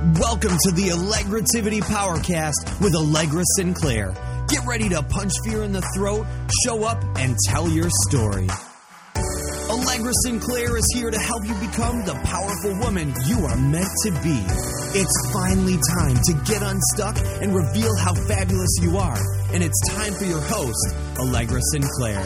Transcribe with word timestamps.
Welcome 0.00 0.56
to 0.64 0.72
the 0.72 0.96
Allegrativity 0.96 1.82
Powercast 1.82 2.80
with 2.80 2.94
Allegra 2.94 3.42
Sinclair. 3.58 4.14
Get 4.48 4.64
ready 4.64 4.88
to 4.88 5.02
punch 5.02 5.34
fear 5.44 5.62
in 5.62 5.72
the 5.72 5.82
throat, 5.94 6.26
show 6.64 6.84
up, 6.84 7.04
and 7.18 7.36
tell 7.44 7.68
your 7.68 7.90
story. 8.08 8.48
Allegra 9.68 10.12
Sinclair 10.24 10.78
is 10.78 10.86
here 10.94 11.10
to 11.10 11.18
help 11.18 11.44
you 11.44 11.52
become 11.56 12.02
the 12.06 12.14
powerful 12.24 12.78
woman 12.80 13.12
you 13.26 13.44
are 13.44 13.56
meant 13.58 13.92
to 14.04 14.10
be. 14.24 14.40
It's 14.96 15.32
finally 15.34 15.76
time 15.92 16.16
to 16.16 16.32
get 16.50 16.62
unstuck 16.62 17.18
and 17.42 17.54
reveal 17.54 17.94
how 17.98 18.14
fabulous 18.14 18.78
you 18.80 18.96
are. 18.96 19.20
And 19.52 19.62
it's 19.62 19.78
time 19.90 20.14
for 20.14 20.24
your 20.24 20.40
host, 20.40 20.96
Allegra 21.18 21.60
Sinclair. 21.72 22.24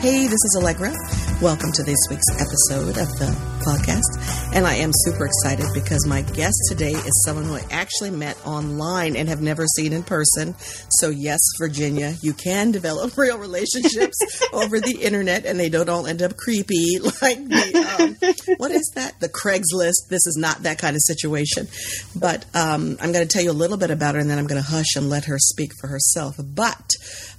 Hey, 0.00 0.28
this 0.28 0.40
is 0.48 0.56
Allegra. 0.56 0.94
Welcome 1.42 1.72
to 1.72 1.82
this 1.82 2.00
week's 2.08 2.30
episode 2.40 2.96
of 2.96 3.08
the 3.20 3.51
podcast. 3.62 4.52
And 4.54 4.66
I 4.66 4.74
am 4.74 4.90
super 4.92 5.24
excited 5.24 5.66
because 5.72 6.06
my 6.06 6.22
guest 6.22 6.56
today 6.68 6.92
is 6.92 7.22
someone 7.24 7.44
who 7.44 7.54
I 7.54 7.64
actually 7.70 8.10
met 8.10 8.36
online 8.46 9.16
and 9.16 9.28
have 9.28 9.40
never 9.40 9.66
seen 9.76 9.92
in 9.92 10.02
person. 10.02 10.54
So, 10.90 11.08
yes, 11.10 11.40
Virginia, 11.58 12.14
you 12.22 12.34
can 12.34 12.70
develop 12.70 13.16
real 13.16 13.38
relationships 13.38 14.16
over 14.52 14.80
the 14.80 14.98
internet 15.00 15.46
and 15.46 15.58
they 15.58 15.68
don't 15.68 15.88
all 15.88 16.06
end 16.06 16.22
up 16.22 16.36
creepy 16.36 16.98
like 17.22 17.38
the, 17.48 17.96
um, 17.98 18.56
what 18.58 18.70
is 18.70 18.90
that? 18.94 19.18
The 19.20 19.28
Craigslist. 19.28 20.08
This 20.08 20.26
is 20.26 20.36
not 20.38 20.64
that 20.64 20.78
kind 20.78 20.96
of 20.96 21.02
situation. 21.02 21.68
But 22.14 22.44
um, 22.54 22.96
I'm 23.00 23.12
going 23.12 23.26
to 23.26 23.32
tell 23.32 23.42
you 23.42 23.50
a 23.50 23.52
little 23.52 23.78
bit 23.78 23.90
about 23.90 24.14
her 24.14 24.20
and 24.20 24.28
then 24.28 24.38
I'm 24.38 24.46
going 24.46 24.62
to 24.62 24.68
hush 24.68 24.96
and 24.96 25.08
let 25.08 25.26
her 25.26 25.38
speak 25.38 25.72
for 25.80 25.86
herself. 25.86 26.36
But 26.38 26.90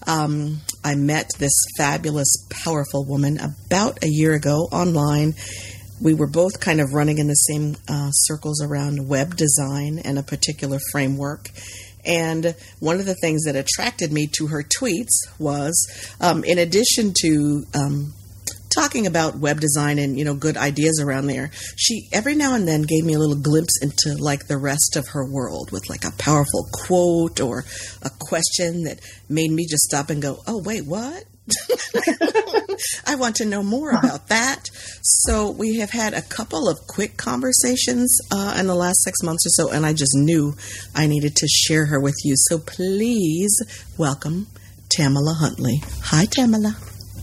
um, 0.08 0.62
I 0.84 0.96
met 0.96 1.30
this 1.40 1.54
fabulous, 1.78 2.30
powerful 2.50 3.06
woman 3.06 3.38
about 3.40 4.04
a 4.04 4.08
year 4.08 4.34
ago 4.34 4.68
online. 4.72 5.34
We 6.02 6.14
were 6.14 6.28
both 6.28 6.60
kind 6.60 6.82
of 6.82 6.94
running 6.94 7.18
in 7.18 7.28
the 7.28 7.34
same 7.34 7.76
uh, 7.88 8.10
circles 8.12 8.62
around 8.62 9.08
web 9.08 9.36
design 9.36 10.00
and 10.00 10.18
a 10.20 10.24
particular 10.24 10.80
framework. 10.92 11.50
And 12.06 12.56
one 12.80 13.00
of 13.00 13.06
the 13.06 13.16
things 13.16 13.44
that 13.44 13.56
attracted 13.56 14.12
me 14.12 14.28
to 14.38 14.48
her 14.48 14.64
tweets 14.64 15.14
was, 15.40 15.74
um, 16.20 16.44
in 16.44 16.58
addition 16.58 17.14
to 17.22 17.64
um, 17.74 18.14
talking 18.74 19.06
about 19.06 19.38
web 19.38 19.60
design 19.60 20.00
and 20.00 20.18
you 20.18 20.26
know 20.26 20.34
good 20.34 20.58
ideas 20.58 21.00
around 21.00 21.28
there 21.28 21.52
she 21.78 22.08
every 22.12 22.36
now 22.36 22.56
and 22.56 22.68
then 22.68 22.82
gave 22.82 23.06
me 23.06 23.14
a 23.14 23.20
little 23.20 23.36
glimpse 23.36 23.80
into 23.82 24.20
like 24.20 24.48
the 24.48 24.58
rest 24.58 24.96
of 24.96 25.10
her 25.10 25.26
world 25.26 25.72
with 25.72 25.88
like 25.90 26.04
a 26.04 26.12
powerful 26.18 26.68
quote 26.74 27.40
or 27.40 27.64
a 28.02 28.10
question 28.20 28.84
that 28.84 29.00
made 29.30 29.52
me 29.52 29.66
just 29.70 29.84
stop 29.84 30.10
and 30.10 30.22
go 30.22 30.42
oh 30.48 30.58
wait 30.58 30.86
what 30.86 31.24
I 33.06 33.16
want 33.16 33.36
to 33.38 33.46
know 33.46 33.64
more 33.64 33.92
about 33.92 34.28
that. 34.30 34.70
So, 35.02 35.52
we 35.52 35.80
have 35.80 35.90
had 35.90 36.14
a 36.14 36.22
couple 36.22 36.70
of 36.70 36.78
quick 36.88 37.18
conversations 37.18 38.18
uh, 38.32 38.56
in 38.60 38.68
the 38.68 38.76
last 38.76 39.04
six 39.04 39.22
months 39.24 39.46
or 39.46 39.50
so, 39.50 39.72
and 39.72 39.86
I 39.86 39.94
just 39.94 40.16
knew 40.16 40.56
I 40.96 41.08
needed 41.08 41.36
to 41.38 41.48
share 41.48 41.86
her 41.88 42.00
with 42.00 42.16
you. 42.24 42.36
So, 42.38 42.60
please 42.60 43.54
welcome 43.98 44.48
Tamala 44.90 45.34
Huntley. 45.34 45.82
Hi, 46.04 46.26
Tamala. 46.26 46.76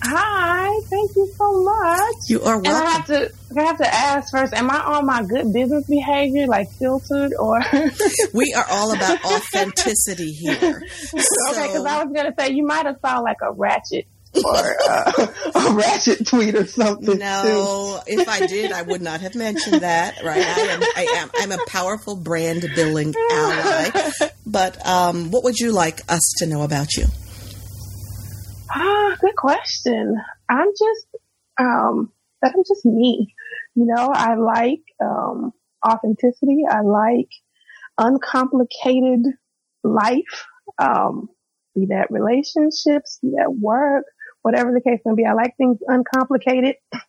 Hi, 0.02 0.80
thank 0.88 1.10
you 1.14 1.30
so 1.36 1.62
much. 1.62 2.14
You 2.28 2.42
are 2.42 2.58
welcome. 2.60 2.66
And 2.66 2.76
I 2.76 2.90
have 2.90 3.06
to, 3.06 3.32
I 3.58 3.62
have 3.64 3.76
to 3.78 3.94
ask 3.94 4.30
first: 4.32 4.54
Am 4.54 4.70
I 4.70 4.78
on 4.78 5.04
my 5.04 5.22
good 5.22 5.52
business 5.52 5.86
behavior, 5.86 6.46
like 6.46 6.70
filtered, 6.78 7.32
or? 7.38 7.60
we 8.32 8.54
are 8.54 8.64
all 8.70 8.94
about 8.94 9.22
authenticity 9.24 10.32
here. 10.32 10.82
So, 10.88 11.18
okay, 11.50 11.66
because 11.66 11.84
I 11.84 12.02
was 12.02 12.12
gonna 12.14 12.34
say 12.38 12.52
you 12.52 12.66
might 12.66 12.86
have 12.86 12.96
saw 13.02 13.18
like 13.18 13.38
a 13.42 13.52
ratchet 13.52 14.06
or 14.44 14.76
uh, 14.88 15.26
a 15.70 15.74
ratchet 15.74 16.26
tweet 16.26 16.54
or 16.54 16.66
something. 16.66 17.18
No, 17.18 18.00
too. 18.06 18.12
if 18.20 18.28
I 18.28 18.46
did, 18.46 18.72
I 18.72 18.82
would 18.82 19.02
not 19.02 19.20
have 19.20 19.34
mentioned 19.34 19.82
that. 19.82 20.22
Right? 20.22 20.44
I 20.44 20.60
am. 20.60 20.82
I 20.82 21.02
am. 21.16 21.30
I'm 21.36 21.52
a 21.52 21.64
powerful 21.66 22.16
brand 22.16 22.64
building 22.74 23.14
ally. 23.32 23.90
But 24.46 24.84
um, 24.86 25.30
what 25.30 25.44
would 25.44 25.58
you 25.58 25.72
like 25.72 26.00
us 26.08 26.22
to 26.38 26.46
know 26.46 26.62
about 26.62 26.94
you? 26.96 27.06
Ah, 28.70 29.16
good 29.20 29.36
question. 29.36 30.16
I'm 30.48 30.68
just 30.68 31.06
um, 31.58 32.12
that 32.42 32.52
I'm 32.56 32.64
just 32.66 32.84
me. 32.84 33.34
You 33.74 33.86
know, 33.86 34.10
I 34.12 34.34
like 34.34 34.82
um, 35.00 35.52
authenticity. 35.86 36.64
I 36.68 36.80
like 36.80 37.28
uncomplicated 37.98 39.26
life. 39.84 40.46
Um, 40.78 41.28
be 41.74 41.86
that 41.86 42.10
relationships, 42.10 43.18
be 43.22 43.32
that 43.36 43.52
work, 43.52 44.04
whatever 44.42 44.72
the 44.72 44.80
case 44.80 45.00
may 45.04 45.14
be. 45.14 45.26
I 45.26 45.32
like 45.32 45.56
things 45.56 45.78
uncomplicated. 45.86 46.76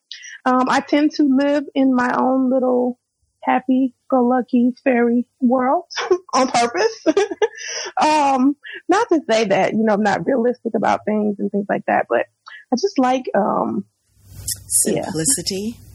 Um, 0.44 0.70
I 0.70 0.80
tend 0.80 1.12
to 1.18 1.24
live 1.24 1.66
in 1.76 1.94
my 1.94 2.16
own 2.18 2.50
little 2.50 3.00
happy 3.44 3.94
go 4.10 4.24
lucky 4.24 4.72
fairy 4.84 5.28
world 5.40 5.86
on 6.34 6.48
purpose. 6.48 7.06
um, 8.02 8.56
not 8.90 9.08
to 9.10 9.22
say 9.30 9.46
that, 9.46 9.74
you 9.74 9.84
know, 9.84 9.94
I'm 9.94 10.02
not 10.02 10.26
realistic 10.26 10.74
about 10.76 11.06
things 11.06 11.38
and 11.38 11.52
things 11.52 11.68
like 11.70 11.86
that, 11.86 12.08
but 12.10 12.26
I 12.74 12.76
just 12.76 12.98
like, 12.98 13.26
um, 13.36 13.86
simplicity. 14.84 15.78
Yeah 15.78 15.91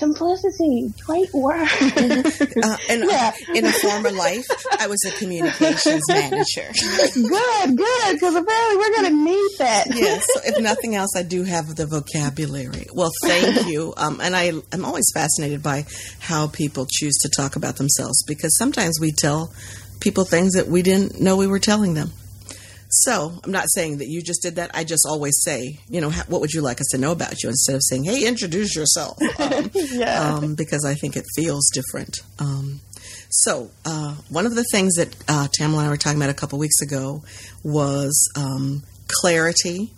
simplicity. 0.00 0.92
Great 1.04 1.32
work. 1.32 1.68
uh, 1.82 2.76
and 2.88 3.04
yeah. 3.04 3.32
in 3.54 3.64
a 3.66 3.72
former 3.72 4.10
life, 4.10 4.46
I 4.78 4.86
was 4.86 4.98
a 5.06 5.10
communications 5.12 6.02
manager. 6.08 6.66
good, 7.14 7.76
good, 7.76 8.12
because 8.14 8.34
apparently 8.34 8.76
we're 8.76 8.94
going 8.96 9.10
to 9.10 9.24
need 9.24 9.50
that. 9.58 9.86
yes. 9.94 10.26
So 10.34 10.40
if 10.44 10.60
nothing 10.60 10.94
else, 10.94 11.10
I 11.16 11.22
do 11.22 11.44
have 11.44 11.76
the 11.76 11.86
vocabulary. 11.86 12.86
Well, 12.92 13.12
thank 13.24 13.66
you. 13.70 13.92
Um, 13.96 14.20
and 14.20 14.34
I, 14.34 14.52
I'm 14.72 14.84
always 14.84 15.06
fascinated 15.14 15.62
by 15.62 15.84
how 16.18 16.48
people 16.48 16.86
choose 16.90 17.16
to 17.18 17.28
talk 17.28 17.56
about 17.56 17.76
themselves 17.76 18.22
because 18.26 18.56
sometimes 18.56 18.98
we 19.00 19.12
tell 19.12 19.52
people 20.00 20.24
things 20.24 20.54
that 20.54 20.66
we 20.66 20.82
didn't 20.82 21.20
know 21.20 21.36
we 21.36 21.46
were 21.46 21.58
telling 21.58 21.94
them. 21.94 22.10
So 22.90 23.32
I'm 23.44 23.52
not 23.52 23.66
saying 23.68 23.98
that 23.98 24.08
you 24.08 24.20
just 24.20 24.42
did 24.42 24.56
that. 24.56 24.72
I 24.74 24.82
just 24.82 25.06
always 25.08 25.40
say, 25.42 25.78
you 25.88 26.00
know, 26.00 26.10
what 26.10 26.40
would 26.40 26.52
you 26.52 26.60
like 26.60 26.80
us 26.80 26.88
to 26.90 26.98
know 26.98 27.12
about 27.12 27.42
you 27.42 27.48
instead 27.48 27.76
of 27.76 27.82
saying, 27.84 28.04
hey, 28.04 28.26
introduce 28.26 28.74
yourself. 28.76 29.18
Um, 29.40 29.70
yeah. 29.74 30.34
Um, 30.34 30.54
because 30.54 30.84
I 30.84 30.94
think 30.94 31.16
it 31.16 31.24
feels 31.34 31.70
different. 31.72 32.18
Um, 32.38 32.80
so 33.30 33.70
uh, 33.84 34.14
one 34.28 34.44
of 34.44 34.54
the 34.54 34.64
things 34.70 34.94
that 34.96 35.16
uh, 35.28 35.48
and 35.60 35.76
I 35.76 35.88
were 35.88 35.96
talking 35.96 36.18
about 36.18 36.30
a 36.30 36.34
couple 36.34 36.58
weeks 36.58 36.80
ago 36.82 37.22
was 37.64 38.30
um, 38.36 38.82
clarity 39.22 39.92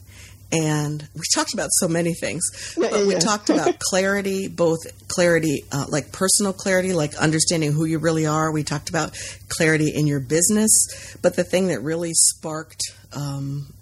and 0.53 1.09
we 1.15 1.23
talked 1.35 1.55
about 1.55 1.71
so 1.73 1.89
many 1.89 2.13
things 2.13 2.75
but 2.77 2.93
we 3.07 3.15
talked 3.15 3.49
about 3.49 3.79
clarity 3.91 4.49
both 4.49 4.79
clarity 5.09 5.65
uh, 5.73 5.87
like 5.89 6.13
personal 6.13 6.53
clarity 6.53 6.93
like 6.93 7.15
understanding 7.17 7.73
who 7.73 7.85
you 7.85 7.99
really 7.99 8.27
are 8.27 8.53
we 8.53 8.63
talked 8.63 8.91
about 8.91 9.17
clarity 9.49 9.91
in 9.95 10.07
your 10.07 10.21
business 10.21 11.17
but 11.23 11.35
the 11.37 11.45
thing 11.45 11.69
that 11.69 11.81
really 11.83 12.13
sparked 12.13 12.83
um, 13.15 13.73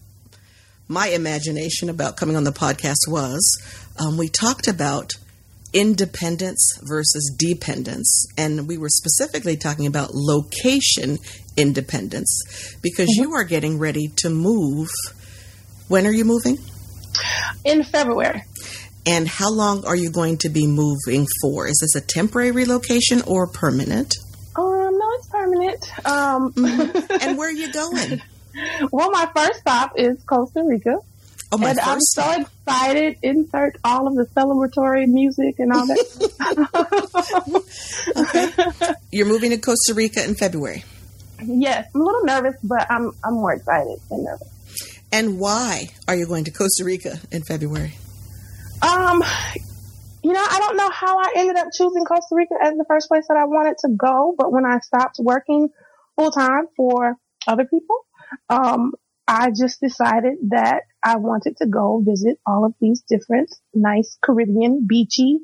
my 0.88 1.08
imagination 1.08 1.90
about 1.90 2.16
coming 2.16 2.36
on 2.36 2.44
the 2.44 2.52
podcast 2.52 3.08
was 3.08 3.40
um, 3.98 4.16
we 4.16 4.28
talked 4.28 4.68
about 4.68 5.12
independence 5.72 6.78
versus 6.82 7.32
dependence 7.38 8.26
and 8.36 8.66
we 8.66 8.76
were 8.76 8.88
specifically 8.88 9.56
talking 9.56 9.86
about 9.86 10.10
location 10.12 11.16
independence 11.56 12.76
because 12.82 13.06
mm-hmm. 13.06 13.22
you 13.22 13.34
are 13.34 13.44
getting 13.44 13.78
ready 13.78 14.08
to 14.16 14.28
move 14.28 14.88
when 15.90 16.06
are 16.06 16.12
you 16.12 16.24
moving? 16.24 16.56
In 17.64 17.82
February. 17.82 18.44
And 19.04 19.26
how 19.26 19.50
long 19.50 19.84
are 19.84 19.96
you 19.96 20.08
going 20.10 20.38
to 20.38 20.48
be 20.48 20.68
moving 20.68 21.26
for? 21.42 21.66
Is 21.66 21.80
this 21.80 22.00
a 22.00 22.06
temporary 22.06 22.52
relocation 22.52 23.22
or 23.22 23.48
permanent? 23.48 24.14
Um, 24.54 24.96
no, 24.96 25.10
it's 25.14 25.26
permanent. 25.26 26.06
Um, 26.06 26.52
mm-hmm. 26.52 27.12
and 27.20 27.36
where 27.36 27.48
are 27.48 27.52
you 27.52 27.72
going? 27.72 28.22
well, 28.92 29.10
my 29.10 29.28
first 29.34 29.58
stop 29.58 29.94
is 29.96 30.22
Costa 30.22 30.62
Rica. 30.64 30.96
Oh, 31.50 31.58
my 31.58 31.70
and 31.70 31.78
first 31.80 31.88
I'm 31.88 32.00
stop. 32.00 32.34
so 32.34 32.40
excited. 32.42 33.18
Insert 33.22 33.78
all 33.82 34.06
of 34.06 34.14
the 34.14 34.26
celebratory 34.26 35.08
music 35.08 35.58
and 35.58 35.72
all 35.72 35.88
that. 35.88 36.04
okay. 38.16 38.94
You're 39.10 39.26
moving 39.26 39.50
to 39.50 39.58
Costa 39.58 39.94
Rica 39.94 40.22
in 40.22 40.36
February. 40.36 40.84
Yes, 41.42 41.88
I'm 41.94 42.02
a 42.02 42.04
little 42.04 42.24
nervous, 42.24 42.54
but 42.62 42.88
I'm 42.88 43.10
I'm 43.24 43.34
more 43.34 43.54
excited 43.54 43.98
than 44.08 44.22
nervous. 44.22 44.49
And 45.12 45.38
why 45.40 45.90
are 46.06 46.14
you 46.14 46.26
going 46.26 46.44
to 46.44 46.50
Costa 46.50 46.84
Rica 46.84 47.18
in 47.32 47.42
February? 47.42 47.94
Um, 48.82 49.22
you 50.22 50.32
know, 50.32 50.44
I 50.48 50.58
don't 50.60 50.76
know 50.76 50.90
how 50.90 51.18
I 51.18 51.32
ended 51.36 51.56
up 51.56 51.68
choosing 51.76 52.04
Costa 52.04 52.34
Rica 52.34 52.54
as 52.62 52.74
the 52.76 52.84
first 52.86 53.08
place 53.08 53.26
that 53.28 53.36
I 53.36 53.44
wanted 53.44 53.76
to 53.78 53.88
go, 53.88 54.34
but 54.36 54.52
when 54.52 54.64
I 54.64 54.78
stopped 54.78 55.16
working 55.18 55.68
full 56.16 56.30
time 56.30 56.66
for 56.76 57.16
other 57.46 57.64
people, 57.64 57.96
um, 58.48 58.92
I 59.26 59.50
just 59.50 59.80
decided 59.80 60.38
that 60.50 60.82
I 61.04 61.16
wanted 61.16 61.56
to 61.58 61.66
go 61.66 62.02
visit 62.04 62.38
all 62.46 62.64
of 62.64 62.74
these 62.80 63.02
different 63.08 63.54
nice 63.74 64.16
Caribbean 64.22 64.86
beachy 64.86 65.40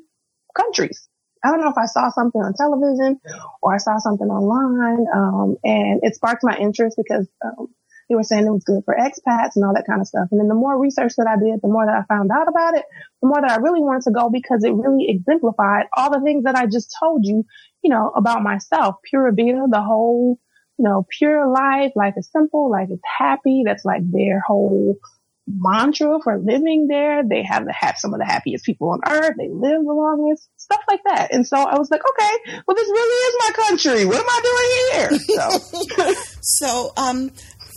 countries. 0.55 1.09
I 1.43 1.51
don't 1.51 1.61
know 1.61 1.69
if 1.69 1.77
I 1.77 1.85
saw 1.85 2.09
something 2.09 2.41
on 2.41 2.53
television 2.53 3.19
or 3.61 3.73
I 3.73 3.77
saw 3.77 3.97
something 3.99 4.27
online, 4.27 5.05
um, 5.13 5.57
and 5.63 6.01
it 6.03 6.15
sparked 6.15 6.43
my 6.43 6.57
interest 6.57 6.97
because 6.97 7.27
um, 7.43 7.67
they 8.09 8.15
were 8.15 8.23
saying 8.23 8.45
it 8.45 8.51
was 8.51 8.63
good 8.63 8.83
for 8.85 8.95
expats 8.95 9.55
and 9.55 9.65
all 9.65 9.73
that 9.73 9.85
kind 9.85 9.99
of 9.99 10.07
stuff. 10.07 10.27
And 10.31 10.39
then 10.39 10.47
the 10.47 10.55
more 10.55 10.79
research 10.79 11.13
that 11.17 11.27
I 11.27 11.35
did, 11.35 11.59
the 11.61 11.67
more 11.67 11.85
that 11.85 11.95
I 11.95 12.03
found 12.07 12.31
out 12.31 12.47
about 12.47 12.77
it, 12.77 12.85
the 13.21 13.27
more 13.27 13.41
that 13.41 13.51
I 13.51 13.57
really 13.57 13.81
wanted 13.81 14.03
to 14.03 14.11
go 14.11 14.29
because 14.29 14.63
it 14.63 14.73
really 14.73 15.07
exemplified 15.09 15.87
all 15.95 16.09
the 16.09 16.21
things 16.21 16.45
that 16.45 16.55
I 16.55 16.67
just 16.67 16.95
told 16.99 17.25
you 17.25 17.43
you 17.87 17.89
know, 17.89 18.11
about 18.15 18.43
myself. 18.43 18.95
Pura 19.09 19.31
Vida, 19.31 19.65
the 19.69 19.81
whole, 19.81 20.39
you 20.77 20.83
know, 20.83 21.05
pure 21.17 21.47
life, 21.47 21.91
life 21.95 22.15
is 22.17 22.29
simple, 22.31 22.69
life 22.69 22.89
is 22.91 22.99
happy. 23.17 23.63
That's 23.65 23.85
like 23.85 24.01
their 24.11 24.41
whole 24.45 24.97
mantra 25.47 26.19
for 26.21 26.37
living 26.37 26.87
there. 26.89 27.23
They 27.27 27.43
have 27.43 27.65
the 27.65 27.71
have 27.71 27.97
some 27.97 28.13
of 28.13 28.19
the 28.19 28.25
happiest 28.25 28.65
people 28.65 28.89
on 28.89 28.99
earth. 29.07 29.35
They 29.37 29.47
live 29.49 29.85
the 29.85 29.93
longest, 29.93 30.49
stuff 30.57 30.81
like 30.89 31.01
that. 31.05 31.33
And 31.33 31.47
so 31.47 31.57
I 31.57 31.77
was 31.77 31.89
like, 31.89 32.01
okay, 32.01 32.61
well, 32.67 32.75
this 32.75 32.89
really 32.89 33.27
is 33.27 33.35
my 33.39 33.63
country. 33.63 34.05
What 34.05 34.19
am 34.19 34.27
I 34.27 34.41
doing 34.43 35.19
here? 35.19 35.19
So, 35.37 36.13
so 36.41 36.93
um, 36.97 37.31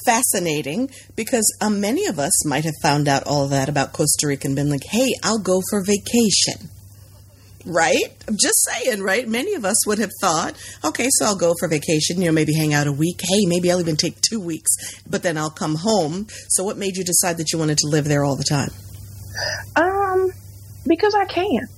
fascinating 0.05 0.91
because 1.17 1.45
um, 1.61 1.81
many 1.81 2.07
of 2.07 2.19
us 2.19 2.47
might 2.47 2.65
have 2.65 2.75
found 2.83 3.09
out 3.09 3.27
all 3.27 3.49
that 3.49 3.69
about 3.69 3.93
Costa 3.93 4.27
Rica 4.27 4.47
and 4.47 4.57
been 4.57 4.71
like, 4.71 4.85
hey, 4.85 5.09
I'll 5.23 5.39
go 5.39 5.61
for 5.71 5.83
vacation. 5.85 6.69
Right? 7.67 8.05
I'm 8.27 8.37
just 8.41 8.67
saying, 8.71 9.03
right? 9.03 9.29
Many 9.29 9.55
of 9.55 9.67
us 9.67 9.87
would 9.87 9.99
have 9.99 10.11
thought, 10.21 10.55
okay, 10.83 11.09
so 11.11 11.27
I'll 11.27 11.37
go 11.37 11.55
for 11.59 11.69
vacation, 11.69 12.21
you 12.21 12.27
know, 12.27 12.33
maybe 12.33 12.55
hang 12.55 12.73
out 12.73 12.87
a 12.87 12.93
week. 12.93 13.21
Hey, 13.23 13.45
maybe 13.47 13.71
I'll 13.71 13.81
even 13.81 13.97
take 13.97 14.21
two 14.23 14.41
weeks, 14.41 14.71
but 15.07 15.23
then 15.23 15.37
I'll 15.37 15.51
come 15.51 15.75
home. 15.75 16.27
So, 16.49 16.65
what 16.65 16.79
made 16.79 16.97
you 16.97 17.05
decide 17.05 17.37
that 17.37 17.53
you 17.53 17.59
wanted 17.59 17.77
to 17.79 17.89
live 17.89 18.07
there 18.07 18.25
all 18.25 18.37
the 18.37 18.45
time? 18.45 18.71
Um, 19.77 20.31
because 20.87 21.15
I 21.15 21.27
can. 21.27 21.69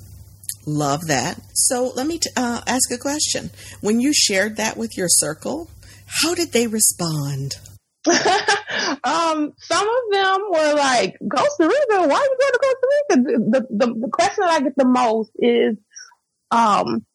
Love 0.66 1.08
that. 1.08 1.40
So, 1.52 1.92
let 1.96 2.06
me 2.06 2.18
t- 2.18 2.30
uh, 2.36 2.62
ask 2.64 2.92
a 2.92 2.98
question. 2.98 3.50
When 3.80 4.00
you 4.00 4.12
shared 4.14 4.58
that 4.58 4.76
with 4.76 4.96
your 4.96 5.08
circle, 5.08 5.68
how 6.06 6.34
did 6.34 6.52
they 6.52 6.66
respond? 6.66 7.56
um, 9.04 9.52
some 9.58 9.88
of 9.88 10.12
them 10.12 10.40
were 10.50 10.74
like, 10.74 11.16
Costa 11.30 11.68
Rica, 11.68 12.08
why 12.08 12.16
are 12.16 12.24
you 12.24 12.36
going 12.40 12.52
to 12.52 12.60
Costa 12.62 12.86
Rica? 12.90 13.22
The, 13.50 13.66
the, 13.70 13.94
the 14.00 14.08
question 14.08 14.44
that 14.44 14.50
I 14.50 14.60
get 14.60 14.76
the 14.76 14.86
most 14.86 15.30
is, 15.36 15.76
um, 16.50 17.06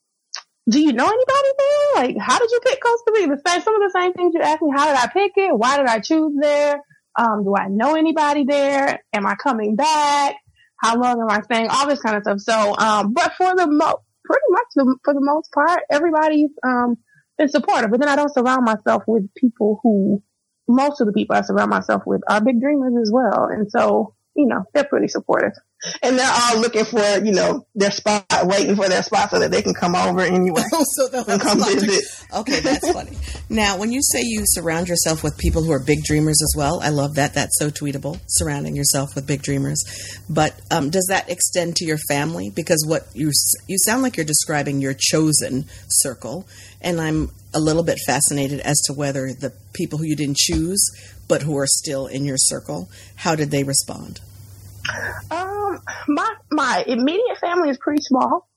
do 0.70 0.82
you 0.82 0.94
know 0.94 1.06
anybody 1.06 1.50
there? 1.58 1.96
Like, 1.96 2.18
how 2.20 2.40
did 2.40 2.52
you 2.52 2.60
pick 2.64 2.82
Costa 2.82 3.12
Rica? 3.14 3.36
The 3.36 3.50
same, 3.50 3.62
some 3.62 3.76
of 3.76 3.82
the 3.82 4.00
same 4.00 4.14
things 4.14 4.34
you 4.34 4.42
asked 4.42 4.62
me. 4.62 4.72
How 4.76 4.86
did 4.86 4.96
I 4.96 5.08
pick 5.08 5.34
it? 5.36 5.58
Why 5.58 5.78
did 5.78 5.88
I 5.88 6.00
choose 6.00 6.34
there? 6.40 6.82
Um, 7.18 7.44
do 7.44 7.56
I 7.56 7.68
know 7.68 7.96
anybody 7.96 8.46
there? 8.46 9.04
Am 9.14 9.26
I 9.26 9.36
coming 9.36 9.76
back? 9.76 10.36
How 10.82 10.98
long 10.98 11.20
am 11.20 11.30
I 11.30 11.42
staying? 11.42 11.68
All 11.70 11.88
this 11.88 12.02
kind 12.02 12.18
of 12.18 12.24
stuff. 12.24 12.40
So, 12.40 12.78
um, 12.78 13.14
but 13.14 13.34
for 13.34 13.56
the 13.56 13.68
mo, 13.68 14.00
pretty 14.24 14.46
much 14.50 14.68
the, 14.76 14.98
for 15.04 15.14
the 15.14 15.22
most 15.22 15.52
part, 15.52 15.82
everybody's, 15.90 16.52
um, 16.66 16.98
been 17.38 17.50
supportive. 17.50 17.92
But 17.92 18.00
then 18.00 18.10
I 18.10 18.16
don't 18.16 18.34
surround 18.34 18.66
myself 18.66 19.04
with 19.08 19.34
people 19.36 19.80
who 19.84 20.22
most 20.68 21.02
of 21.02 21.08
the 21.08 21.14
people 21.14 21.36
I 21.36 21.42
surround 21.42 21.70
myself 21.70 22.04
with 22.06 22.22
are 22.30 22.42
big 22.42 22.62
dreamers 22.62 22.96
as 23.02 23.12
well. 23.12 23.46
And 23.46 23.72
so, 23.72 24.16
you 24.38 24.46
know, 24.46 24.64
they're 24.74 24.84
pretty 24.84 25.08
supportive. 25.08 25.52
And 26.02 26.18
they're 26.18 26.32
all 26.32 26.60
looking 26.60 26.86
for, 26.86 27.02
you 27.24 27.34
know, 27.34 27.66
their 27.76 27.92
spot, 27.92 28.26
waiting 28.44 28.76
for 28.76 28.88
their 28.88 29.04
spot 29.04 29.32
so 29.32 29.40
that 29.40 29.52
they 29.52 29.62
can 29.62 29.74
come 29.74 29.96
over 29.96 30.22
anyway. 30.22 30.64
so 30.96 31.08
they'll 31.08 31.40
come 31.40 31.60
visit. 31.60 32.04
Okay, 32.34 32.60
that's 32.62 32.92
funny. 32.94 33.18
Now, 33.50 33.78
when 33.78 33.92
you 33.92 34.02
say 34.02 34.22
you 34.24 34.44
surround 34.46 34.88
yourself 34.88 35.24
with 35.24 35.38
people 35.38 35.64
who 35.64 35.72
are 35.72 35.84
big 35.84 36.04
dreamers 36.04 36.40
as 36.42 36.54
well, 36.56 36.80
I 36.82 36.90
love 36.90 37.16
that. 37.16 37.34
That's 37.34 37.58
so 37.60 37.70
tweetable, 37.70 38.20
surrounding 38.28 38.76
yourself 38.76 39.16
with 39.16 39.28
big 39.28 39.42
dreamers. 39.42 39.84
But 40.30 40.60
um, 40.72 40.90
does 40.90 41.08
that 41.10 41.30
extend 41.30 41.76
to 41.78 41.86
your 41.86 42.00
family? 42.10 42.52
Because 42.56 42.84
what 42.88 43.08
you 43.14 43.32
you 43.68 43.78
sound 43.80 44.04
like 44.04 44.18
you're 44.18 44.26
describing 44.26 44.82
your 44.82 44.96
chosen 44.98 45.66
circle, 45.90 46.48
and 46.82 47.02
I'm 47.02 47.32
a 47.54 47.60
little 47.60 47.84
bit 47.84 47.98
fascinated 48.06 48.60
as 48.62 48.80
to 48.86 48.94
whether 48.94 49.34
the 49.34 49.54
people 49.74 49.98
who 49.98 50.06
you 50.06 50.16
didn't 50.16 50.38
choose 50.38 50.80
but 51.28 51.42
who 51.44 51.58
are 51.58 51.68
still 51.68 52.08
in 52.08 52.26
your 52.26 52.38
circle, 52.38 52.90
how 53.16 53.36
did 53.36 53.52
they 53.52 53.64
respond? 53.64 54.22
Um, 55.32 55.82
my 56.08 56.36
my 56.52 56.84
immediate 56.88 57.38
family 57.40 57.70
is 57.70 57.78
pretty 57.78 58.02
small. 58.02 58.48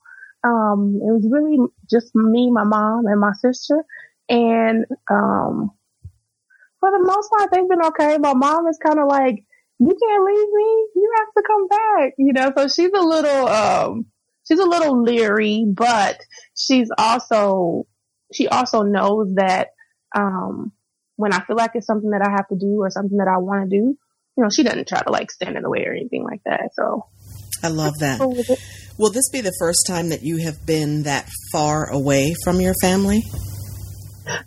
Um, 0.43 0.99
it 1.01 1.11
was 1.11 1.27
really 1.29 1.57
just 1.89 2.15
me, 2.15 2.49
my 2.51 2.63
mom, 2.63 3.05
and 3.05 3.19
my 3.19 3.33
sister, 3.33 3.83
and 4.29 4.85
um, 5.09 5.71
for 6.79 6.91
the 6.91 7.03
most 7.03 7.29
part, 7.31 7.51
they've 7.51 7.69
been 7.69 7.85
okay. 7.87 8.17
My 8.17 8.33
mom 8.33 8.67
is 8.67 8.79
kind 8.83 8.99
of 8.99 9.07
like, 9.07 9.43
"You 9.79 9.87
can't 9.87 10.25
leave 10.25 10.53
me. 10.53 10.87
You 10.95 11.13
have 11.17 11.33
to 11.37 11.43
come 11.45 11.67
back," 11.67 12.13
you 12.17 12.33
know. 12.33 12.51
So 12.57 12.67
she's 12.67 12.91
a 12.93 13.01
little 13.01 13.47
um, 13.47 14.05
she's 14.47 14.59
a 14.59 14.65
little 14.65 15.03
leery, 15.03 15.65
but 15.67 16.19
she's 16.55 16.89
also 16.97 17.85
she 18.33 18.47
also 18.47 18.81
knows 18.83 19.35
that 19.35 19.69
um, 20.15 20.71
when 21.21 21.33
I 21.33 21.39
feel 21.41 21.55
like 21.55 21.71
it's 21.75 21.85
something 21.85 22.09
that 22.09 22.23
I 22.27 22.31
have 22.31 22.47
to 22.47 22.55
do 22.55 22.81
or 22.81 22.89
something 22.89 23.17
that 23.17 23.27
I 23.27 23.37
want 23.37 23.69
to 23.69 23.77
do, 23.77 23.95
you 24.37 24.43
know, 24.43 24.49
she 24.49 24.63
doesn't 24.63 24.87
try 24.87 25.01
to 25.01 25.11
like 25.11 25.29
stand 25.29 25.55
in 25.55 25.61
the 25.61 25.69
way 25.69 25.85
or 25.85 25.93
anything 25.93 26.23
like 26.23 26.41
that. 26.45 26.71
So 26.73 27.05
I 27.63 27.67
love 27.67 27.99
that. 27.99 28.19
Will 28.97 29.11
this 29.11 29.29
be 29.29 29.41
the 29.41 29.53
first 29.59 29.85
time 29.87 30.09
that 30.09 30.23
you 30.23 30.37
have 30.37 30.65
been 30.65 31.03
that 31.03 31.29
far 31.51 31.87
away 31.91 32.33
from 32.43 32.59
your 32.59 32.73
family? 32.81 33.21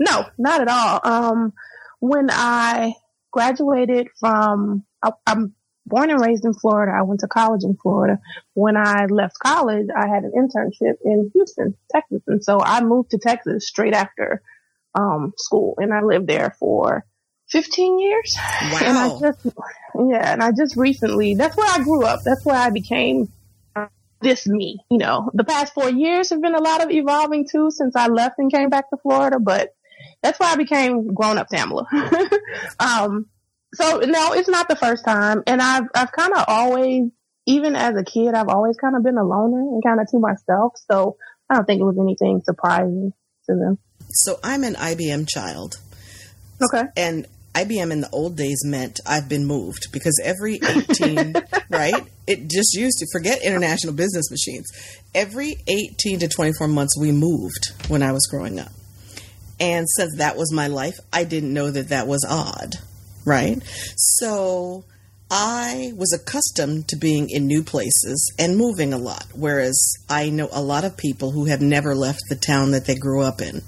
No, 0.00 0.24
not 0.36 0.62
at 0.62 0.68
all. 0.68 1.00
Um, 1.04 1.52
when 2.00 2.28
I 2.30 2.94
graduated 3.30 4.08
from, 4.18 4.84
I, 5.00 5.12
I'm 5.28 5.54
born 5.86 6.10
and 6.10 6.20
raised 6.20 6.44
in 6.44 6.54
Florida. 6.54 6.92
I 6.92 7.02
went 7.02 7.20
to 7.20 7.28
college 7.28 7.62
in 7.62 7.76
Florida. 7.76 8.18
When 8.54 8.76
I 8.76 9.06
left 9.06 9.38
college, 9.38 9.86
I 9.94 10.08
had 10.08 10.24
an 10.24 10.32
internship 10.36 10.94
in 11.04 11.30
Houston, 11.34 11.76
Texas. 11.92 12.22
And 12.26 12.42
so 12.42 12.60
I 12.60 12.82
moved 12.82 13.10
to 13.10 13.18
Texas 13.18 13.68
straight 13.68 13.94
after, 13.94 14.42
um, 14.94 15.32
school 15.36 15.74
and 15.78 15.92
I 15.92 16.02
lived 16.02 16.26
there 16.26 16.54
for 16.58 17.04
15 17.50 17.98
years. 18.00 18.36
Wow. 18.36 18.78
And 18.84 18.98
I 18.98 19.08
just, 19.20 19.46
yeah, 19.94 20.32
and 20.32 20.42
I 20.42 20.52
just 20.52 20.76
recently, 20.76 21.34
that's 21.34 21.56
where 21.56 21.70
I 21.70 21.82
grew 21.82 22.04
up. 22.04 22.20
That's 22.24 22.44
where 22.44 22.56
I 22.56 22.70
became 22.70 23.28
uh, 23.76 23.86
this 24.20 24.46
me. 24.46 24.80
You 24.90 24.98
know, 24.98 25.30
the 25.34 25.44
past 25.44 25.74
four 25.74 25.90
years 25.90 26.30
have 26.30 26.40
been 26.40 26.54
a 26.54 26.62
lot 26.62 26.82
of 26.82 26.90
evolving 26.90 27.46
too 27.50 27.70
since 27.70 27.94
I 27.96 28.08
left 28.08 28.38
and 28.38 28.52
came 28.52 28.70
back 28.70 28.90
to 28.90 28.96
Florida, 28.96 29.38
but 29.38 29.74
that's 30.22 30.40
why 30.40 30.52
I 30.52 30.56
became 30.56 31.12
grown 31.12 31.38
up 31.38 31.48
Tamala. 31.48 31.86
um, 32.80 33.26
so 33.74 33.98
no, 34.00 34.32
it's 34.32 34.48
not 34.48 34.68
the 34.68 34.76
first 34.76 35.04
time. 35.04 35.42
And 35.46 35.60
I've, 35.60 35.84
I've 35.94 36.12
kind 36.12 36.32
of 36.32 36.44
always, 36.48 37.10
even 37.46 37.76
as 37.76 37.94
a 37.96 38.04
kid, 38.04 38.34
I've 38.34 38.48
always 38.48 38.76
kind 38.76 38.96
of 38.96 39.02
been 39.02 39.18
a 39.18 39.24
loner 39.24 39.60
and 39.60 39.82
kind 39.84 40.00
of 40.00 40.08
to 40.10 40.18
myself. 40.18 40.74
So 40.90 41.16
I 41.50 41.56
don't 41.56 41.66
think 41.66 41.80
it 41.80 41.84
was 41.84 41.98
anything 42.00 42.42
surprising 42.44 43.12
to 43.46 43.54
them. 43.54 43.78
So 44.14 44.38
I'm 44.42 44.64
an 44.64 44.74
IBM 44.74 45.28
child. 45.28 45.78
Okay. 46.62 46.84
And 46.96 47.26
IBM 47.54 47.92
in 47.92 48.00
the 48.00 48.10
old 48.10 48.36
days 48.36 48.62
meant 48.64 49.00
I've 49.06 49.28
been 49.28 49.46
moved 49.46 49.92
because 49.92 50.20
every 50.22 50.60
18, 50.66 51.34
right? 51.70 52.02
It 52.26 52.48
just 52.48 52.74
used 52.74 52.98
to 52.98 53.06
forget 53.12 53.44
international 53.44 53.94
business 53.94 54.30
machines. 54.30 54.66
Every 55.14 55.56
18 55.68 56.20
to 56.20 56.28
24 56.28 56.68
months, 56.68 56.98
we 56.98 57.12
moved 57.12 57.72
when 57.88 58.02
I 58.02 58.12
was 58.12 58.26
growing 58.26 58.58
up. 58.58 58.72
And 59.60 59.86
since 59.88 60.16
that 60.16 60.36
was 60.36 60.52
my 60.52 60.66
life, 60.66 60.96
I 61.12 61.24
didn't 61.24 61.54
know 61.54 61.70
that 61.70 61.90
that 61.90 62.08
was 62.08 62.26
odd 62.28 62.74
right? 63.24 63.62
So 63.96 64.84
I 65.30 65.92
was 65.96 66.12
accustomed 66.12 66.88
to 66.88 66.96
being 66.96 67.30
in 67.30 67.46
new 67.46 67.62
places 67.62 68.32
and 68.38 68.56
moving 68.56 68.92
a 68.92 68.98
lot, 68.98 69.26
whereas 69.34 69.80
I 70.08 70.30
know 70.30 70.48
a 70.52 70.62
lot 70.62 70.84
of 70.84 70.96
people 70.96 71.32
who 71.32 71.46
have 71.46 71.60
never 71.60 71.94
left 71.94 72.20
the 72.28 72.36
town 72.36 72.72
that 72.72 72.86
they 72.86 72.94
grew 72.94 73.22
up 73.22 73.40
in. 73.40 73.62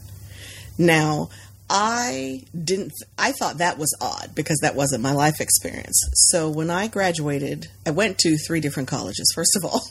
Now, 0.78 1.30
I 1.68 2.44
didn't, 2.54 2.92
I 3.18 3.32
thought 3.32 3.58
that 3.58 3.78
was 3.78 3.96
odd 4.00 4.34
because 4.34 4.58
that 4.62 4.76
wasn't 4.76 5.02
my 5.02 5.12
life 5.12 5.40
experience. 5.40 6.00
So 6.14 6.48
when 6.48 6.70
I 6.70 6.86
graduated, 6.86 7.66
I 7.84 7.90
went 7.90 8.18
to 8.18 8.36
three 8.36 8.60
different 8.60 8.88
colleges, 8.88 9.32
first 9.34 9.56
of 9.56 9.64
all. 9.64 9.82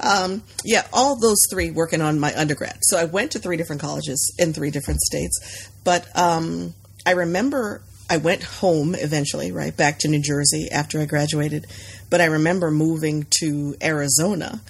um, 0.00 0.42
yeah, 0.64 0.86
all 0.92 1.20
those 1.20 1.40
three 1.50 1.70
working 1.70 2.00
on 2.00 2.18
my 2.18 2.34
undergrad. 2.34 2.78
So 2.82 2.98
I 2.98 3.04
went 3.04 3.32
to 3.32 3.38
three 3.38 3.58
different 3.58 3.82
colleges 3.82 4.34
in 4.38 4.54
three 4.54 4.70
different 4.70 5.00
states. 5.00 5.68
But 5.84 6.06
um, 6.16 6.74
I 7.04 7.12
remember 7.12 7.82
I 8.10 8.16
went 8.16 8.42
home 8.42 8.94
eventually, 8.94 9.52
right 9.52 9.76
back 9.76 9.98
to 9.98 10.08
New 10.08 10.22
Jersey 10.22 10.68
after 10.72 10.98
I 11.00 11.04
graduated. 11.04 11.66
But 12.08 12.22
I 12.22 12.26
remember 12.26 12.70
moving 12.70 13.26
to 13.40 13.76
Arizona 13.82 14.62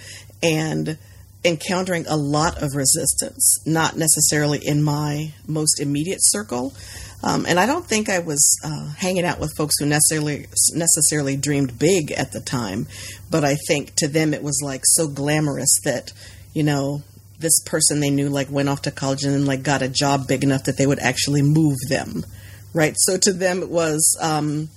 and 0.42 0.98
encountering 1.44 2.06
a 2.08 2.16
lot 2.16 2.62
of 2.62 2.74
resistance, 2.74 3.62
not 3.64 3.96
necessarily 3.96 4.58
in 4.58 4.82
my 4.82 5.32
most 5.46 5.80
immediate 5.80 6.18
circle. 6.20 6.74
Um, 7.22 7.46
and 7.46 7.58
I 7.58 7.66
don't 7.66 7.84
think 7.84 8.08
I 8.08 8.20
was 8.20 8.58
uh, 8.64 8.92
hanging 8.96 9.24
out 9.24 9.40
with 9.40 9.56
folks 9.56 9.74
who 9.78 9.86
necessarily 9.86 10.46
necessarily 10.72 11.36
dreamed 11.36 11.78
big 11.78 12.12
at 12.12 12.32
the 12.32 12.40
time, 12.40 12.86
but 13.30 13.44
I 13.44 13.56
think 13.66 13.94
to 13.96 14.08
them 14.08 14.34
it 14.34 14.42
was 14.42 14.60
like 14.62 14.82
so 14.84 15.08
glamorous 15.08 15.80
that 15.84 16.12
you 16.54 16.62
know 16.62 17.02
this 17.40 17.60
person 17.64 18.00
they 18.00 18.10
knew 18.10 18.28
like 18.28 18.50
went 18.50 18.68
off 18.68 18.82
to 18.82 18.90
college 18.90 19.24
and 19.24 19.34
then 19.34 19.46
like 19.46 19.62
got 19.62 19.82
a 19.82 19.88
job 19.88 20.28
big 20.28 20.44
enough 20.44 20.64
that 20.64 20.76
they 20.76 20.86
would 20.86 21.00
actually 21.00 21.42
move 21.42 21.76
them 21.88 22.24
right? 22.72 22.94
So 22.96 23.16
to 23.18 23.32
them, 23.32 23.62
it 23.62 23.70
was, 23.70 24.16
um, 24.20 24.68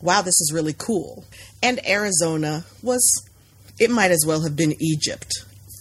wow, 0.00 0.22
this 0.22 0.40
is 0.40 0.52
really 0.54 0.74
cool. 0.76 1.24
And 1.62 1.84
Arizona 1.86 2.64
was, 2.82 3.02
it 3.78 3.90
might 3.90 4.10
as 4.10 4.24
well 4.26 4.42
have 4.42 4.56
been 4.56 4.74
Egypt. 4.80 5.32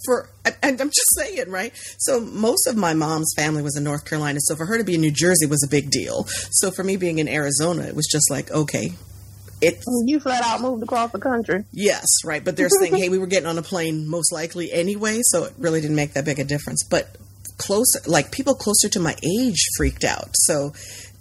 For, 0.10 0.28
and 0.64 0.82
I'm 0.82 0.90
just 0.90 1.16
saying, 1.20 1.52
right? 1.52 1.72
So 2.00 2.20
most 2.20 2.66
of 2.66 2.76
my 2.76 2.96
mom's 2.96 3.32
family 3.36 3.62
was 3.62 3.78
in 3.78 3.84
North 3.84 4.06
Carolina, 4.06 4.40
so 4.42 4.56
for 4.56 4.66
her 4.66 4.80
to 4.80 4.84
be 4.84 4.96
in 4.96 5.02
New 5.02 5.12
Jersey 5.12 5.46
was 5.46 5.64
a 5.64 5.70
big 5.70 5.92
deal. 5.92 6.24
So 6.50 6.72
for 6.72 6.84
me 6.84 6.98
being 6.98 7.20
in 7.20 7.28
Arizona, 7.28 7.84
it 7.84 7.96
was 7.96 8.08
just 8.08 8.32
like, 8.32 8.50
okay, 8.50 8.94
It's 9.62 9.84
you 10.06 10.20
flat 10.20 10.44
out 10.44 10.62
moved 10.62 10.84
across 10.84 11.12
the 11.12 11.20
country. 11.20 11.66
Yes, 11.74 12.06
right. 12.24 12.44
But 12.44 12.56
they're 12.56 12.70
saying, 12.70 12.96
hey, 12.96 13.10
we 13.10 13.18
were 13.18 13.28
getting 13.28 13.48
on 13.48 13.58
a 13.58 13.62
plane 13.62 14.08
most 14.08 14.32
likely 14.32 14.72
anyway, 14.72 15.20
so 15.24 15.44
it 15.44 15.54
really 15.58 15.82
didn't 15.82 15.98
make 15.98 16.14
that 16.14 16.26
big 16.26 16.40
a 16.40 16.46
difference. 16.46 16.84
But 16.84 17.18
closer, 17.58 18.00
like 18.08 18.32
people 18.32 18.56
closer 18.56 18.88
to 18.90 19.00
my 19.00 19.16
age 19.22 19.68
freaked 19.76 20.06
out. 20.06 20.30
So 20.34 20.74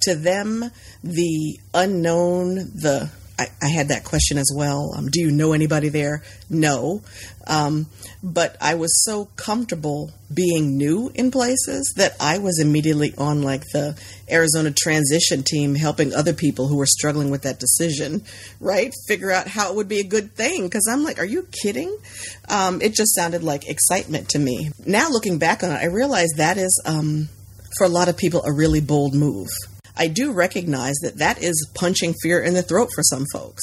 to 0.02 0.14
them, 0.14 0.70
the 1.02 1.58
unknown, 1.74 2.54
the 2.54 3.10
I, 3.38 3.48
I 3.62 3.68
had 3.68 3.88
that 3.88 4.04
question 4.04 4.36
as 4.36 4.50
well. 4.54 4.92
Um, 4.96 5.08
do 5.08 5.20
you 5.20 5.30
know 5.30 5.52
anybody 5.52 5.88
there? 5.88 6.22
No. 6.50 7.02
Um, 7.46 7.86
but 8.22 8.56
I 8.60 8.74
was 8.74 9.04
so 9.04 9.26
comfortable 9.36 10.10
being 10.32 10.76
new 10.76 11.10
in 11.14 11.30
places 11.30 11.94
that 11.96 12.14
I 12.20 12.38
was 12.38 12.58
immediately 12.58 13.14
on 13.16 13.42
like 13.42 13.62
the 13.72 13.98
Arizona 14.30 14.72
transition 14.72 15.42
team 15.44 15.74
helping 15.74 16.12
other 16.12 16.34
people 16.34 16.66
who 16.66 16.76
were 16.76 16.86
struggling 16.86 17.30
with 17.30 17.42
that 17.42 17.60
decision, 17.60 18.24
right? 18.60 18.92
Figure 19.06 19.30
out 19.30 19.46
how 19.46 19.70
it 19.70 19.76
would 19.76 19.88
be 19.88 20.00
a 20.00 20.04
good 20.04 20.32
thing. 20.34 20.64
Because 20.64 20.88
I'm 20.90 21.04
like, 21.04 21.18
are 21.18 21.24
you 21.24 21.46
kidding? 21.62 21.96
Um, 22.48 22.82
it 22.82 22.94
just 22.94 23.14
sounded 23.14 23.42
like 23.42 23.68
excitement 23.68 24.30
to 24.30 24.38
me. 24.38 24.70
Now 24.84 25.08
looking 25.10 25.38
back 25.38 25.62
on 25.62 25.70
it, 25.70 25.76
I 25.76 25.86
realize 25.86 26.28
that 26.36 26.58
is, 26.58 26.82
um, 26.84 27.28
for 27.76 27.84
a 27.84 27.88
lot 27.88 28.08
of 28.08 28.16
people, 28.16 28.42
a 28.44 28.52
really 28.52 28.80
bold 28.80 29.14
move. 29.14 29.48
I 29.98 30.06
do 30.06 30.32
recognize 30.32 30.94
that 31.02 31.18
that 31.18 31.42
is 31.42 31.68
punching 31.74 32.14
fear 32.22 32.40
in 32.40 32.54
the 32.54 32.62
throat 32.62 32.90
for 32.94 33.02
some 33.02 33.24
folks 33.32 33.62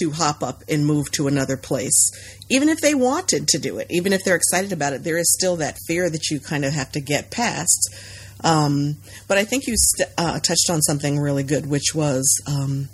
to 0.00 0.10
hop 0.10 0.42
up 0.42 0.62
and 0.68 0.86
move 0.86 1.10
to 1.12 1.28
another 1.28 1.56
place. 1.56 2.10
Even 2.48 2.68
if 2.68 2.80
they 2.80 2.94
wanted 2.94 3.48
to 3.48 3.58
do 3.58 3.78
it, 3.78 3.86
even 3.90 4.12
if 4.12 4.24
they're 4.24 4.34
excited 4.34 4.72
about 4.72 4.94
it, 4.94 5.04
there 5.04 5.18
is 5.18 5.32
still 5.32 5.56
that 5.56 5.78
fear 5.86 6.08
that 6.08 6.30
you 6.30 6.40
kind 6.40 6.64
of 6.64 6.72
have 6.72 6.90
to 6.92 7.00
get 7.00 7.30
past. 7.30 7.94
Um, 8.42 8.96
but 9.28 9.38
I 9.38 9.44
think 9.44 9.66
you 9.66 9.74
st- 9.76 10.08
uh, 10.18 10.40
touched 10.40 10.70
on 10.70 10.80
something 10.82 11.18
really 11.18 11.44
good, 11.44 11.66
which 11.66 11.94
was 11.94 12.24
um, 12.46 12.88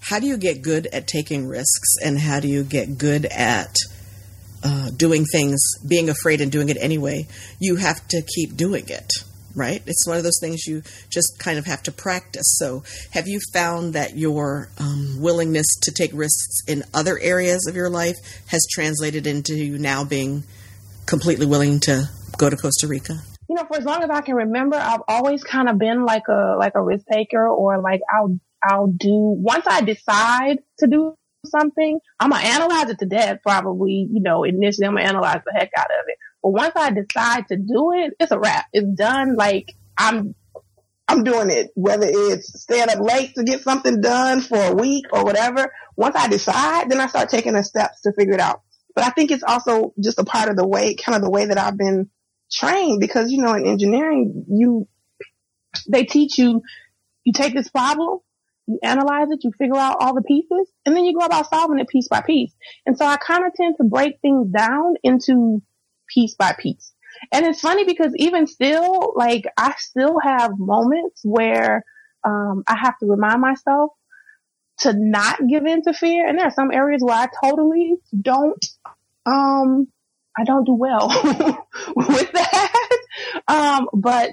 how 0.00 0.18
do 0.18 0.26
you 0.26 0.36
get 0.36 0.60
good 0.60 0.86
at 0.88 1.06
taking 1.06 1.46
risks 1.46 1.94
and 2.04 2.18
how 2.18 2.40
do 2.40 2.48
you 2.48 2.64
get 2.64 2.98
good 2.98 3.26
at 3.26 3.74
uh, 4.62 4.90
doing 4.90 5.24
things, 5.24 5.62
being 5.86 6.10
afraid 6.10 6.40
and 6.40 6.52
doing 6.52 6.68
it 6.68 6.76
anyway? 6.80 7.26
You 7.60 7.76
have 7.76 8.06
to 8.08 8.22
keep 8.22 8.56
doing 8.56 8.88
it 8.88 9.10
right? 9.54 9.82
It's 9.86 10.06
one 10.06 10.16
of 10.16 10.22
those 10.22 10.38
things 10.40 10.66
you 10.66 10.82
just 11.10 11.38
kind 11.38 11.58
of 11.58 11.66
have 11.66 11.82
to 11.84 11.92
practice. 11.92 12.56
So, 12.58 12.82
have 13.12 13.28
you 13.28 13.40
found 13.52 13.94
that 13.94 14.16
your 14.16 14.68
um, 14.78 15.20
willingness 15.20 15.66
to 15.82 15.92
take 15.92 16.10
risks 16.12 16.62
in 16.66 16.84
other 16.92 17.18
areas 17.18 17.66
of 17.66 17.76
your 17.76 17.90
life 17.90 18.16
has 18.48 18.66
translated 18.72 19.26
into 19.26 19.54
you 19.54 19.78
now 19.78 20.04
being 20.04 20.44
completely 21.06 21.46
willing 21.46 21.80
to 21.80 22.08
go 22.38 22.50
to 22.50 22.56
Costa 22.56 22.86
Rica? 22.86 23.14
You 23.48 23.56
know, 23.56 23.64
for 23.64 23.76
as 23.76 23.84
long 23.84 24.02
as 24.02 24.10
I 24.10 24.22
can 24.22 24.36
remember, 24.36 24.76
I've 24.76 25.02
always 25.06 25.44
kind 25.44 25.68
of 25.68 25.78
been 25.78 26.04
like 26.04 26.28
a 26.28 26.56
like 26.58 26.72
a 26.74 26.82
risk 26.82 27.04
taker, 27.12 27.46
or 27.46 27.80
like 27.80 28.00
I'll 28.12 28.38
I'll 28.62 28.86
do 28.86 29.12
once 29.12 29.66
I 29.66 29.82
decide 29.82 30.60
to 30.78 30.86
do 30.86 31.14
something, 31.46 32.00
I'm 32.18 32.30
gonna 32.30 32.44
analyze 32.44 32.90
it 32.90 32.98
to 33.00 33.06
death. 33.06 33.40
Probably, 33.42 34.08
you 34.10 34.20
know, 34.20 34.44
initially 34.44 34.86
I'm 34.86 34.94
gonna 34.94 35.06
analyze 35.06 35.42
the 35.44 35.52
heck 35.52 35.70
out 35.76 35.86
of 35.86 36.04
it. 36.06 36.16
But 36.44 36.50
once 36.50 36.72
I 36.76 36.90
decide 36.90 37.48
to 37.48 37.56
do 37.56 37.92
it, 37.92 38.12
it's 38.20 38.30
a 38.30 38.38
wrap. 38.38 38.66
It's 38.74 38.86
done. 38.86 39.34
Like 39.34 39.72
I'm, 39.96 40.34
I'm 41.08 41.24
doing 41.24 41.48
it. 41.48 41.70
Whether 41.74 42.06
it's 42.06 42.60
staying 42.60 42.90
up 42.90 43.00
late 43.00 43.34
to 43.36 43.44
get 43.44 43.62
something 43.62 44.02
done 44.02 44.42
for 44.42 44.58
a 44.58 44.74
week 44.74 45.06
or 45.10 45.24
whatever. 45.24 45.72
Once 45.96 46.14
I 46.16 46.28
decide, 46.28 46.90
then 46.90 47.00
I 47.00 47.06
start 47.06 47.30
taking 47.30 47.54
the 47.54 47.64
steps 47.64 48.02
to 48.02 48.12
figure 48.12 48.34
it 48.34 48.40
out. 48.40 48.60
But 48.94 49.04
I 49.04 49.10
think 49.10 49.30
it's 49.30 49.42
also 49.42 49.94
just 49.98 50.18
a 50.18 50.24
part 50.24 50.50
of 50.50 50.56
the 50.56 50.68
way, 50.68 50.94
kind 50.94 51.16
of 51.16 51.22
the 51.22 51.30
way 51.30 51.46
that 51.46 51.56
I've 51.56 51.78
been 51.78 52.10
trained 52.52 53.00
because, 53.00 53.32
you 53.32 53.42
know, 53.42 53.54
in 53.54 53.66
engineering, 53.66 54.44
you, 54.50 54.86
they 55.88 56.04
teach 56.04 56.36
you, 56.36 56.60
you 57.24 57.32
take 57.32 57.54
this 57.54 57.70
problem, 57.70 58.18
you 58.66 58.78
analyze 58.82 59.28
it, 59.30 59.44
you 59.44 59.50
figure 59.56 59.78
out 59.78 59.96
all 59.98 60.14
the 60.14 60.20
pieces, 60.20 60.68
and 60.84 60.94
then 60.94 61.06
you 61.06 61.18
go 61.18 61.24
about 61.24 61.48
solving 61.48 61.78
it 61.78 61.88
piece 61.88 62.08
by 62.08 62.20
piece. 62.20 62.52
And 62.84 62.98
so 62.98 63.06
I 63.06 63.16
kind 63.16 63.46
of 63.46 63.54
tend 63.54 63.76
to 63.78 63.84
break 63.84 64.20
things 64.20 64.48
down 64.48 64.96
into 65.02 65.62
piece 66.08 66.34
by 66.34 66.52
piece. 66.58 66.92
And 67.32 67.46
it's 67.46 67.60
funny 67.60 67.84
because 67.84 68.12
even 68.16 68.46
still, 68.46 69.12
like 69.16 69.44
I 69.56 69.74
still 69.78 70.18
have 70.18 70.58
moments 70.58 71.20
where 71.24 71.84
um, 72.24 72.64
I 72.66 72.76
have 72.76 72.98
to 72.98 73.06
remind 73.06 73.40
myself 73.40 73.90
to 74.78 74.92
not 74.92 75.38
give 75.48 75.64
in 75.66 75.82
to 75.82 75.92
fear. 75.92 76.26
And 76.26 76.38
there 76.38 76.46
are 76.46 76.52
some 76.52 76.72
areas 76.72 77.02
where 77.02 77.16
I 77.16 77.28
totally 77.42 77.96
don't, 78.20 78.64
um, 79.26 79.88
I 80.36 80.44
don't 80.44 80.64
do 80.64 80.74
well 80.74 81.08
with 81.96 82.32
that. 82.32 82.98
Um, 83.46 83.88
but 83.92 84.30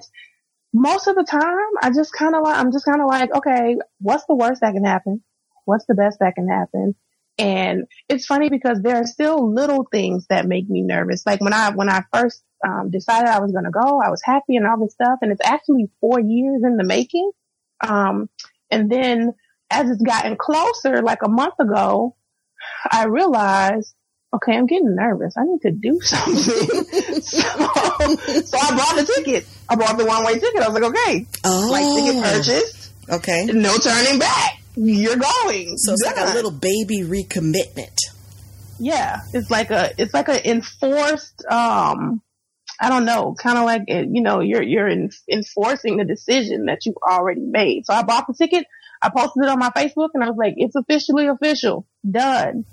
most 0.73 1.07
of 1.07 1.15
the 1.15 1.23
time, 1.23 1.57
I 1.81 1.91
just 1.93 2.13
kind 2.13 2.35
of 2.35 2.43
like, 2.43 2.57
I'm 2.57 2.71
just 2.71 2.85
kind 2.85 3.01
of 3.01 3.07
like, 3.07 3.35
okay, 3.35 3.77
what's 3.99 4.25
the 4.25 4.35
worst 4.35 4.61
that 4.61 4.73
can 4.73 4.85
happen? 4.85 5.23
What's 5.65 5.85
the 5.85 5.95
best 5.95 6.19
that 6.19 6.35
can 6.35 6.47
happen? 6.47 6.95
And 7.41 7.87
it's 8.07 8.25
funny 8.25 8.49
because 8.49 8.81
there 8.81 8.97
are 8.97 9.05
still 9.05 9.51
little 9.51 9.87
things 9.91 10.27
that 10.29 10.47
make 10.47 10.69
me 10.69 10.81
nervous. 10.81 11.25
Like 11.25 11.41
when 11.41 11.53
I, 11.53 11.71
when 11.71 11.89
I 11.89 12.03
first 12.13 12.43
um, 12.65 12.91
decided 12.91 13.29
I 13.29 13.39
was 13.39 13.51
going 13.51 13.65
to 13.65 13.71
go, 13.71 13.99
I 13.99 14.09
was 14.09 14.21
happy 14.23 14.57
and 14.57 14.67
all 14.67 14.79
this 14.79 14.93
stuff. 14.93 15.19
And 15.21 15.31
it's 15.31 15.41
actually 15.43 15.89
four 15.99 16.19
years 16.19 16.61
in 16.63 16.77
the 16.77 16.83
making. 16.83 17.31
Um, 17.81 18.29
and 18.69 18.91
then 18.91 19.33
as 19.71 19.89
it's 19.89 20.03
gotten 20.03 20.37
closer, 20.37 21.01
like 21.01 21.23
a 21.23 21.29
month 21.29 21.55
ago, 21.59 22.15
I 22.91 23.05
realized, 23.05 23.95
okay, 24.35 24.55
I'm 24.55 24.67
getting 24.67 24.95
nervous. 24.95 25.33
I 25.35 25.43
need 25.43 25.61
to 25.61 25.71
do 25.71 25.99
something. 26.01 27.21
so, 27.21 27.41
so 27.41 28.57
I 28.59 28.77
bought 28.77 28.95
the 28.97 29.11
ticket. 29.15 29.47
I 29.67 29.75
bought 29.75 29.97
the 29.97 30.05
one 30.05 30.23
way 30.25 30.35
ticket. 30.35 30.61
I 30.61 30.69
was 30.69 30.79
like, 30.79 30.91
okay, 30.91 31.25
oh. 31.43 31.69
like 31.71 32.05
ticket 32.05 32.23
purchased. 32.23 32.91
Okay. 33.09 33.45
No 33.45 33.75
turning 33.77 34.19
back 34.19 34.60
you're 34.75 35.17
going. 35.17 35.77
So 35.77 35.93
it's 35.93 36.05
like 36.05 36.17
a 36.17 36.33
little 36.33 36.51
baby 36.51 37.01
recommitment. 37.01 37.97
Yeah, 38.79 39.21
it's 39.33 39.51
like 39.51 39.69
a 39.71 39.91
it's 39.97 40.13
like 40.13 40.29
a 40.29 40.49
enforced. 40.49 41.45
um 41.49 42.21
I 42.83 42.89
don't 42.89 43.05
know, 43.05 43.35
kind 43.37 43.59
of 43.59 43.65
like 43.65 43.83
you 43.87 44.21
know 44.21 44.39
you're 44.39 44.63
you're 44.63 44.87
in, 44.87 45.11
enforcing 45.31 45.97
the 45.97 46.05
decision 46.05 46.65
that 46.65 46.85
you 46.85 46.95
already 47.07 47.45
made. 47.45 47.85
So 47.85 47.93
I 47.93 48.01
bought 48.03 48.25
the 48.27 48.33
ticket. 48.33 48.65
I 49.03 49.09
posted 49.15 49.43
it 49.43 49.49
on 49.49 49.59
my 49.59 49.69
Facebook, 49.69 50.09
and 50.13 50.23
I 50.23 50.27
was 50.27 50.37
like, 50.37 50.55
"It's 50.57 50.75
officially 50.75 51.27
official, 51.27 51.85
done." 52.09 52.65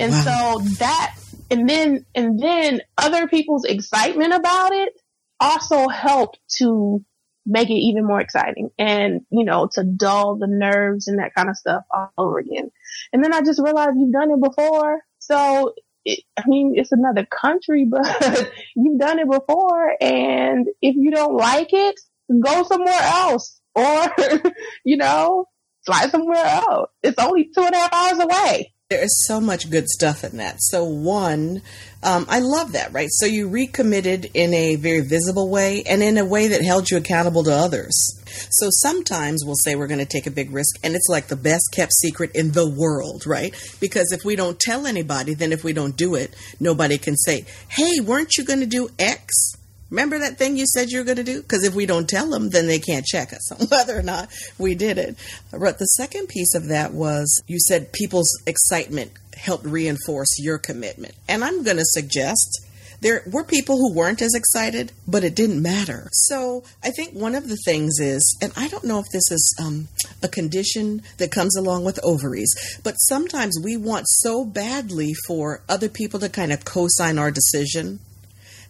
And 0.00 0.12
wow. 0.12 0.58
so 0.58 0.68
that, 0.78 1.16
and 1.50 1.68
then 1.68 2.04
and 2.14 2.40
then 2.40 2.82
other 2.98 3.28
people's 3.28 3.64
excitement 3.64 4.32
about 4.32 4.72
it 4.72 4.94
also 5.38 5.88
helped 5.88 6.40
to 6.58 7.04
make 7.44 7.70
it 7.70 7.74
even 7.74 8.04
more 8.04 8.20
exciting 8.20 8.70
and, 8.78 9.22
you 9.30 9.44
know, 9.44 9.68
to 9.72 9.84
dull 9.84 10.36
the 10.36 10.46
nerves 10.46 11.08
and 11.08 11.18
that 11.18 11.34
kind 11.34 11.48
of 11.48 11.56
stuff 11.56 11.84
all 11.90 12.12
over 12.16 12.38
again. 12.38 12.70
And 13.12 13.22
then 13.22 13.32
I 13.32 13.40
just 13.42 13.60
realized 13.60 13.96
you've 13.96 14.12
done 14.12 14.30
it 14.30 14.40
before. 14.40 15.00
So, 15.18 15.74
it, 16.04 16.20
I 16.36 16.42
mean, 16.46 16.74
it's 16.76 16.92
another 16.92 17.26
country, 17.26 17.84
but 17.90 18.50
you've 18.76 18.98
done 18.98 19.18
it 19.18 19.30
before. 19.30 19.96
And 20.00 20.68
if 20.80 20.96
you 20.96 21.10
don't 21.10 21.36
like 21.36 21.72
it, 21.72 21.98
go 22.40 22.62
somewhere 22.64 23.00
else 23.00 23.60
or, 23.74 24.14
you 24.84 24.96
know, 24.96 25.46
fly 25.84 26.08
somewhere 26.08 26.44
else. 26.44 26.90
It's 27.02 27.18
only 27.18 27.44
two 27.44 27.64
and 27.64 27.74
a 27.74 27.78
half 27.78 27.92
hours 27.92 28.18
away. 28.24 28.74
There 28.90 29.02
is 29.02 29.24
so 29.26 29.40
much 29.40 29.70
good 29.70 29.88
stuff 29.88 30.22
in 30.22 30.36
that. 30.36 30.56
So, 30.58 30.84
one, 30.84 31.62
um, 32.02 32.26
I 32.28 32.40
love 32.40 32.72
that, 32.72 32.92
right? 32.92 33.08
So, 33.10 33.26
you 33.26 33.48
recommitted 33.48 34.30
in 34.34 34.52
a 34.54 34.76
very 34.76 35.00
visible 35.00 35.48
way 35.48 35.82
and 35.84 36.02
in 36.02 36.18
a 36.18 36.24
way 36.24 36.48
that 36.48 36.62
held 36.62 36.90
you 36.90 36.96
accountable 36.96 37.44
to 37.44 37.52
others. 37.52 37.92
So, 38.50 38.68
sometimes 38.70 39.42
we'll 39.44 39.54
say 39.56 39.74
we're 39.74 39.86
going 39.86 39.98
to 40.00 40.06
take 40.06 40.26
a 40.26 40.30
big 40.30 40.50
risk, 40.52 40.78
and 40.82 40.94
it's 40.94 41.08
like 41.08 41.28
the 41.28 41.36
best 41.36 41.70
kept 41.72 41.92
secret 41.92 42.32
in 42.34 42.52
the 42.52 42.68
world, 42.68 43.26
right? 43.26 43.54
Because 43.80 44.12
if 44.12 44.24
we 44.24 44.36
don't 44.36 44.58
tell 44.58 44.86
anybody, 44.86 45.34
then 45.34 45.52
if 45.52 45.64
we 45.64 45.72
don't 45.72 45.96
do 45.96 46.14
it, 46.14 46.34
nobody 46.58 46.98
can 46.98 47.16
say, 47.16 47.44
hey, 47.68 48.00
weren't 48.00 48.36
you 48.36 48.44
going 48.44 48.60
to 48.60 48.66
do 48.66 48.88
X? 48.98 49.54
Remember 49.92 50.18
that 50.20 50.38
thing 50.38 50.56
you 50.56 50.64
said 50.66 50.90
you 50.90 51.00
were 51.00 51.04
going 51.04 51.18
to 51.18 51.22
do? 51.22 51.42
Because 51.42 51.64
if 51.64 51.74
we 51.74 51.84
don't 51.84 52.08
tell 52.08 52.30
them, 52.30 52.48
then 52.48 52.66
they 52.66 52.78
can't 52.78 53.04
check 53.04 53.34
us 53.34 53.52
on 53.60 53.66
whether 53.66 53.96
or 53.96 54.02
not 54.02 54.30
we 54.56 54.74
did 54.74 54.96
it. 54.96 55.16
But 55.50 55.78
the 55.78 55.84
second 55.84 56.28
piece 56.28 56.54
of 56.54 56.68
that 56.68 56.94
was 56.94 57.42
you 57.46 57.58
said 57.60 57.92
people's 57.92 58.30
excitement 58.46 59.12
helped 59.36 59.66
reinforce 59.66 60.38
your 60.38 60.56
commitment. 60.56 61.14
And 61.28 61.44
I'm 61.44 61.62
going 61.62 61.76
to 61.76 61.84
suggest 61.84 62.66
there 63.02 63.22
were 63.30 63.44
people 63.44 63.76
who 63.76 63.92
weren't 63.92 64.22
as 64.22 64.32
excited, 64.34 64.92
but 65.06 65.24
it 65.24 65.34
didn't 65.34 65.60
matter. 65.60 66.08
So 66.12 66.64
I 66.82 66.90
think 66.90 67.12
one 67.12 67.34
of 67.34 67.50
the 67.50 67.58
things 67.62 67.98
is, 68.00 68.38
and 68.40 68.50
I 68.56 68.68
don't 68.68 68.84
know 68.84 68.98
if 68.98 69.06
this 69.12 69.30
is 69.30 69.56
um, 69.60 69.88
a 70.22 70.28
condition 70.28 71.02
that 71.18 71.30
comes 71.30 71.54
along 71.54 71.84
with 71.84 72.00
ovaries, 72.02 72.54
but 72.82 72.94
sometimes 72.94 73.60
we 73.62 73.76
want 73.76 74.06
so 74.08 74.46
badly 74.46 75.12
for 75.26 75.62
other 75.68 75.90
people 75.90 76.18
to 76.20 76.30
kind 76.30 76.50
of 76.50 76.64
co 76.64 76.86
sign 76.88 77.18
our 77.18 77.30
decision 77.30 78.00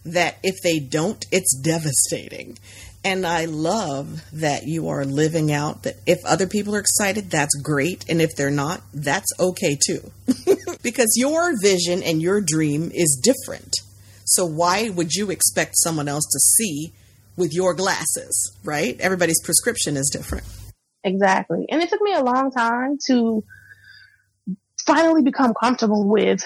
that 0.05 0.37
if 0.43 0.55
they 0.63 0.79
don't, 0.79 1.25
it's 1.31 1.55
devastating. 1.55 2.57
And 3.05 3.27
I 3.27 3.45
love 3.45 4.23
that 4.31 4.65
you 4.65 4.87
are 4.87 5.03
living 5.03 5.51
out 5.51 5.83
that 5.83 5.95
if 6.05 6.19
other 6.25 6.47
people 6.47 6.75
are 6.75 6.79
excited, 6.79 7.29
that's 7.29 7.53
great. 7.61 8.05
And 8.07 8.21
if 8.21 8.35
they're 8.35 8.49
not, 8.49 8.81
that's 8.93 9.31
okay 9.39 9.77
too. 9.85 10.11
because 10.83 11.13
your 11.17 11.53
vision 11.61 12.01
and 12.01 12.21
your 12.21 12.39
dream 12.39 12.91
is 12.93 13.19
different. 13.21 13.75
So 14.25 14.45
why 14.45 14.89
would 14.89 15.13
you 15.13 15.31
expect 15.31 15.73
someone 15.75 16.07
else 16.07 16.23
to 16.31 16.39
see 16.39 16.93
with 17.35 17.53
your 17.53 17.73
glasses, 17.73 18.55
right? 18.63 18.99
Everybody's 19.01 19.41
prescription 19.43 19.97
is 19.97 20.09
different. 20.11 20.45
Exactly. 21.03 21.65
And 21.69 21.81
it 21.81 21.89
took 21.89 22.01
me 22.01 22.13
a 22.13 22.23
long 22.23 22.51
time 22.51 22.97
to 23.07 23.43
finally 24.85 25.23
become 25.23 25.53
comfortable 25.53 26.07
with, 26.07 26.45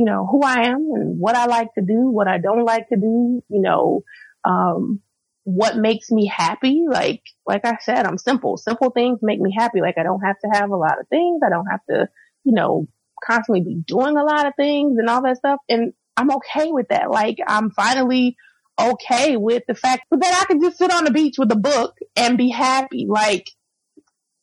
you 0.00 0.06
know, 0.06 0.26
who 0.26 0.42
I 0.42 0.68
am 0.68 0.88
and 0.94 1.20
what 1.20 1.36
I 1.36 1.44
like 1.44 1.74
to 1.74 1.82
do, 1.82 2.08
what 2.10 2.26
I 2.26 2.38
don't 2.38 2.64
like 2.64 2.88
to 2.88 2.96
do, 2.96 3.42
you 3.50 3.60
know, 3.60 4.02
um, 4.46 5.02
what 5.44 5.76
makes 5.76 6.10
me 6.10 6.24
happy. 6.24 6.86
Like, 6.88 7.20
like 7.44 7.66
I 7.66 7.76
said, 7.82 8.06
I'm 8.06 8.16
simple. 8.16 8.56
Simple 8.56 8.92
things 8.92 9.18
make 9.20 9.38
me 9.38 9.54
happy. 9.54 9.82
Like 9.82 9.98
I 9.98 10.02
don't 10.02 10.22
have 10.22 10.38
to 10.38 10.58
have 10.58 10.70
a 10.70 10.76
lot 10.76 10.98
of 10.98 11.08
things. 11.08 11.42
I 11.44 11.50
don't 11.50 11.66
have 11.66 11.84
to, 11.90 12.08
you 12.44 12.54
know, 12.54 12.88
constantly 13.22 13.60
be 13.60 13.82
doing 13.86 14.16
a 14.16 14.24
lot 14.24 14.46
of 14.46 14.54
things 14.56 14.96
and 14.98 15.10
all 15.10 15.20
that 15.22 15.36
stuff. 15.36 15.60
And 15.68 15.92
I'm 16.16 16.30
okay 16.36 16.72
with 16.72 16.88
that. 16.88 17.10
Like 17.10 17.36
I'm 17.46 17.70
finally 17.70 18.38
okay 18.80 19.36
with 19.36 19.64
the 19.68 19.74
fact 19.74 20.04
that 20.10 20.40
I 20.40 20.46
can 20.46 20.62
just 20.62 20.78
sit 20.78 20.90
on 20.90 21.04
the 21.04 21.10
beach 21.10 21.34
with 21.36 21.52
a 21.52 21.56
book 21.56 21.98
and 22.16 22.38
be 22.38 22.48
happy. 22.48 23.04
Like, 23.06 23.50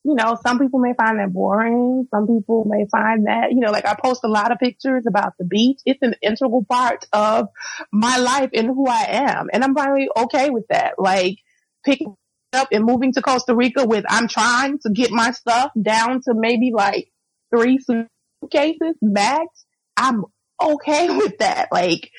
you 0.07 0.15
know, 0.15 0.37
some 0.41 0.57
people 0.57 0.79
may 0.79 0.93
find 0.93 1.19
that 1.19 1.33
boring. 1.33 2.07
Some 2.11 2.27
people 2.27 2.63
may 2.65 2.85
find 2.89 3.27
that, 3.27 3.51
you 3.51 3.59
know, 3.59 3.71
like 3.71 3.85
I 3.85 3.93
post 3.93 4.21
a 4.23 4.29
lot 4.29 4.53
of 4.53 4.57
pictures 4.57 5.03
about 5.05 5.33
the 5.37 5.43
beach. 5.43 5.81
It's 5.85 6.01
an 6.01 6.15
integral 6.21 6.63
part 6.63 7.05
of 7.11 7.49
my 7.91 8.17
life 8.17 8.51
and 8.53 8.67
who 8.67 8.87
I 8.87 9.05
am. 9.09 9.49
And 9.51 9.65
I'm 9.65 9.75
finally 9.75 10.07
okay 10.15 10.49
with 10.49 10.63
that. 10.69 10.93
Like 10.97 11.39
picking 11.85 12.15
up 12.53 12.69
and 12.71 12.85
moving 12.85 13.11
to 13.13 13.21
Costa 13.21 13.53
Rica 13.53 13.85
with, 13.85 14.05
I'm 14.07 14.29
trying 14.29 14.79
to 14.79 14.91
get 14.91 15.11
my 15.11 15.31
stuff 15.31 15.71
down 15.79 16.21
to 16.21 16.33
maybe 16.33 16.71
like 16.73 17.11
three 17.53 17.77
suitcases 17.77 18.95
max. 19.01 19.65
I'm 19.97 20.23
okay 20.63 21.09
with 21.17 21.37
that. 21.39 21.67
Like 21.69 22.09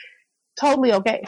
totally 0.61 0.92
okay. 0.92 1.23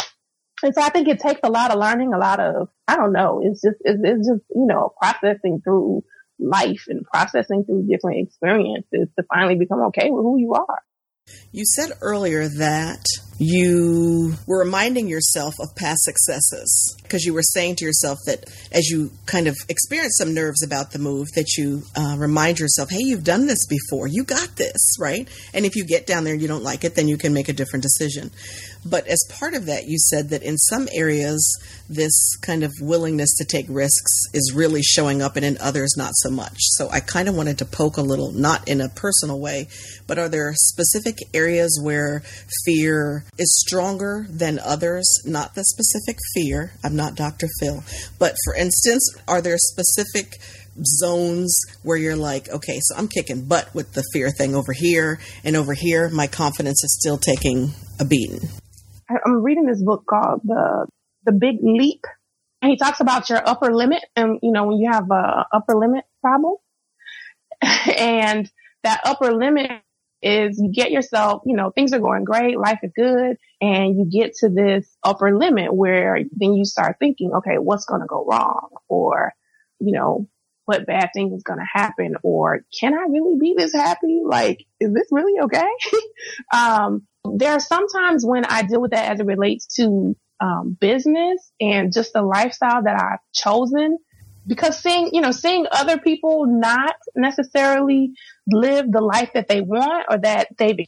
And 0.63 0.75
so 0.75 0.83
I 0.83 0.91
think 0.91 1.09
it 1.09 1.21
takes 1.21 1.41
a 1.43 1.49
lot 1.49 1.71
of 1.71 1.79
learning, 1.79 2.13
a 2.13 2.19
lot 2.19 2.39
of, 2.39 2.69
I 2.87 2.97
don't 2.97 3.15
know, 3.15 3.41
it's 3.43 3.63
just, 3.63 3.77
it's, 3.81 3.99
it's 4.05 4.29
just, 4.29 4.43
you 4.55 4.67
know, 4.67 4.93
processing 5.01 5.63
through 5.65 6.05
life 6.41 6.85
and 6.89 7.05
processing 7.05 7.65
through 7.65 7.87
different 7.87 8.27
experiences 8.27 9.09
to 9.19 9.25
finally 9.33 9.57
become 9.57 9.81
okay 9.85 10.11
with 10.11 10.23
who 10.23 10.39
you 10.39 10.55
are. 10.55 10.83
You 11.53 11.65
said 11.65 11.93
earlier 12.01 12.49
that 12.49 13.05
you 13.39 14.35
were 14.47 14.59
reminding 14.59 15.09
yourself 15.09 15.55
of 15.61 15.75
past 15.75 16.03
successes 16.03 16.97
because 17.03 17.25
you 17.25 17.33
were 17.33 17.43
saying 17.43 17.75
to 17.77 17.87
yourself 17.87 18.19
that 18.27 18.45
as 18.71 18.89
you 18.91 19.11
kind 19.25 19.49
of 19.49 19.57
experience 19.69 20.17
some 20.19 20.35
nerves 20.35 20.63
about 20.63 20.91
the 20.91 20.99
move 20.99 21.27
that 21.35 21.57
you 21.57 21.83
uh, 21.97 22.17
remind 22.19 22.59
yourself 22.59 22.91
hey 22.91 23.01
you've 23.01 23.25
done 23.25 23.47
this 23.47 23.67
before. 23.67 24.07
You 24.07 24.25
got 24.25 24.57
this 24.57 24.97
right? 25.01 25.27
And 25.55 25.65
if 25.65 25.75
you 25.75 25.87
get 25.87 26.07
down 26.07 26.25
there 26.25 26.35
and 26.35 26.43
you 26.43 26.49
don't 26.49 26.63
like 26.63 26.85
it 26.85 26.95
then 26.95 27.09
you 27.09 27.17
can 27.17 27.33
make 27.33 27.49
a 27.49 27.55
different 27.55 27.83
decision 27.83 28.31
but 28.85 29.07
as 29.07 29.23
part 29.31 29.55
of 29.55 29.67
that 29.67 29.87
you 29.87 29.99
said 29.99 30.31
that 30.31 30.43
in 30.43 30.57
some 30.57 30.89
areas 30.93 31.59
this 31.89 32.37
kind 32.37 32.63
of 32.63 32.73
willingness 32.81 33.37
to 33.37 33.45
take 33.45 33.67
risks 33.69 34.13
is 34.33 34.53
really 34.55 34.83
showing 34.83 35.21
up 35.23 35.37
and 35.37 35.45
in 35.45 35.59
others 35.59 35.95
not 35.97 36.13
so 36.15 36.31
much 36.31 36.57
so 36.59 36.89
i 36.91 37.01
kind 37.01 37.29
of 37.29 37.37
wanted 37.37 37.59
to 37.59 37.65
poke 37.65 37.97
a 37.97 38.03
little 38.03 38.33
not 38.33 38.67
in 38.69 38.81
a 38.81 38.89
personal 38.89 39.39
way 39.39 39.67
but 40.07 40.19
are 40.19 40.29
there 40.29 40.53
specific 40.55 41.19
areas 41.35 41.81
where 41.83 42.23
fear 42.65 43.25
is 43.39 43.61
stronger 43.61 44.27
than 44.29 44.59
others, 44.59 45.09
not 45.25 45.55
the 45.55 45.65
specific 45.65 46.19
fear. 46.35 46.73
I'm 46.85 46.97
not 46.97 47.15
Dr. 47.15 47.49
Phil. 47.61 47.83
But 48.19 48.35
for 48.45 48.55
instance, 48.55 49.15
are 49.29 49.41
there 49.41 49.57
specific 49.59 50.39
zones 50.85 51.57
where 51.83 51.97
you're 51.97 52.17
like, 52.17 52.49
okay, 52.49 52.79
so 52.81 52.97
I'm 52.97 53.09
kicking 53.09 53.45
butt 53.45 53.75
with 53.75 53.93
the 53.93 54.05
fear 54.13 54.31
thing 54.31 54.55
over 54.55 54.73
here, 54.73 55.19
and 55.45 55.57
over 55.57 55.75
here, 55.75 56.09
my 56.09 56.27
confidence 56.27 56.83
is 56.85 56.97
still 56.99 57.19
taking 57.19 57.73
a 57.99 58.05
beating? 58.05 58.49
I'm 59.25 59.43
reading 59.43 59.67
this 59.67 59.83
book 59.83 60.05
called 60.09 60.41
The, 60.45 60.87
the 61.25 61.33
Big 61.33 61.57
Leap. 61.63 62.05
And 62.63 62.71
he 62.71 62.77
talks 62.77 63.01
about 63.01 63.31
your 63.31 63.47
upper 63.47 63.75
limit 63.75 64.05
and, 64.17 64.39
you 64.43 64.53
know, 64.53 64.67
when 64.67 64.79
you 64.79 64.91
have 64.91 65.11
a 65.11 65.47
upper 65.51 65.75
limit 65.75 66.05
problem 66.21 66.57
and 67.63 68.51
that 68.83 69.01
upper 69.05 69.33
limit 69.33 69.71
is 70.23 70.59
you 70.59 70.71
get 70.71 70.91
yourself, 70.91 71.43
you 71.47 71.57
know, 71.57 71.71
things 71.71 71.93
are 71.93 71.99
going 71.99 72.25
great, 72.25 72.59
life 72.59 72.81
is 72.83 72.93
good, 72.95 73.39
and 73.61 73.97
you 73.97 74.07
get 74.11 74.35
to 74.35 74.51
this 74.51 74.87
upper 75.03 75.37
limit 75.37 75.75
where 75.75 76.19
then 76.33 76.53
you 76.53 76.65
start 76.65 76.97
thinking, 76.99 77.33
okay, 77.33 77.57
what's 77.57 77.87
going 77.87 78.03
to 78.03 78.07
go 78.07 78.27
wrong? 78.27 78.69
Or, 78.89 79.33
you 79.79 79.93
know, 79.93 80.29
what 80.67 80.87
bad 80.87 81.11
thing 81.15 81.33
is 81.35 81.43
going 81.43 81.59
to 81.59 81.65
happen? 81.65 82.17
Or 82.23 82.61
can 82.79 82.95
I 82.95 83.07
really 83.11 83.39
be 83.41 83.55
this 83.57 83.73
happy? 83.73 84.21
Like, 84.25 84.67
is 84.79 84.93
this 84.93 85.09
really 85.11 85.41
okay? 85.45 85.69
um, 86.55 87.07
there 87.37 87.53
are 87.53 87.61
sometimes 87.61 88.25
when 88.25 88.45
I 88.45 88.63
deal 88.63 88.81
with 88.81 88.93
that 88.93 89.13
as 89.13 89.21
it 89.21 89.27
relates 89.27 89.67
to 89.77 90.17
um, 90.41 90.77
business 90.81 91.53
and 91.61 91.93
just 91.93 92.13
the 92.13 92.23
lifestyle 92.23 92.83
that 92.83 93.01
I've 93.01 93.19
chosen 93.35 93.99
because 94.47 94.79
seeing, 94.79 95.11
you 95.13 95.21
know, 95.21 95.33
seeing 95.33 95.67
other 95.71 95.99
people 95.99 96.47
not 96.47 96.97
necessarily 97.15 98.13
live 98.49 98.91
the 98.91 99.01
life 99.01 99.31
that 99.35 99.49
they 99.49 99.61
want 99.61 100.07
or 100.11 100.19
that 100.19 100.49
they've 100.57 100.79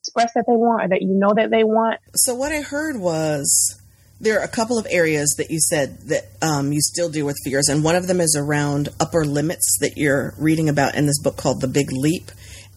expressed 0.00 0.34
that 0.34 0.44
they 0.48 0.56
want 0.56 0.84
or 0.84 0.88
that 0.88 1.02
you 1.02 1.08
know 1.08 1.32
that 1.34 1.50
they 1.50 1.64
want. 1.64 2.00
So 2.14 2.34
what 2.34 2.52
I 2.52 2.62
heard 2.62 2.98
was 2.98 3.78
there 4.20 4.40
are 4.40 4.44
a 4.44 4.48
couple 4.48 4.78
of 4.78 4.86
areas 4.90 5.34
that 5.36 5.50
you 5.50 5.58
said 5.60 5.98
that 6.08 6.24
um, 6.40 6.72
you 6.72 6.80
still 6.80 7.08
deal 7.08 7.26
with 7.26 7.36
fears, 7.44 7.68
and 7.68 7.84
one 7.84 7.96
of 7.96 8.06
them 8.06 8.20
is 8.20 8.36
around 8.38 8.88
upper 9.00 9.24
limits 9.24 9.78
that 9.80 9.96
you're 9.96 10.34
reading 10.38 10.68
about 10.68 10.94
in 10.94 11.06
this 11.06 11.20
book 11.20 11.36
called 11.36 11.60
The 11.60 11.68
Big 11.68 11.92
Leap. 11.92 12.30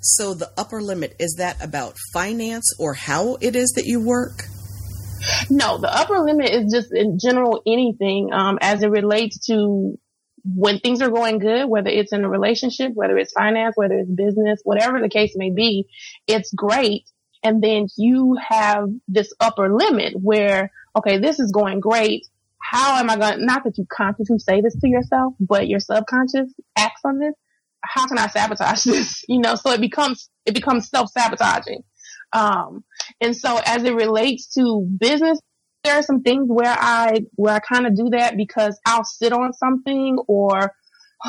So 0.08 0.36
the 0.36 0.52
upper 0.56 0.84
limit 0.84 1.16
is 1.20 1.38
that 1.40 1.64
about 1.64 1.96
finance 2.14 2.76
or 2.78 2.94
how 2.94 3.38
it 3.42 3.56
is 3.56 3.72
that 3.76 3.86
you 3.86 4.00
work? 4.00 4.44
No, 5.50 5.80
the 5.80 5.92
upper 5.92 6.20
limit 6.20 6.52
is 6.52 6.72
just 6.72 6.94
in 6.94 7.18
general 7.18 7.64
anything 7.66 8.30
um, 8.32 8.60
as 8.62 8.84
it 8.84 8.92
relates 8.92 9.48
to 9.48 9.98
when 10.44 10.80
things 10.80 11.02
are 11.02 11.10
going 11.10 11.40
good, 11.40 11.68
whether 11.68 11.90
it's 11.90 12.14
in 12.14 12.24
a 12.24 12.30
relationship, 12.30 12.92
whether 12.94 13.18
it's 13.18 13.34
finance, 13.34 13.74
whether 13.76 13.96
it's 13.98 14.12
business, 14.12 14.60
whatever 14.64 15.02
the 15.02 15.10
case 15.10 15.34
may 15.36 15.50
be, 15.50 15.88
it's 16.28 16.54
great. 16.54 17.10
And 17.44 17.64
then 17.64 17.88
you 17.98 18.38
have 18.48 18.88
this 19.08 19.34
upper 19.40 19.76
limit 19.76 20.14
where, 20.22 20.72
okay, 20.96 21.18
this 21.18 21.40
is 21.40 21.52
going 21.52 21.80
great. 21.80 22.28
How 22.62 23.00
am 23.00 23.10
I 23.10 23.18
going, 23.18 23.44
not 23.44 23.64
that 23.64 23.80
you 23.80 23.88
consciously 23.92 24.38
say 24.38 24.62
this 24.62 24.78
to 24.82 24.88
yourself, 24.88 25.34
but 25.40 25.68
your 25.68 25.80
subconscious 25.80 26.54
acts 26.78 27.02
on 27.04 27.18
this. 27.18 27.34
How 27.88 28.08
can 28.08 28.18
I 28.18 28.28
sabotage 28.28 28.84
this? 28.86 29.24
You 29.28 29.40
know, 29.40 29.56
so 29.56 29.72
it 29.72 29.82
becomes, 29.82 30.30
it 30.46 30.54
becomes 30.54 30.90
self-sabotaging. 30.90 31.84
Um, 32.34 32.84
and 33.22 33.36
so 33.36 33.60
as 33.66 33.84
it 33.84 33.94
relates 33.94 34.54
to 34.56 34.88
business, 35.00 35.40
there 35.86 35.96
are 35.96 36.04
some 36.04 36.22
things 36.22 36.48
where 36.50 36.76
I 36.78 37.26
where 37.36 37.54
I 37.54 37.60
kind 37.60 37.86
of 37.86 37.96
do 37.96 38.10
that 38.10 38.36
because 38.36 38.78
I'll 38.86 39.06
sit 39.06 39.32
on 39.32 39.54
something 39.54 40.18
or 40.28 40.74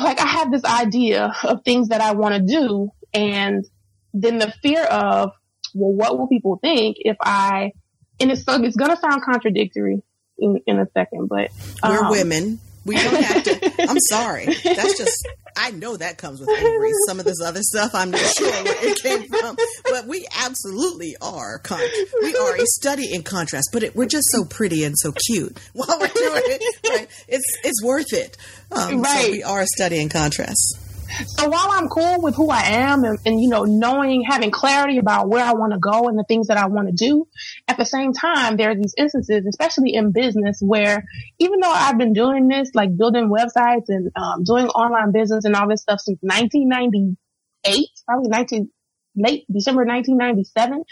like 0.01 0.19
I 0.19 0.25
have 0.25 0.51
this 0.51 0.65
idea 0.65 1.33
of 1.43 1.63
things 1.63 1.89
that 1.89 2.01
I 2.01 2.13
want 2.13 2.35
to 2.35 2.41
do 2.41 2.89
and 3.13 3.65
then 4.13 4.39
the 4.39 4.51
fear 4.61 4.83
of 4.83 5.31
well 5.73 5.93
what 5.93 6.17
will 6.17 6.27
people 6.27 6.57
think 6.61 6.97
if 6.99 7.17
I 7.21 7.71
and 8.19 8.31
it's 8.31 8.43
so, 8.43 8.61
it's 8.61 8.75
going 8.75 8.89
to 8.89 8.97
sound 8.97 9.21
contradictory 9.21 10.01
in, 10.39 10.59
in 10.65 10.79
a 10.79 10.87
second 10.93 11.29
but 11.29 11.51
um, 11.83 11.91
we're 11.91 12.11
women 12.11 12.59
we 12.87 12.95
don't 12.95 13.23
have 13.23 13.43
to 13.43 13.85
I'm 13.89 13.99
sorry 13.99 14.45
that's 14.63 14.97
just 15.03 15.27
I 15.57 15.71
know 15.71 15.97
that 15.97 16.17
comes 16.17 16.39
with 16.39 16.49
ovaries. 16.49 16.95
Some 17.07 17.19
of 17.19 17.25
this 17.25 17.41
other 17.41 17.61
stuff, 17.63 17.95
I'm 17.95 18.11
not 18.11 18.21
sure 18.21 18.51
where 18.51 18.85
it 18.85 19.01
came 19.01 19.27
from, 19.27 19.57
but 19.85 20.05
we 20.05 20.27
absolutely 20.39 21.15
are. 21.19 21.57
Con- 21.59 21.81
we 22.21 22.35
are 22.35 22.55
a 22.55 22.65
study 22.65 23.11
in 23.11 23.23
contrast, 23.23 23.69
but 23.73 23.81
it, 23.81 23.95
we're 23.95 24.07
just 24.07 24.29
so 24.29 24.45
pretty 24.45 24.83
and 24.83 24.95
so 24.97 25.11
cute 25.11 25.57
while 25.73 25.97
we're 25.99 26.07
doing 26.07 26.43
it. 26.45 26.87
Right? 26.87 27.07
It's 27.27 27.45
it's 27.63 27.83
worth 27.83 28.13
it. 28.13 28.37
Um, 28.71 29.01
right. 29.01 29.25
So 29.25 29.31
we 29.31 29.43
are 29.43 29.61
a 29.61 29.67
study 29.67 29.99
in 29.99 30.09
contrast. 30.09 30.77
So 31.25 31.49
while 31.49 31.69
I'm 31.71 31.89
cool 31.89 32.21
with 32.21 32.35
who 32.35 32.49
I 32.49 32.61
am 32.61 33.03
and, 33.03 33.19
and, 33.25 33.41
you 33.41 33.49
know, 33.49 33.63
knowing, 33.63 34.23
having 34.23 34.51
clarity 34.51 34.97
about 34.97 35.29
where 35.29 35.43
I 35.43 35.53
want 35.53 35.73
to 35.73 35.79
go 35.79 36.07
and 36.07 36.17
the 36.17 36.23
things 36.27 36.47
that 36.47 36.57
I 36.57 36.67
want 36.67 36.87
to 36.87 36.93
do, 36.93 37.27
at 37.67 37.77
the 37.77 37.85
same 37.85 38.13
time, 38.13 38.57
there 38.57 38.71
are 38.71 38.75
these 38.75 38.93
instances, 38.97 39.45
especially 39.47 39.93
in 39.93 40.11
business, 40.11 40.59
where 40.61 41.03
even 41.39 41.59
though 41.59 41.71
I've 41.71 41.97
been 41.97 42.13
doing 42.13 42.47
this, 42.47 42.71
like 42.73 42.95
building 42.95 43.29
websites 43.29 43.85
and 43.87 44.11
um, 44.15 44.43
doing 44.43 44.67
online 44.67 45.11
business 45.11 45.45
and 45.45 45.55
all 45.55 45.67
this 45.67 45.81
stuff 45.81 45.99
since 46.01 46.19
1998, 46.21 47.87
probably 48.05 48.29
19, 48.29 48.69
late 49.15 49.45
December 49.51 49.85
1997, 49.85 50.83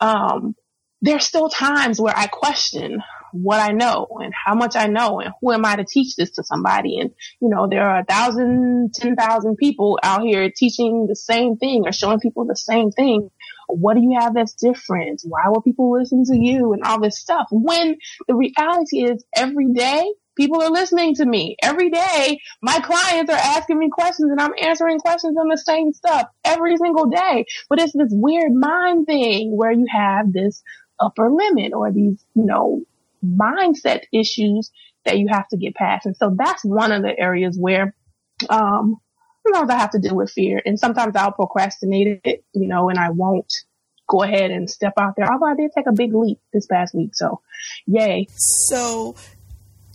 um, 0.00 0.54
there's 1.00 1.24
still 1.24 1.48
times 1.48 2.00
where 2.00 2.16
I 2.16 2.26
question 2.26 3.02
what 3.32 3.60
I 3.60 3.72
know 3.72 4.06
and 4.22 4.32
how 4.34 4.54
much 4.54 4.76
I 4.76 4.86
know 4.86 5.20
and 5.20 5.32
who 5.40 5.52
am 5.52 5.64
I 5.64 5.76
to 5.76 5.84
teach 5.84 6.16
this 6.16 6.32
to 6.32 6.44
somebody? 6.44 6.98
And, 6.98 7.10
you 7.40 7.48
know, 7.48 7.68
there 7.68 7.88
are 7.88 8.00
a 8.00 8.04
thousand, 8.04 8.94
ten 8.94 9.16
thousand 9.16 9.56
people 9.56 9.98
out 10.02 10.22
here 10.22 10.50
teaching 10.54 11.06
the 11.08 11.16
same 11.16 11.56
thing 11.56 11.82
or 11.84 11.92
showing 11.92 12.20
people 12.20 12.44
the 12.44 12.56
same 12.56 12.90
thing. 12.90 13.30
What 13.68 13.94
do 13.94 14.02
you 14.02 14.18
have 14.18 14.34
that's 14.34 14.54
different? 14.54 15.22
Why 15.24 15.48
will 15.48 15.62
people 15.62 15.92
listen 15.92 16.24
to 16.24 16.36
you 16.36 16.72
and 16.72 16.82
all 16.82 17.00
this 17.00 17.18
stuff? 17.18 17.46
When 17.50 17.96
the 18.26 18.34
reality 18.34 19.04
is 19.04 19.24
every 19.36 19.72
day 19.72 20.10
people 20.36 20.62
are 20.62 20.70
listening 20.70 21.14
to 21.16 21.26
me 21.26 21.56
every 21.62 21.90
day. 21.90 22.40
My 22.62 22.78
clients 22.80 23.30
are 23.30 23.36
asking 23.36 23.78
me 23.78 23.90
questions 23.90 24.30
and 24.30 24.40
I'm 24.40 24.54
answering 24.60 24.98
questions 24.98 25.36
on 25.38 25.48
the 25.48 25.58
same 25.58 25.92
stuff 25.92 26.28
every 26.44 26.76
single 26.78 27.06
day. 27.06 27.44
But 27.68 27.80
it's 27.80 27.92
this 27.92 28.10
weird 28.10 28.52
mind 28.52 29.06
thing 29.06 29.54
where 29.56 29.72
you 29.72 29.86
have 29.90 30.32
this 30.32 30.62
upper 30.98 31.30
limit 31.30 31.72
or 31.72 31.92
these, 31.92 32.24
you 32.34 32.44
know, 32.44 32.82
mindset 33.24 34.02
issues 34.12 34.70
that 35.04 35.18
you 35.18 35.28
have 35.30 35.48
to 35.48 35.56
get 35.56 35.74
past. 35.74 36.06
And 36.06 36.16
so 36.16 36.34
that's 36.36 36.64
one 36.64 36.92
of 36.92 37.02
the 37.02 37.18
areas 37.18 37.56
where, 37.58 37.94
um, 38.48 38.96
sometimes 39.42 39.70
I 39.70 39.78
have 39.78 39.90
to 39.92 39.98
deal 39.98 40.16
with 40.16 40.30
fear 40.30 40.60
and 40.64 40.78
sometimes 40.78 41.16
I'll 41.16 41.32
procrastinate 41.32 42.20
it, 42.24 42.44
you 42.52 42.68
know, 42.68 42.88
and 42.88 42.98
I 42.98 43.10
won't 43.10 43.52
go 44.08 44.22
ahead 44.22 44.50
and 44.50 44.68
step 44.68 44.92
out 44.98 45.14
there. 45.16 45.30
Although 45.32 45.46
I 45.46 45.54
did 45.54 45.70
take 45.74 45.86
a 45.86 45.92
big 45.92 46.12
leap 46.14 46.38
this 46.52 46.66
past 46.66 46.94
week. 46.94 47.10
So 47.14 47.40
yay. 47.86 48.26
So 48.28 49.14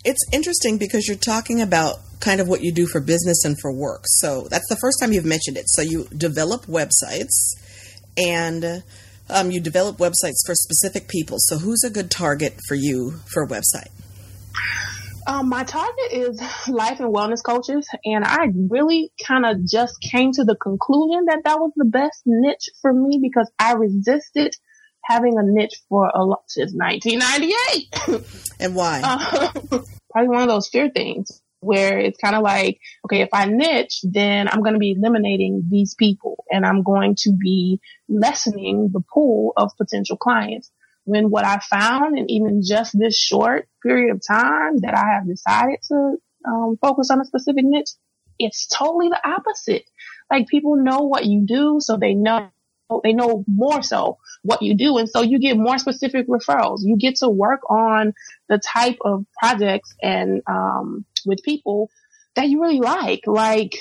it's 0.03 0.23
interesting 0.31 0.77
because 0.77 1.07
you're 1.07 1.17
talking 1.17 1.61
about 1.61 1.97
kind 2.21 2.39
of 2.39 2.47
what 2.47 2.61
you 2.61 2.71
do 2.71 2.87
for 2.87 3.01
business 3.01 3.43
and 3.43 3.59
for 3.59 3.71
work. 3.71 4.03
So 4.05 4.47
that's 4.49 4.67
the 4.69 4.77
first 4.77 4.99
time 4.99 5.13
you've 5.13 5.25
mentioned 5.25 5.57
it. 5.57 5.65
So 5.67 5.81
you 5.81 6.05
develop 6.15 6.65
websites 6.65 7.53
and 8.17 8.83
um, 9.29 9.51
you 9.51 9.59
develop 9.59 9.97
websites 9.97 10.45
for 10.45 10.55
specific 10.55 11.07
people. 11.07 11.37
So 11.39 11.57
who's 11.57 11.83
a 11.83 11.89
good 11.89 12.11
target 12.11 12.59
for 12.67 12.75
you 12.75 13.19
for 13.25 13.43
a 13.43 13.47
website? 13.47 13.89
Um, 15.27 15.49
my 15.49 15.63
target 15.63 16.11
is 16.11 16.39
life 16.67 16.99
and 16.99 17.13
wellness 17.13 17.43
coaches, 17.43 17.89
and 18.05 18.23
I 18.23 18.45
really 18.69 19.11
kind 19.25 19.43
of 19.45 19.65
just 19.65 19.99
came 19.99 20.31
to 20.33 20.43
the 20.43 20.55
conclusion 20.55 21.25
that 21.25 21.41
that 21.45 21.59
was 21.59 21.71
the 21.75 21.85
best 21.85 22.21
niche 22.25 22.69
for 22.81 22.93
me 22.93 23.19
because 23.19 23.51
I 23.57 23.73
resisted 23.73 24.53
having 25.03 25.37
a 25.37 25.43
niche 25.43 25.81
for 25.89 26.11
a 26.13 26.23
lot 26.23 26.43
since 26.47 26.73
1998. 26.75 28.23
and 28.59 28.75
why? 28.75 29.01
Uh, 29.03 29.51
probably 30.11 30.29
one 30.29 30.43
of 30.43 30.47
those 30.47 30.67
fear 30.67 30.91
things 30.93 31.41
where 31.65 31.99
it's 31.99 32.19
kind 32.19 32.35
of 32.35 32.43
like, 32.43 32.79
okay, 33.05 33.21
if 33.21 33.29
I 33.33 33.45
niche, 33.45 33.99
then 34.03 34.47
I'm 34.47 34.61
going 34.61 34.73
to 34.73 34.79
be 34.79 34.91
eliminating 34.91 35.63
these 35.69 35.95
people 35.95 36.45
and 36.51 36.65
I'm 36.65 36.83
going 36.83 37.15
to 37.19 37.33
be 37.33 37.79
lessening 38.07 38.89
the 38.93 39.01
pool 39.01 39.53
of 39.57 39.71
potential 39.77 40.17
clients. 40.17 40.71
When 41.03 41.29
what 41.29 41.45
I 41.45 41.59
found 41.59 42.17
in 42.17 42.29
even 42.31 42.61
just 42.63 42.97
this 42.97 43.17
short 43.17 43.67
period 43.83 44.11
of 44.13 44.21
time 44.25 44.79
that 44.79 44.95
I 44.95 45.15
have 45.15 45.27
decided 45.27 45.79
to 45.89 46.17
um, 46.47 46.77
focus 46.81 47.09
on 47.11 47.21
a 47.21 47.25
specific 47.25 47.63
niche, 47.65 47.91
it's 48.39 48.67
totally 48.67 49.09
the 49.09 49.21
opposite. 49.27 49.85
Like 50.31 50.47
people 50.47 50.75
know 50.77 51.01
what 51.01 51.25
you 51.25 51.45
do, 51.45 51.77
so 51.79 51.97
they 51.97 52.13
know 52.13 52.49
they 53.03 53.13
know 53.13 53.43
more 53.47 53.81
so 53.81 54.17
what 54.43 54.61
you 54.61 54.75
do. 54.75 54.97
And 54.97 55.09
so 55.09 55.21
you 55.21 55.39
get 55.39 55.57
more 55.57 55.77
specific 55.77 56.27
referrals. 56.27 56.79
You 56.83 56.97
get 56.97 57.15
to 57.17 57.29
work 57.29 57.61
on 57.69 58.13
the 58.47 58.59
type 58.59 58.97
of 59.03 59.25
projects 59.39 59.95
and, 60.01 60.41
um, 60.47 61.05
with 61.25 61.43
people 61.43 61.89
that 62.35 62.47
you 62.47 62.61
really 62.61 62.79
like. 62.79 63.21
Like 63.25 63.77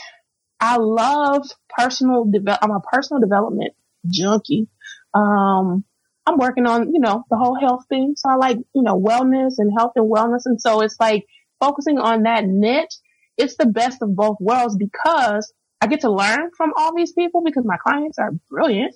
I 0.60 0.76
love 0.78 1.46
personal 1.76 2.24
develop, 2.24 2.60
I'm 2.62 2.70
a 2.70 2.80
personal 2.80 3.20
development 3.20 3.74
junkie. 4.06 4.68
Um, 5.12 5.84
I'm 6.26 6.38
working 6.38 6.66
on, 6.66 6.92
you 6.92 7.00
know, 7.00 7.24
the 7.30 7.36
whole 7.36 7.58
health 7.58 7.84
thing. 7.88 8.14
So 8.16 8.30
I 8.30 8.36
like, 8.36 8.56
you 8.74 8.82
know, 8.82 8.98
wellness 8.98 9.54
and 9.58 9.72
health 9.76 9.92
and 9.96 10.10
wellness. 10.10 10.42
And 10.46 10.60
so 10.60 10.80
it's 10.80 10.96
like 10.98 11.26
focusing 11.60 11.98
on 11.98 12.22
that 12.22 12.44
niche. 12.46 12.94
It's 13.36 13.56
the 13.56 13.66
best 13.66 14.00
of 14.00 14.14
both 14.14 14.38
worlds 14.40 14.76
because 14.76 15.52
I 15.80 15.86
get 15.86 16.00
to 16.00 16.10
learn 16.10 16.50
from 16.56 16.72
all 16.76 16.96
these 16.96 17.12
people 17.12 17.42
because 17.44 17.64
my 17.66 17.76
clients 17.76 18.18
are 18.18 18.30
brilliant. 18.48 18.94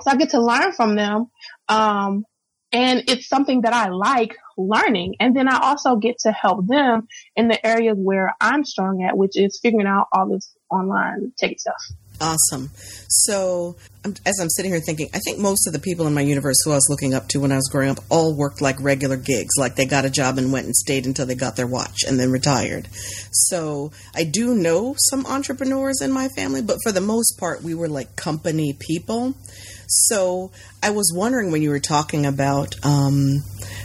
So 0.00 0.10
I 0.10 0.16
get 0.16 0.30
to 0.30 0.40
learn 0.40 0.72
from 0.72 0.94
them. 0.94 1.26
Um, 1.68 2.24
and 2.72 3.04
it's 3.08 3.28
something 3.28 3.62
that 3.62 3.72
I 3.72 3.88
like 3.88 4.36
learning. 4.56 5.16
And 5.20 5.36
then 5.36 5.48
I 5.48 5.58
also 5.60 5.96
get 5.96 6.18
to 6.20 6.32
help 6.32 6.66
them 6.66 7.06
in 7.36 7.48
the 7.48 7.64
areas 7.64 7.96
where 7.98 8.34
I'm 8.40 8.64
strong 8.64 9.02
at, 9.02 9.16
which 9.16 9.36
is 9.36 9.58
figuring 9.60 9.86
out 9.86 10.08
all 10.12 10.28
this 10.28 10.54
online 10.70 11.32
tech 11.38 11.58
stuff. 11.60 11.82
Awesome. 12.20 12.70
So, 13.08 13.76
as 14.04 14.38
I'm 14.40 14.48
sitting 14.48 14.70
here 14.70 14.80
thinking, 14.80 15.10
I 15.12 15.18
think 15.18 15.38
most 15.38 15.66
of 15.66 15.72
the 15.72 15.78
people 15.78 16.06
in 16.06 16.14
my 16.14 16.22
universe 16.22 16.56
who 16.64 16.70
I 16.70 16.76
was 16.76 16.86
looking 16.88 17.12
up 17.12 17.28
to 17.28 17.40
when 17.40 17.52
I 17.52 17.56
was 17.56 17.68
growing 17.70 17.90
up 17.90 17.98
all 18.08 18.34
worked 18.34 18.62
like 18.62 18.80
regular 18.80 19.16
gigs, 19.16 19.54
like 19.58 19.76
they 19.76 19.84
got 19.84 20.04
a 20.04 20.10
job 20.10 20.38
and 20.38 20.52
went 20.52 20.66
and 20.66 20.74
stayed 20.74 21.06
until 21.06 21.26
they 21.26 21.34
got 21.34 21.56
their 21.56 21.66
watch 21.66 22.04
and 22.06 22.18
then 22.18 22.30
retired. 22.30 22.88
So, 23.32 23.92
I 24.14 24.24
do 24.24 24.54
know 24.54 24.94
some 24.98 25.26
entrepreneurs 25.26 26.00
in 26.00 26.10
my 26.10 26.28
family, 26.28 26.62
but 26.62 26.78
for 26.82 26.92
the 26.92 27.00
most 27.00 27.38
part, 27.38 27.62
we 27.62 27.74
were 27.74 27.88
like 27.88 28.16
company 28.16 28.72
people. 28.78 29.34
So, 29.86 30.50
I 30.82 30.90
was 30.90 31.12
wondering 31.14 31.52
when 31.52 31.62
you 31.62 31.70
were 31.70 31.80
talking 31.80 32.24
about 32.24 32.74
um, 32.84 33.42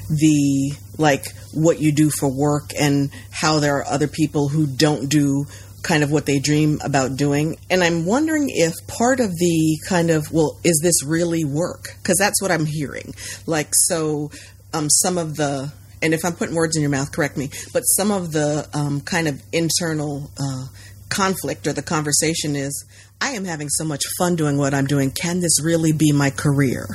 the 0.10 0.74
like 0.98 1.26
what 1.54 1.82
you 1.82 1.92
do 1.92 2.10
for 2.10 2.30
work 2.30 2.72
and 2.80 3.10
how 3.32 3.60
there 3.60 3.78
are 3.78 3.86
other 3.86 4.08
people 4.08 4.48
who 4.48 4.68
don't 4.68 5.10
do 5.10 5.46
kind 5.84 6.04
of 6.04 6.12
what 6.12 6.26
they 6.26 6.40
dream 6.40 6.80
about 6.84 7.18
doing. 7.18 7.58
And 7.70 7.84
I'm 7.84 8.06
wondering 8.06 8.48
if 8.50 8.74
part 8.88 9.20
of 9.20 9.30
the 9.30 9.80
kind 9.88 10.10
of, 10.10 10.32
well, 10.32 10.60
is 10.64 10.80
this 10.84 11.04
really 11.06 11.44
work? 11.44 11.96
Because 12.02 12.18
that's 12.18 12.42
what 12.42 12.52
I'm 12.52 12.66
hearing. 12.66 13.14
Like, 13.46 13.70
so 13.72 14.32
um, 14.74 14.90
some 14.90 15.18
of 15.18 15.36
the, 15.36 15.72
and 16.02 16.14
if 16.14 16.24
I'm 16.24 16.34
putting 16.34 16.56
words 16.56 16.76
in 16.76 16.82
your 16.82 16.92
mouth, 16.92 17.12
correct 17.12 17.38
me, 17.38 17.50
but 17.74 17.82
some 17.82 18.12
of 18.12 18.32
the 18.32 18.68
um, 18.74 19.02
kind 19.02 19.28
of 19.28 19.42
internal 19.52 20.32
uh, 20.40 20.66
conflict 21.10 21.68
or 21.68 21.74
the 21.74 21.82
conversation 21.82 22.56
is, 22.56 22.86
I 23.20 23.32
am 23.32 23.46
having 23.46 23.70
so 23.70 23.84
much 23.84 24.04
fun 24.18 24.36
doing 24.36 24.58
what 24.58 24.74
I'm 24.74 24.88
doing. 24.88 25.12
Can 25.12 25.42
this 25.42 25.64
really 25.64 25.92
be 25.92 26.12
my 26.12 26.32
career? 26.32 26.88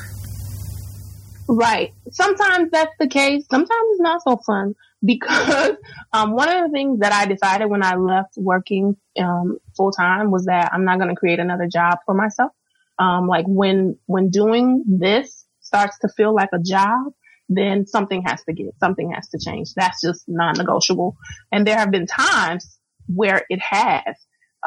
Right. 1.49 1.94
Sometimes 2.11 2.70
that's 2.72 2.90
the 2.99 3.07
case. 3.07 3.44
Sometimes 3.49 3.85
it's 3.92 4.01
not 4.01 4.20
so 4.22 4.40
fun 4.44 4.75
because 5.04 5.76
um, 6.12 6.32
one 6.32 6.48
of 6.48 6.64
the 6.64 6.72
things 6.72 7.00
that 7.00 7.12
I 7.12 7.26
decided 7.26 7.66
when 7.66 7.82
I 7.82 7.96
left 7.96 8.35
working 8.37 8.96
um, 9.18 9.59
full 9.76 9.92
time 9.92 10.30
was 10.30 10.46
that 10.46 10.70
I'm 10.72 10.85
not 10.85 10.98
going 10.98 11.11
to 11.11 11.16
create 11.16 11.38
another 11.38 11.66
job 11.66 11.98
for 12.06 12.14
myself. 12.14 12.52
Um, 12.98 13.26
like 13.26 13.44
when 13.46 13.98
when 14.06 14.30
doing 14.30 14.85
this 14.87 15.44
starts 15.61 15.98
to 15.98 16.09
feel 16.09 16.35
like 16.35 16.48
a 16.54 16.59
job, 16.59 17.12
then 17.48 17.87
something 17.87 18.22
has 18.26 18.42
to 18.44 18.52
get 18.52 18.68
something 18.80 19.12
has 19.12 19.28
to 19.28 19.38
change. 19.38 19.74
That's 19.74 20.00
just 20.00 20.24
non-negotiable. 20.28 21.16
And 21.52 21.66
there 21.66 21.76
have 21.76 21.90
been 21.90 22.06
times 22.06 22.78
where 23.06 23.44
it 23.48 23.61
has. 23.61 24.16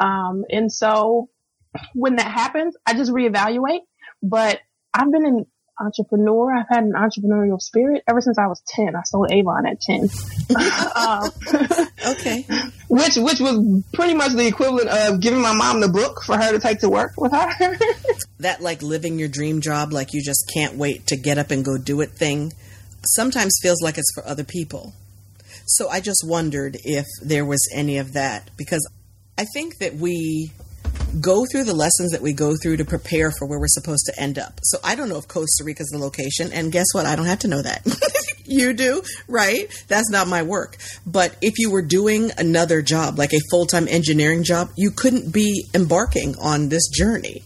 Um, 0.00 0.44
and 0.48 0.72
so 0.72 1.28
when 1.94 2.16
that 2.16 2.30
happens, 2.30 2.76
I 2.86 2.94
just 2.94 3.12
reevaluate. 3.12 3.80
But 4.22 4.60
I've 4.94 5.10
been 5.10 5.26
in 5.26 5.46
entrepreneur. 5.80 6.54
I've 6.54 6.68
had 6.68 6.84
an 6.84 6.92
entrepreneurial 6.92 7.60
spirit 7.60 8.02
ever 8.06 8.20
since 8.20 8.38
I 8.38 8.46
was 8.46 8.62
10. 8.68 8.94
I 8.94 9.02
sold 9.04 9.30
Avon 9.30 9.66
at 9.66 9.80
10. 9.80 10.08
um, 10.96 11.30
okay. 12.12 12.44
Which, 12.88 13.16
which 13.16 13.38
was 13.38 13.84
pretty 13.92 14.14
much 14.14 14.32
the 14.32 14.48
equivalent 14.48 14.88
of 14.88 15.20
giving 15.20 15.40
my 15.40 15.54
mom 15.54 15.80
the 15.80 15.88
book 15.88 16.22
for 16.24 16.36
her 16.36 16.50
to 16.50 16.58
take 16.58 16.80
to 16.80 16.88
work 16.88 17.12
with 17.16 17.30
her. 17.30 17.48
that 18.40 18.60
like 18.60 18.82
living 18.82 19.16
your 19.16 19.28
dream 19.28 19.60
job, 19.60 19.92
like 19.92 20.12
you 20.12 20.20
just 20.20 20.50
can't 20.52 20.74
wait 20.74 21.06
to 21.06 21.16
get 21.16 21.38
up 21.38 21.52
and 21.52 21.64
go 21.64 21.78
do 21.78 22.00
it 22.00 22.10
thing, 22.10 22.52
sometimes 23.06 23.52
feels 23.62 23.80
like 23.80 23.96
it's 23.96 24.12
for 24.12 24.26
other 24.26 24.42
people. 24.42 24.92
So 25.66 25.88
I 25.88 26.00
just 26.00 26.24
wondered 26.26 26.78
if 26.82 27.06
there 27.22 27.44
was 27.44 27.60
any 27.72 27.98
of 27.98 28.14
that 28.14 28.50
because 28.56 28.84
I 29.38 29.44
think 29.54 29.78
that 29.78 29.94
we 29.94 30.50
go 31.20 31.44
through 31.50 31.64
the 31.64 31.74
lessons 31.74 32.12
that 32.12 32.22
we 32.22 32.32
go 32.32 32.54
through 32.56 32.76
to 32.76 32.84
prepare 32.84 33.32
for 33.32 33.46
where 33.46 33.58
we're 33.58 33.68
supposed 33.68 34.06
to 34.06 34.20
end 34.20 34.38
up. 34.38 34.60
So 34.62 34.78
I 34.84 34.94
don't 34.94 35.08
know 35.08 35.18
if 35.18 35.28
Costa 35.28 35.64
Rica 35.64 35.82
is 35.82 35.88
the 35.88 35.98
location, 35.98 36.52
and 36.52 36.70
guess 36.70 36.86
what? 36.92 37.06
I 37.06 37.16
don't 37.16 37.26
have 37.26 37.40
to 37.40 37.48
know 37.48 37.62
that. 37.62 37.82
you 38.44 38.72
do, 38.72 39.02
right? 39.28 39.66
That's 39.88 40.10
not 40.10 40.28
my 40.28 40.42
work. 40.42 40.76
But 41.06 41.36
if 41.40 41.54
you 41.58 41.70
were 41.70 41.82
doing 41.82 42.30
another 42.38 42.82
job, 42.82 43.18
like 43.18 43.32
a 43.32 43.40
full 43.50 43.66
time 43.66 43.88
engineering 43.88 44.44
job, 44.44 44.70
you 44.76 44.90
couldn't 44.90 45.32
be 45.32 45.64
embarking 45.74 46.36
on 46.38 46.68
this 46.68 46.88
journey. 46.88 47.42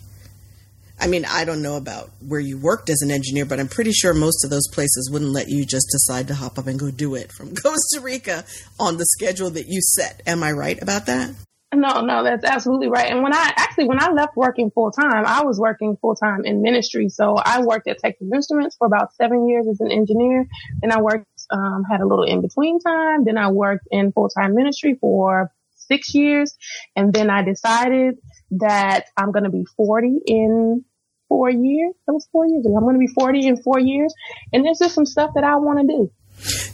I 1.00 1.08
mean, 1.08 1.24
I 1.24 1.44
don't 1.44 1.60
know 1.60 1.76
about 1.76 2.10
where 2.26 2.40
you 2.40 2.56
worked 2.56 2.88
as 2.88 3.02
an 3.02 3.10
engineer, 3.10 3.44
but 3.44 3.58
I'm 3.58 3.68
pretty 3.68 3.92
sure 3.92 4.14
most 4.14 4.44
of 4.44 4.50
those 4.50 4.68
places 4.72 5.10
wouldn't 5.12 5.32
let 5.32 5.48
you 5.48 5.64
just 5.64 5.88
decide 5.90 6.28
to 6.28 6.34
hop 6.34 6.58
up 6.58 6.66
and 6.66 6.78
go 6.78 6.90
do 6.90 7.14
it 7.14 7.32
from 7.32 7.54
Costa 7.62 8.00
Rica 8.00 8.44
on 8.78 8.96
the 8.96 9.06
schedule 9.06 9.50
that 9.50 9.66
you 9.68 9.80
set. 9.82 10.22
Am 10.26 10.42
I 10.42 10.52
right 10.52 10.80
about 10.80 11.06
that? 11.06 11.34
No, 11.74 12.00
no, 12.00 12.22
that's 12.24 12.44
absolutely 12.44 12.88
right. 12.88 13.10
And 13.10 13.22
when 13.22 13.34
I 13.34 13.52
actually, 13.56 13.88
when 13.88 14.02
I 14.02 14.10
left 14.10 14.36
working 14.36 14.70
full 14.70 14.90
time, 14.90 15.24
I 15.26 15.44
was 15.44 15.58
working 15.58 15.96
full 16.00 16.14
time 16.14 16.44
in 16.44 16.62
ministry. 16.62 17.08
So 17.08 17.36
I 17.36 17.62
worked 17.62 17.88
at 17.88 17.98
Texas 17.98 18.28
Instruments 18.32 18.76
for 18.76 18.86
about 18.86 19.14
seven 19.14 19.48
years 19.48 19.66
as 19.68 19.80
an 19.80 19.90
engineer. 19.90 20.46
Then 20.80 20.92
I 20.92 21.00
worked, 21.00 21.26
um, 21.50 21.84
had 21.90 22.00
a 22.00 22.06
little 22.06 22.24
in 22.24 22.40
between 22.40 22.80
time. 22.80 23.24
Then 23.24 23.38
I 23.38 23.50
worked 23.50 23.88
in 23.90 24.12
full 24.12 24.28
time 24.28 24.54
ministry 24.54 24.96
for 25.00 25.50
six 25.74 26.14
years. 26.14 26.56
And 26.96 27.12
then 27.12 27.30
I 27.30 27.42
decided 27.42 28.16
that 28.52 29.06
I'm 29.16 29.32
going 29.32 29.44
to 29.44 29.50
be 29.50 29.66
40 29.76 30.20
in 30.26 30.84
four 31.28 31.50
years. 31.50 31.94
That 32.06 32.12
was 32.12 32.28
four 32.30 32.46
years 32.46 32.64
ago. 32.64 32.76
I'm 32.76 32.84
going 32.84 32.94
to 32.94 33.00
be 33.00 33.12
40 33.18 33.46
in 33.46 33.62
four 33.62 33.80
years. 33.80 34.14
And 34.52 34.64
there's 34.64 34.78
just 34.78 34.94
some 34.94 35.06
stuff 35.06 35.32
that 35.34 35.44
I 35.44 35.56
want 35.56 35.80
to 35.80 35.86
do. 35.86 36.10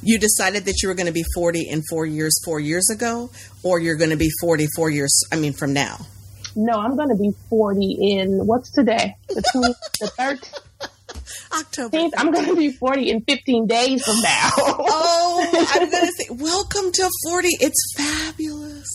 You 0.03 0.19
decided 0.19 0.65
that 0.65 0.83
you 0.83 0.89
were 0.89 0.95
going 0.95 1.07
to 1.07 1.13
be 1.13 1.25
40 1.35 1.69
in 1.69 1.83
four 1.91 2.07
years, 2.07 2.41
four 2.45 2.61
years 2.61 2.89
ago, 2.91 3.31
or 3.63 3.79
you're 3.79 3.97
going 3.97 4.11
to 4.11 4.17
be 4.17 4.31
40 4.41 4.67
four 4.77 4.91
years, 4.91 5.13
I 5.33 5.37
mean, 5.37 5.53
from 5.53 5.73
now? 5.73 6.07
No, 6.57 6.73
I'm 6.75 6.97
going 6.97 7.11
to 7.11 7.17
be 7.17 7.33
40 7.49 7.93
in, 8.01 8.47
what's 8.47 8.71
today? 8.73 9.17
The, 9.29 9.43
20, 9.53 9.75
the 10.01 10.07
13th? 10.19 10.61
October. 11.59 11.99
I'm 12.17 12.31
going 12.31 12.47
to 12.47 12.57
be 12.57 12.71
40 12.71 13.11
in 13.11 13.23
15 13.23 13.67
days 13.67 14.05
from 14.05 14.21
now. 14.21 14.51
oh, 14.59 15.49
I'm 15.53 15.91
going 15.91 16.07
to 16.07 16.13
say, 16.13 16.29
welcome 16.31 16.93
to 16.93 17.11
40. 17.29 17.49
It's 17.61 17.95
fabulous. 17.97 18.89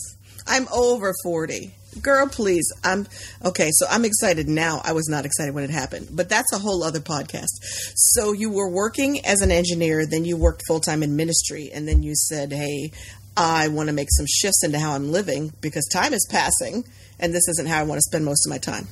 I'm 0.47 0.67
over 0.73 1.13
40 1.23 1.73
girl, 2.01 2.27
please. 2.27 2.71
I'm 2.83 3.07
okay. 3.43 3.69
So 3.73 3.85
I'm 3.89 4.05
excited 4.05 4.47
now. 4.47 4.81
I 4.83 4.93
was 4.93 5.07
not 5.09 5.25
excited 5.25 5.53
when 5.53 5.63
it 5.63 5.69
happened, 5.69 6.09
but 6.11 6.29
that's 6.29 6.51
a 6.53 6.57
whole 6.57 6.83
other 6.83 6.99
podcast. 6.99 7.59
So 7.95 8.31
you 8.31 8.51
were 8.51 8.69
working 8.69 9.25
as 9.25 9.41
an 9.41 9.51
engineer, 9.51 10.05
then 10.05 10.25
you 10.25 10.37
worked 10.37 10.63
full 10.67 10.79
time 10.79 11.03
in 11.03 11.15
ministry, 11.15 11.71
and 11.73 11.87
then 11.87 12.03
you 12.03 12.15
said, 12.15 12.51
"Hey, 12.51 12.91
I 13.37 13.67
want 13.67 13.87
to 13.87 13.93
make 13.93 14.07
some 14.11 14.25
shifts 14.27 14.63
into 14.63 14.79
how 14.79 14.93
I'm 14.93 15.11
living 15.11 15.53
because 15.61 15.85
time 15.91 16.13
is 16.13 16.25
passing 16.29 16.85
and 17.19 17.33
this 17.33 17.47
isn't 17.49 17.67
how 17.67 17.79
I 17.79 17.83
want 17.83 17.97
to 17.97 18.01
spend 18.01 18.25
most 18.25 18.45
of 18.45 18.49
my 18.49 18.57
time. 18.57 18.87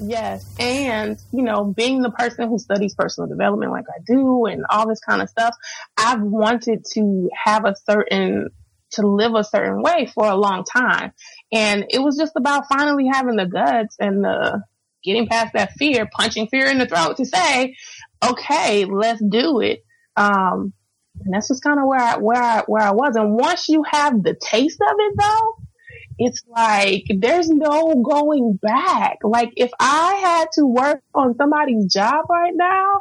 Yes. 0.00 0.44
And, 0.60 1.18
you 1.32 1.42
know, 1.42 1.64
being 1.64 2.02
the 2.02 2.10
person 2.10 2.48
who 2.48 2.58
studies 2.58 2.94
personal 2.94 3.28
development 3.28 3.72
like 3.72 3.86
I 3.88 4.00
do 4.06 4.46
and 4.46 4.64
all 4.70 4.86
this 4.86 5.00
kind 5.00 5.20
of 5.20 5.28
stuff, 5.28 5.54
I've 5.96 6.22
wanted 6.22 6.84
to 6.94 7.28
have 7.44 7.64
a 7.64 7.74
certain, 7.84 8.50
to 8.92 9.06
live 9.06 9.34
a 9.34 9.44
certain 9.44 9.82
way 9.82 10.10
for 10.12 10.26
a 10.26 10.36
long 10.36 10.64
time. 10.64 11.12
And 11.52 11.86
it 11.90 11.98
was 11.98 12.16
just 12.16 12.32
about 12.36 12.68
finally 12.68 13.08
having 13.12 13.36
the 13.36 13.46
guts 13.46 13.96
and 13.98 14.24
the 14.24 14.62
getting 15.04 15.26
past 15.26 15.52
that 15.54 15.72
fear, 15.72 16.08
punching 16.12 16.48
fear 16.48 16.66
in 16.66 16.78
the 16.78 16.86
throat 16.86 17.16
to 17.18 17.24
say, 17.24 17.76
okay, 18.24 18.84
let's 18.84 19.22
do 19.22 19.60
it. 19.60 19.84
Um, 20.16 20.72
and 21.24 21.34
that's 21.34 21.48
just 21.48 21.62
kind 21.62 21.78
of 21.78 21.86
where 21.86 22.00
I, 22.00 22.16
where 22.16 22.42
I, 22.42 22.62
where 22.66 22.82
I 22.82 22.92
was. 22.92 23.16
And 23.16 23.34
once 23.34 23.68
you 23.68 23.84
have 23.90 24.22
the 24.22 24.34
taste 24.34 24.80
of 24.80 24.96
it 24.98 25.14
though, 25.18 25.54
it's 26.18 26.42
like 26.48 27.04
there's 27.08 27.48
no 27.48 27.94
going 27.94 28.58
back. 28.60 29.18
Like 29.22 29.52
if 29.56 29.70
I 29.78 30.14
had 30.14 30.48
to 30.54 30.66
work 30.66 31.00
on 31.14 31.36
somebody's 31.36 31.92
job 31.92 32.26
right 32.28 32.52
now, 32.54 33.00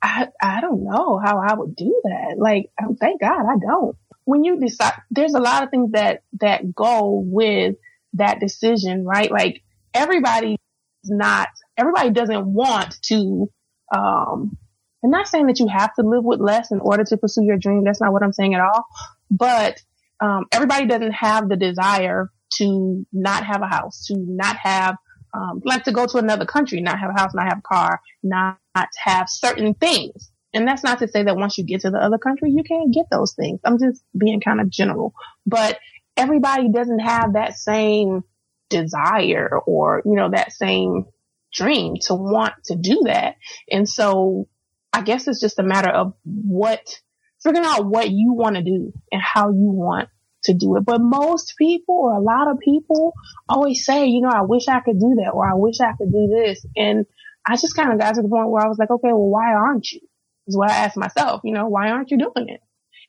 I 0.00 0.28
I 0.40 0.60
don't 0.60 0.84
know 0.84 1.20
how 1.22 1.38
I 1.38 1.54
would 1.54 1.76
do 1.76 2.00
that. 2.04 2.36
Like 2.38 2.70
um, 2.82 2.96
thank 2.96 3.20
God 3.20 3.40
I 3.40 3.58
don't. 3.58 3.96
When 4.24 4.44
you 4.44 4.58
decide, 4.58 4.94
there's 5.10 5.34
a 5.34 5.40
lot 5.40 5.62
of 5.62 5.70
things 5.70 5.92
that 5.92 6.22
that 6.40 6.74
go 6.74 7.22
with 7.24 7.76
that 8.14 8.40
decision, 8.40 9.04
right? 9.04 9.30
Like 9.30 9.62
everybody's 9.92 10.58
not 11.04 11.48
everybody 11.76 12.10
doesn't 12.10 12.46
want 12.46 13.00
to 13.02 13.50
um 13.94 14.56
I'm 15.04 15.10
not 15.10 15.28
saying 15.28 15.48
that 15.48 15.60
you 15.60 15.68
have 15.68 15.94
to 15.96 16.02
live 16.02 16.24
with 16.24 16.40
less 16.40 16.70
in 16.70 16.80
order 16.80 17.04
to 17.04 17.16
pursue 17.18 17.44
your 17.44 17.58
dream. 17.58 17.84
That's 17.84 18.00
not 18.00 18.12
what 18.12 18.22
I'm 18.22 18.32
saying 18.32 18.54
at 18.54 18.62
all. 18.62 18.86
But 19.30 19.82
um, 20.20 20.46
everybody 20.50 20.86
doesn't 20.86 21.12
have 21.12 21.50
the 21.50 21.56
desire 21.56 22.30
to 22.54 23.06
not 23.12 23.44
have 23.44 23.60
a 23.60 23.66
house, 23.66 24.06
to 24.06 24.16
not 24.16 24.56
have, 24.56 24.96
um, 25.34 25.60
like 25.64 25.84
to 25.84 25.92
go 25.92 26.06
to 26.06 26.16
another 26.16 26.46
country, 26.46 26.80
not 26.80 26.98
have 26.98 27.10
a 27.10 27.20
house, 27.20 27.34
not 27.34 27.48
have 27.48 27.58
a 27.58 27.68
car, 27.68 28.00
not 28.22 28.56
have 28.96 29.28
certain 29.28 29.74
things. 29.74 30.30
And 30.54 30.66
that's 30.66 30.84
not 30.84 31.00
to 31.00 31.08
say 31.08 31.24
that 31.24 31.36
once 31.36 31.58
you 31.58 31.64
get 31.64 31.80
to 31.82 31.90
the 31.90 31.98
other 31.98 32.18
country, 32.18 32.52
you 32.52 32.62
can't 32.62 32.94
get 32.94 33.06
those 33.10 33.34
things. 33.34 33.60
I'm 33.64 33.78
just 33.78 34.02
being 34.16 34.40
kind 34.40 34.60
of 34.60 34.70
general, 34.70 35.12
but 35.44 35.78
everybody 36.16 36.70
doesn't 36.70 37.00
have 37.00 37.32
that 37.34 37.54
same 37.54 38.22
desire 38.70 39.58
or, 39.66 40.02
you 40.04 40.14
know, 40.14 40.30
that 40.30 40.52
same 40.52 41.06
dream 41.52 41.96
to 42.02 42.14
want 42.14 42.54
to 42.66 42.76
do 42.76 43.02
that. 43.06 43.36
And 43.70 43.88
so 43.88 44.48
I 44.92 45.02
guess 45.02 45.26
it's 45.26 45.40
just 45.40 45.58
a 45.58 45.64
matter 45.64 45.90
of 45.90 46.14
what 46.24 47.00
figuring 47.42 47.66
out 47.66 47.86
what 47.86 48.10
you 48.10 48.32
want 48.32 48.56
to 48.56 48.62
do 48.62 48.92
and 49.12 49.20
how 49.20 49.50
you 49.50 49.70
want 49.70 50.08
to 50.44 50.54
do 50.54 50.76
it. 50.76 50.84
But 50.84 51.00
most 51.00 51.54
people 51.58 51.96
or 51.96 52.14
a 52.14 52.20
lot 52.20 52.50
of 52.50 52.58
people 52.60 53.12
always 53.48 53.84
say, 53.84 54.06
you 54.06 54.20
know, 54.20 54.30
I 54.30 54.42
wish 54.42 54.68
I 54.68 54.80
could 54.80 55.00
do 55.00 55.16
that 55.24 55.32
or 55.34 55.48
I 55.48 55.54
wish 55.54 55.80
I 55.80 55.92
could 55.98 56.12
do 56.12 56.28
this. 56.28 56.64
And 56.76 57.06
I 57.46 57.56
just 57.56 57.76
kind 57.76 57.92
of 57.92 57.98
got 57.98 58.14
to 58.14 58.22
the 58.22 58.28
point 58.28 58.50
where 58.50 58.64
I 58.64 58.68
was 58.68 58.78
like, 58.78 58.90
okay, 58.90 59.08
well, 59.08 59.28
why 59.28 59.52
aren't 59.52 59.90
you? 59.90 60.00
Is 60.46 60.56
what 60.56 60.70
I 60.70 60.76
asked 60.76 60.96
myself, 60.96 61.40
you 61.44 61.54
know, 61.54 61.68
why 61.68 61.90
aren't 61.90 62.10
you 62.10 62.18
doing 62.18 62.48
it? 62.48 62.60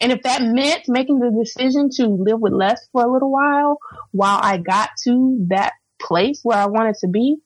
And 0.02 0.12
if 0.12 0.24
that 0.24 0.42
meant 0.42 0.88
making 0.88 1.20
the 1.20 1.32
decision 1.32 1.90
to 1.96 2.08
live 2.08 2.40
with 2.40 2.54
less 2.54 2.88
for 2.92 3.04
a 3.04 3.12
little 3.12 3.32
while, 3.32 3.78
while 4.12 4.40
I 4.42 4.58
got 4.58 4.90
to 5.06 5.46
that 5.50 5.74
place 6.02 6.42
where 6.44 6.58
I 6.58 6.66
wanted 6.68 6.96
to 7.02 7.08
be, 7.08 7.38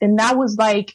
then 0.00 0.16
that 0.16 0.36
was 0.36 0.56
like, 0.58 0.94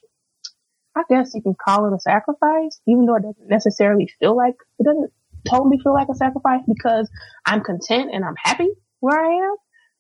I 0.96 1.04
guess 1.10 1.32
you 1.34 1.42
can 1.42 1.56
call 1.56 1.88
it 1.88 1.96
a 1.96 2.00
sacrifice, 2.00 2.80
even 2.88 3.06
though 3.06 3.16
it 3.16 3.24
doesn't 3.24 3.50
necessarily 3.50 4.12
feel 4.20 4.36
like, 4.36 4.56
it 4.80 4.84
doesn't 4.86 5.12
totally 5.50 5.80
feel 5.80 5.94
like 5.94 6.10
a 6.10 6.16
sacrifice 6.16 6.62
because 6.68 7.10
I'm 7.46 7.62
content 7.62 8.12
and 8.14 8.24
I'm 8.24 8.36
happy 8.42 8.70
where 9.00 9.20
I 9.20 9.48
am. 9.48 9.56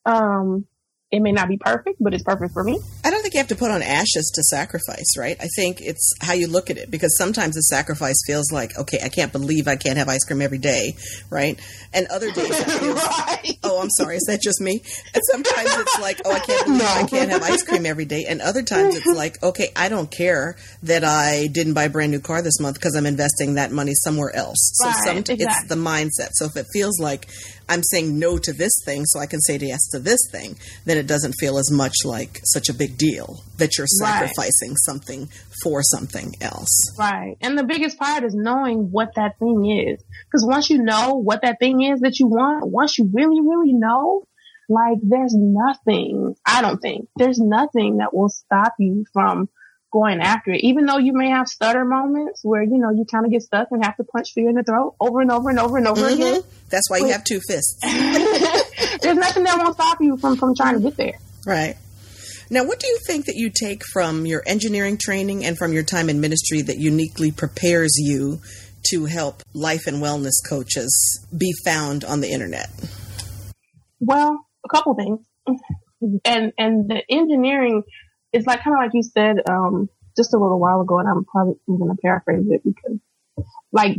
Um, 0.06 0.66
it 1.14 1.22
may 1.22 1.32
not 1.32 1.48
be 1.48 1.58
perfect, 1.58 1.98
but 2.02 2.12
it's 2.16 2.24
perfect 2.24 2.54
for 2.54 2.64
me. 2.64 2.80
I 3.06 3.12
don't 3.12 3.22
think 3.22 3.36
you 3.36 3.38
have 3.38 3.50
to 3.50 3.56
put 3.56 3.70
on 3.70 3.84
ashes 3.84 4.32
to 4.34 4.42
sacrifice, 4.42 5.06
right? 5.16 5.38
I 5.40 5.46
think 5.56 5.80
it's 5.80 6.12
how 6.20 6.34
you 6.34 6.48
look 6.48 6.72
at 6.72 6.78
it 6.80 6.90
because 6.90 7.16
sometimes 7.20 7.54
the 7.54 7.62
sacrifice 7.62 8.16
feels 8.26 8.52
like, 8.52 8.76
okay, 8.80 8.98
I 9.00 9.10
can't 9.10 9.32
believe 9.32 9.68
I 9.68 9.76
can't 9.76 10.00
have 10.00 10.10
ice 10.10 10.26
cream 10.26 10.42
every 10.42 10.58
day, 10.58 10.96
right? 11.30 11.60
And 11.94 12.08
other 12.08 12.32
days 12.32 12.64
feels, 12.80 12.96
right. 12.96 13.60
oh, 13.62 13.80
I'm 13.80 13.92
sorry, 13.92 14.16
is 14.16 14.24
that 14.24 14.42
just 14.42 14.60
me? 14.60 14.82
And 15.14 15.24
sometimes 15.32 15.70
it's 15.78 16.00
like, 16.02 16.20
oh, 16.26 16.32
I 16.32 16.40
can't 16.40 16.66
believe 16.66 16.82
no. 16.82 16.88
I 16.88 17.04
can't 17.04 17.30
have 17.30 17.44
ice 17.44 17.62
cream 17.62 17.86
every 17.86 18.06
day. 18.06 18.26
And 18.28 18.42
other 18.42 18.64
times 18.64 18.96
it's 18.96 19.06
like, 19.06 19.42
okay, 19.44 19.68
I 19.76 19.90
don't 19.90 20.10
care 20.10 20.56
that 20.82 21.04
I 21.04 21.46
didn't 21.46 21.76
buy 21.76 21.84
a 21.84 21.90
brand 21.92 22.12
new 22.12 22.22
car 22.22 22.42
this 22.42 22.60
month 22.60 22.78
because 22.80 22.96
I'm 22.96 23.06
investing 23.06 23.54
that 23.54 23.72
money 23.72 23.94
somewhere 23.94 24.36
else. 24.36 24.72
So 24.82 24.88
right, 24.88 24.96
some, 25.06 25.18
exactly. 25.18 25.46
it's 25.46 25.68
the 25.68 25.76
mindset. 25.76 26.30
So 26.34 26.46
if 26.46 26.58
it 26.58 26.66
feels 26.74 27.00
like 27.00 27.28
I'm 27.70 27.84
saying 27.84 28.20
no 28.20 28.38
to 28.38 28.54
this 28.54 28.74
thing 28.86 29.06
so 29.06 29.20
I 29.20 29.26
can 29.26 29.40
say 29.42 29.58
yes 29.58 29.90
to 29.92 30.00
this 30.00 30.20
thing, 30.32 30.58
then 30.86 30.98
it 30.98 31.08
doesn't 31.08 31.34
feel 31.40 31.58
as 31.58 31.72
much 31.72 31.94
like 32.06 32.40
such 32.44 32.70
a 32.70 32.74
big 32.74 32.98
deal 32.98 33.44
that 33.58 33.78
you're 33.78 33.88
sacrificing 33.88 34.70
right. 34.70 34.78
something 34.86 35.30
for 35.64 35.82
something 35.82 36.34
else. 36.42 36.94
Right. 36.98 37.36
And 37.42 37.58
the 37.58 37.64
biggest 37.64 37.98
part 37.98 38.24
is 38.24 38.34
knowing 38.36 38.90
what 38.92 39.16
that 39.16 39.40
thing 39.40 39.66
is. 39.66 40.04
Because 40.26 40.46
once 40.46 40.70
you 40.70 40.84
know 40.84 41.16
what 41.16 41.42
that 41.44 41.60
thing 41.60 41.82
is 41.82 42.02
that 42.02 42.20
you 42.20 42.28
want, 42.28 42.70
once 42.70 42.98
you 42.98 43.10
really, 43.14 43.42
really 43.42 43.74
know, 43.74 44.24
like 44.70 44.98
there's 45.02 45.36
nothing, 45.36 46.36
I 46.46 46.62
don't 46.62 46.80
think, 46.80 47.08
there's 47.16 47.40
nothing 47.40 47.98
that 47.98 48.14
will 48.14 48.30
stop 48.30 48.74
you 48.80 49.06
from 49.14 49.50
going 49.94 50.20
after 50.20 50.52
it. 50.52 50.62
Even 50.62 50.86
though 50.86 50.98
you 50.98 51.14
may 51.14 51.30
have 51.30 51.48
stutter 51.48 51.86
moments 51.86 52.42
where, 52.44 52.64
you 52.64 52.80
know, 52.80 52.90
you 52.90 53.06
kind 53.10 53.26
of 53.26 53.32
get 53.32 53.44
stuck 53.44 53.68
and 53.72 53.86
have 53.86 53.96
to 53.98 54.04
punch 54.04 54.34
fear 54.34 54.50
in 54.50 54.56
the 54.56 54.64
throat 54.64 54.96
over 55.00 55.22
and 55.22 55.32
over 55.32 55.50
and 55.50 55.60
over 55.60 55.78
and 55.78 55.88
over 55.88 56.02
mm-hmm. 56.02 56.22
again. 56.22 56.42
That's 56.70 56.90
why 56.90 56.98
you 56.98 57.10
have 57.10 57.24
two 57.24 57.40
fists. 57.48 57.80
there's 59.02 59.16
nothing 59.16 59.44
that 59.44 59.58
won't 59.58 59.76
stop 59.76 60.00
you 60.02 60.18
from, 60.18 60.36
from 60.36 60.56
trying 60.56 60.76
to 60.76 60.82
get 60.82 60.98
there. 60.98 61.20
Right. 61.46 61.78
Now, 62.50 62.66
what 62.66 62.80
do 62.80 62.88
you 62.88 62.98
think 63.08 63.28
that 63.28 63.36
you 63.36 63.52
take 63.54 63.84
from 63.94 64.26
your 64.26 64.44
engineering 64.46 64.98
training 64.98 65.46
and 65.46 65.58
from 65.58 65.74
your 65.74 65.84
time 65.84 66.10
in 66.10 66.20
ministry 66.20 66.62
that 66.64 66.78
uniquely 66.78 67.32
prepares 67.32 67.94
you 67.98 68.42
to 68.90 69.06
help 69.06 69.44
life 69.54 69.88
and 69.88 69.98
wellness 69.98 70.34
coaches 70.48 71.26
be 71.36 71.54
found 71.64 72.04
on 72.04 72.20
the 72.20 72.32
internet? 72.32 72.70
Well, 74.00 74.46
a 74.66 74.70
couple 74.70 74.96
things. 74.96 75.20
And 76.26 76.52
and 76.58 76.90
the 76.90 77.02
engineering 77.10 77.84
it's 78.34 78.48
like 78.48 78.64
kind 78.64 78.76
of 78.76 78.80
like 78.80 78.92
you 78.94 79.04
said 79.04 79.38
um, 79.50 79.90
just 80.18 80.34
a 80.34 80.38
little 80.38 80.60
while 80.60 80.82
ago, 80.82 81.00
and 81.00 81.08
I'm 81.08 81.24
probably 81.26 81.56
going 81.68 81.90
to 81.90 82.02
paraphrase 82.02 82.46
it 82.50 82.62
because 82.64 83.00
like 83.72 83.98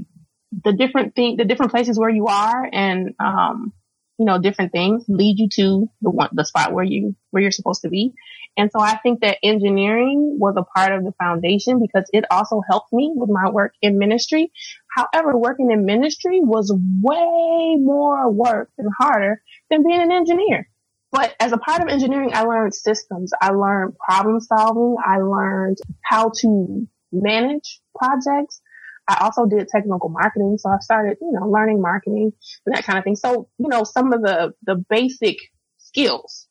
the 0.64 0.72
different 0.72 1.14
thing, 1.14 1.36
the 1.36 1.44
different 1.44 1.72
places 1.72 1.98
where 1.98 2.10
you 2.10 2.26
are, 2.26 2.68
and 2.70 3.14
um, 3.18 3.72
you 4.18 4.26
know, 4.26 4.40
different 4.40 4.72
things 4.72 5.04
lead 5.08 5.38
you 5.38 5.48
to 5.54 5.90
the 6.02 6.10
one, 6.10 6.30
the 6.32 6.44
spot 6.44 6.72
where 6.72 6.84
you 6.84 7.16
where 7.30 7.42
you're 7.42 7.52
supposed 7.52 7.82
to 7.82 7.88
be. 7.88 8.12
And 8.56 8.70
so 8.70 8.80
I 8.80 8.96
think 8.98 9.20
that 9.20 9.38
engineering 9.42 10.36
was 10.38 10.54
a 10.56 10.62
part 10.62 10.92
of 10.92 11.04
the 11.04 11.12
foundation 11.20 11.80
because 11.80 12.08
it 12.12 12.24
also 12.30 12.62
helped 12.68 12.92
me 12.92 13.12
with 13.14 13.28
my 13.28 13.50
work 13.50 13.74
in 13.82 13.98
ministry. 13.98 14.52
However, 14.94 15.36
working 15.36 15.72
in 15.72 15.84
ministry 15.84 16.40
was 16.40 16.72
way 17.02 17.74
more 17.76 18.30
work 18.30 18.70
and 18.78 18.88
harder 18.96 19.42
than 19.70 19.82
being 19.82 20.00
an 20.00 20.12
engineer. 20.12 20.68
But 21.14 21.36
as 21.38 21.52
a 21.52 21.58
part 21.58 21.80
of 21.80 21.86
engineering, 21.88 22.32
I 22.34 22.42
learned 22.42 22.74
systems. 22.74 23.30
I 23.40 23.50
learned 23.50 23.96
problem 23.98 24.40
solving. 24.40 24.96
I 24.98 25.18
learned 25.18 25.78
how 26.02 26.32
to 26.40 26.88
manage 27.12 27.80
projects. 27.96 28.60
I 29.06 29.18
also 29.20 29.46
did 29.46 29.68
technical 29.68 30.08
marketing. 30.08 30.56
So 30.58 30.70
I 30.70 30.78
started, 30.80 31.18
you 31.20 31.30
know, 31.30 31.46
learning 31.46 31.80
marketing 31.80 32.32
and 32.66 32.74
that 32.74 32.82
kind 32.82 32.98
of 32.98 33.04
thing. 33.04 33.14
So, 33.14 33.48
you 33.58 33.68
know, 33.68 33.84
some 33.84 34.12
of 34.12 34.22
the, 34.22 34.54
the 34.64 34.74
basic 34.90 35.36
skills. 35.78 36.48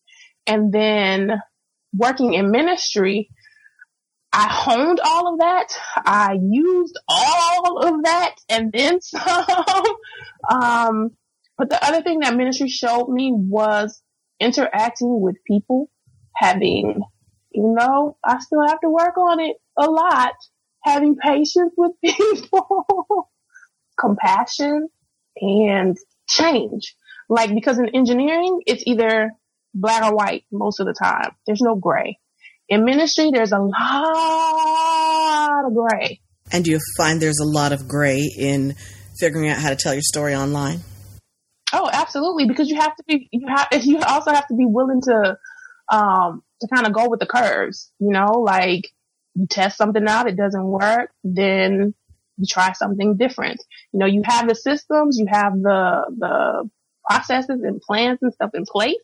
And 0.47 0.71
then 0.71 1.41
working 1.93 2.33
in 2.33 2.49
ministry, 2.49 3.31
I 4.31 4.47
honed 4.49 5.01
all 5.03 5.33
of 5.33 5.39
that. 5.39 5.77
I 5.97 6.39
used 6.41 6.97
all 7.09 7.85
of 7.85 8.03
that 8.05 8.35
and 8.47 8.71
then 8.71 9.01
some. 9.01 9.45
um, 10.49 11.09
but 11.57 11.69
the 11.69 11.85
other 11.85 12.01
thing 12.01 12.19
that 12.19 12.33
ministry 12.33 12.69
showed 12.69 13.09
me 13.09 13.33
was 13.35 14.01
interacting 14.39 15.21
with 15.21 15.35
people, 15.45 15.89
having, 16.35 17.01
even 17.53 17.75
though 17.75 18.17
I 18.23 18.39
still 18.39 18.65
have 18.67 18.79
to 18.81 18.89
work 18.89 19.17
on 19.17 19.39
it 19.39 19.57
a 19.77 19.89
lot, 19.89 20.33
having 20.83 21.15
patience 21.15 21.73
with 21.77 21.91
people, 22.03 23.29
compassion, 23.99 24.89
and 25.37 25.97
change. 26.27 26.95
Like, 27.29 27.53
because 27.53 27.79
in 27.79 27.89
engineering, 27.95 28.61
it's 28.65 28.83
either 28.85 29.31
black 29.73 30.03
or 30.03 30.15
white 30.15 30.45
most 30.51 30.79
of 30.79 30.85
the 30.85 30.93
time. 30.93 31.31
There's 31.47 31.61
no 31.61 31.75
gray. 31.75 32.19
In 32.69 32.85
ministry, 32.85 33.31
there's 33.33 33.51
a 33.51 33.59
lot 33.59 35.65
of 35.65 35.73
gray. 35.73 36.21
And 36.51 36.63
do 36.63 36.71
you 36.71 36.79
find 36.97 37.21
there's 37.21 37.39
a 37.39 37.45
lot 37.45 37.73
of 37.73 37.87
gray 37.87 38.29
in 38.37 38.75
figuring 39.19 39.49
out 39.49 39.57
how 39.57 39.69
to 39.69 39.75
tell 39.75 39.93
your 39.93 40.03
story 40.03 40.35
online? 40.35 40.81
Oh, 41.73 41.89
absolutely. 41.91 42.47
Because 42.47 42.69
you 42.69 42.79
have 42.79 42.95
to 42.95 43.03
be, 43.07 43.27
you 43.31 43.47
have, 43.47 43.67
you 43.83 43.99
also 44.07 44.31
have 44.31 44.47
to 44.47 44.55
be 44.55 44.65
willing 44.65 45.01
to, 45.01 45.37
um, 45.91 46.43
to 46.61 46.67
kind 46.67 46.85
of 46.85 46.93
go 46.93 47.09
with 47.09 47.19
the 47.19 47.25
curves, 47.25 47.91
you 47.99 48.11
know, 48.11 48.31
like 48.39 48.89
you 49.35 49.47
test 49.47 49.77
something 49.77 50.07
out, 50.07 50.27
it 50.27 50.37
doesn't 50.37 50.63
work, 50.63 51.11
then 51.23 51.93
you 52.37 52.45
try 52.47 52.73
something 52.73 53.17
different. 53.17 53.63
You 53.91 53.99
know, 53.99 54.05
you 54.05 54.21
have 54.23 54.47
the 54.47 54.55
systems, 54.55 55.17
you 55.19 55.25
have 55.29 55.53
the, 55.53 56.05
the 56.17 56.69
processes 57.09 57.61
and 57.63 57.81
plans 57.81 58.19
and 58.21 58.33
stuff 58.33 58.51
in 58.53 58.65
place, 58.65 58.95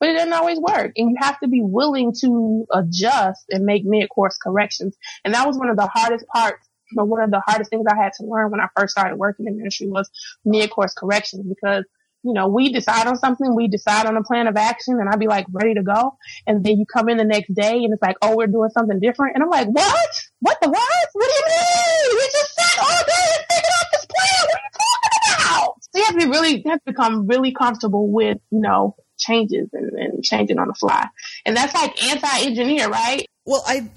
but 0.00 0.08
it 0.08 0.14
doesn't 0.14 0.32
always 0.32 0.58
work. 0.58 0.92
And 0.96 1.10
you 1.10 1.16
have 1.20 1.38
to 1.40 1.48
be 1.48 1.60
willing 1.62 2.14
to 2.22 2.66
adjust 2.72 3.44
and 3.50 3.64
make 3.64 3.84
mid 3.84 4.08
course 4.08 4.38
corrections. 4.42 4.96
And 5.24 5.34
that 5.34 5.46
was 5.46 5.58
one 5.58 5.68
of 5.68 5.76
the 5.76 5.86
hardest 5.86 6.26
parts, 6.28 6.66
but 6.94 7.06
one 7.06 7.20
of 7.20 7.30
the 7.30 7.42
hardest 7.46 7.70
things 7.70 7.84
I 7.90 7.96
had 7.96 8.12
to 8.14 8.24
learn 8.24 8.50
when 8.50 8.60
I 8.60 8.68
first 8.76 8.92
started 8.92 9.16
working 9.16 9.46
in 9.46 9.58
ministry 9.58 9.86
was 9.86 10.10
mid 10.44 10.70
course 10.70 10.94
corrections 10.94 11.46
because 11.46 11.84
you 12.26 12.32
know, 12.32 12.48
we 12.48 12.72
decide 12.72 13.06
on 13.06 13.16
something, 13.16 13.54
we 13.54 13.68
decide 13.68 14.06
on 14.06 14.16
a 14.16 14.22
plan 14.24 14.48
of 14.48 14.56
action 14.56 14.98
and 14.98 15.08
I'd 15.08 15.20
be 15.20 15.28
like 15.28 15.46
ready 15.52 15.74
to 15.74 15.82
go. 15.82 16.18
And 16.44 16.64
then 16.64 16.78
you 16.78 16.84
come 16.84 17.08
in 17.08 17.18
the 17.18 17.24
next 17.24 17.54
day 17.54 17.84
and 17.84 17.92
it's 17.92 18.02
like, 18.02 18.16
oh, 18.20 18.36
we're 18.36 18.48
doing 18.48 18.68
something 18.70 18.98
different. 18.98 19.36
And 19.36 19.44
I'm 19.44 19.48
like, 19.48 19.68
what? 19.68 20.10
What 20.40 20.58
the 20.60 20.68
what? 20.68 21.08
What 21.12 21.28
do 21.28 21.34
you 21.34 21.44
mean? 21.46 22.18
We 22.18 22.24
just 22.32 22.54
sat 22.56 22.82
all 22.82 23.04
day 23.06 23.26
and 23.36 23.44
figured 23.48 23.72
out 23.78 23.86
this 23.92 24.06
plan. 24.06 24.42
What 24.42 24.54
are 24.54 24.64
you 24.64 24.72
talking 24.74 25.14
about? 25.28 25.74
So 25.82 25.98
you 25.98 26.04
have 26.04 26.14
to 26.14 26.26
be 26.26 26.30
really, 26.30 26.62
you 26.64 26.70
have 26.70 26.84
to 26.84 26.92
become 26.92 27.26
really 27.28 27.52
comfortable 27.52 28.10
with, 28.10 28.38
you 28.50 28.60
know, 28.60 28.96
changes 29.18 29.68
and, 29.72 29.92
and 29.92 30.24
changing 30.24 30.58
on 30.58 30.66
the 30.66 30.74
fly. 30.74 31.06
And 31.46 31.56
that's 31.56 31.74
like 31.74 32.02
anti-engineer, 32.02 32.88
right? 32.88 33.24
Well, 33.44 33.62
I 33.64 33.88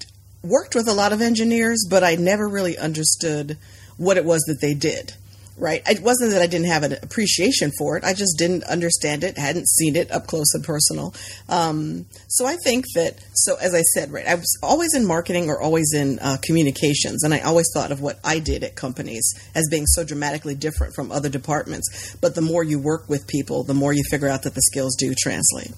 worked 0.44 0.76
with 0.76 0.86
a 0.86 0.94
lot 0.94 1.12
of 1.12 1.20
engineers, 1.20 1.84
but 1.90 2.04
I 2.04 2.14
never 2.14 2.48
really 2.48 2.78
understood 2.78 3.58
what 3.96 4.16
it 4.16 4.24
was 4.24 4.42
that 4.46 4.60
they 4.60 4.74
did 4.74 5.14
right? 5.60 5.82
It 5.88 6.02
wasn't 6.02 6.32
that 6.32 6.42
I 6.42 6.46
didn't 6.46 6.68
have 6.68 6.82
an 6.82 6.94
appreciation 7.02 7.70
for 7.78 7.96
it. 7.96 8.04
I 8.04 8.14
just 8.14 8.38
didn't 8.38 8.64
understand 8.64 9.22
it, 9.24 9.38
hadn't 9.38 9.68
seen 9.68 9.96
it 9.96 10.10
up 10.10 10.26
close 10.26 10.54
and 10.54 10.64
personal. 10.64 11.14
Um, 11.48 12.06
so 12.28 12.46
I 12.46 12.56
think 12.64 12.86
that, 12.94 13.20
so 13.34 13.56
as 13.56 13.74
I 13.74 13.82
said, 13.82 14.10
right, 14.10 14.26
I 14.26 14.34
was 14.34 14.58
always 14.62 14.94
in 14.94 15.06
marketing 15.06 15.48
or 15.48 15.60
always 15.60 15.92
in 15.94 16.18
uh, 16.20 16.38
communications, 16.42 17.22
and 17.22 17.34
I 17.34 17.40
always 17.40 17.66
thought 17.74 17.92
of 17.92 18.00
what 18.00 18.18
I 18.24 18.38
did 18.38 18.64
at 18.64 18.74
companies 18.74 19.32
as 19.54 19.68
being 19.70 19.86
so 19.86 20.04
dramatically 20.04 20.54
different 20.54 20.94
from 20.94 21.12
other 21.12 21.28
departments. 21.28 22.16
But 22.20 22.34
the 22.34 22.42
more 22.42 22.64
you 22.64 22.78
work 22.78 23.08
with 23.08 23.26
people, 23.28 23.62
the 23.62 23.74
more 23.74 23.92
you 23.92 24.02
figure 24.10 24.28
out 24.28 24.42
that 24.44 24.54
the 24.54 24.62
skills 24.62 24.96
do 24.96 25.14
translate. 25.14 25.72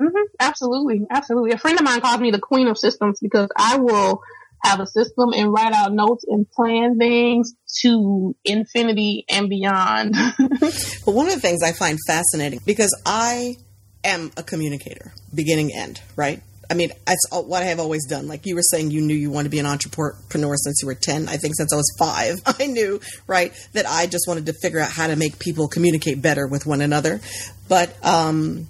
Mm-hmm. 0.00 0.16
Absolutely, 0.40 1.06
absolutely. 1.10 1.52
A 1.52 1.58
friend 1.58 1.78
of 1.78 1.84
mine 1.84 2.00
calls 2.00 2.20
me 2.20 2.30
the 2.30 2.38
queen 2.38 2.66
of 2.66 2.78
systems 2.78 3.20
because 3.20 3.48
I 3.56 3.76
will 3.76 4.22
have 4.62 4.80
a 4.80 4.86
system 4.86 5.32
and 5.34 5.52
write 5.52 5.72
out 5.72 5.92
notes 5.92 6.24
and 6.28 6.50
plan 6.50 6.98
things 6.98 7.54
to 7.82 8.34
infinity 8.44 9.24
and 9.28 9.48
beyond. 9.48 10.14
but 10.60 11.14
one 11.14 11.26
of 11.26 11.34
the 11.34 11.40
things 11.40 11.62
I 11.62 11.72
find 11.72 11.98
fascinating 12.06 12.60
because 12.64 12.96
I 13.06 13.56
am 14.04 14.30
a 14.36 14.42
communicator, 14.42 15.12
beginning 15.34 15.72
end, 15.74 16.00
right? 16.16 16.42
I 16.70 16.74
mean, 16.74 16.92
that's 17.04 17.26
what 17.32 17.62
I 17.62 17.66
have 17.66 17.80
always 17.80 18.06
done. 18.06 18.28
Like 18.28 18.46
you 18.46 18.54
were 18.54 18.62
saying, 18.62 18.92
you 18.92 19.00
knew 19.00 19.14
you 19.14 19.30
wanted 19.30 19.48
to 19.48 19.50
be 19.50 19.58
an 19.58 19.66
entrepreneur 19.66 20.56
since 20.56 20.80
you 20.80 20.86
were 20.86 20.94
10. 20.94 21.28
I 21.28 21.36
think 21.36 21.56
since 21.56 21.72
I 21.72 21.76
was 21.76 21.92
five, 21.98 22.36
I 22.46 22.66
knew, 22.68 23.00
right, 23.26 23.52
that 23.72 23.86
I 23.86 24.06
just 24.06 24.26
wanted 24.28 24.46
to 24.46 24.52
figure 24.62 24.78
out 24.78 24.90
how 24.90 25.08
to 25.08 25.16
make 25.16 25.40
people 25.40 25.66
communicate 25.66 26.22
better 26.22 26.46
with 26.46 26.66
one 26.66 26.80
another. 26.80 27.20
But, 27.68 27.96
um, 28.06 28.68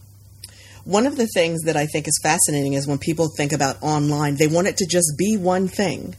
one 0.90 1.06
of 1.06 1.16
the 1.16 1.28
things 1.28 1.62
that 1.62 1.76
I 1.76 1.86
think 1.86 2.08
is 2.08 2.18
fascinating 2.20 2.72
is 2.72 2.84
when 2.84 2.98
people 2.98 3.28
think 3.36 3.52
about 3.52 3.80
online, 3.80 4.34
they 4.34 4.48
want 4.48 4.66
it 4.66 4.76
to 4.78 4.86
just 4.86 5.12
be 5.16 5.36
one 5.36 5.68
thing. 5.68 6.16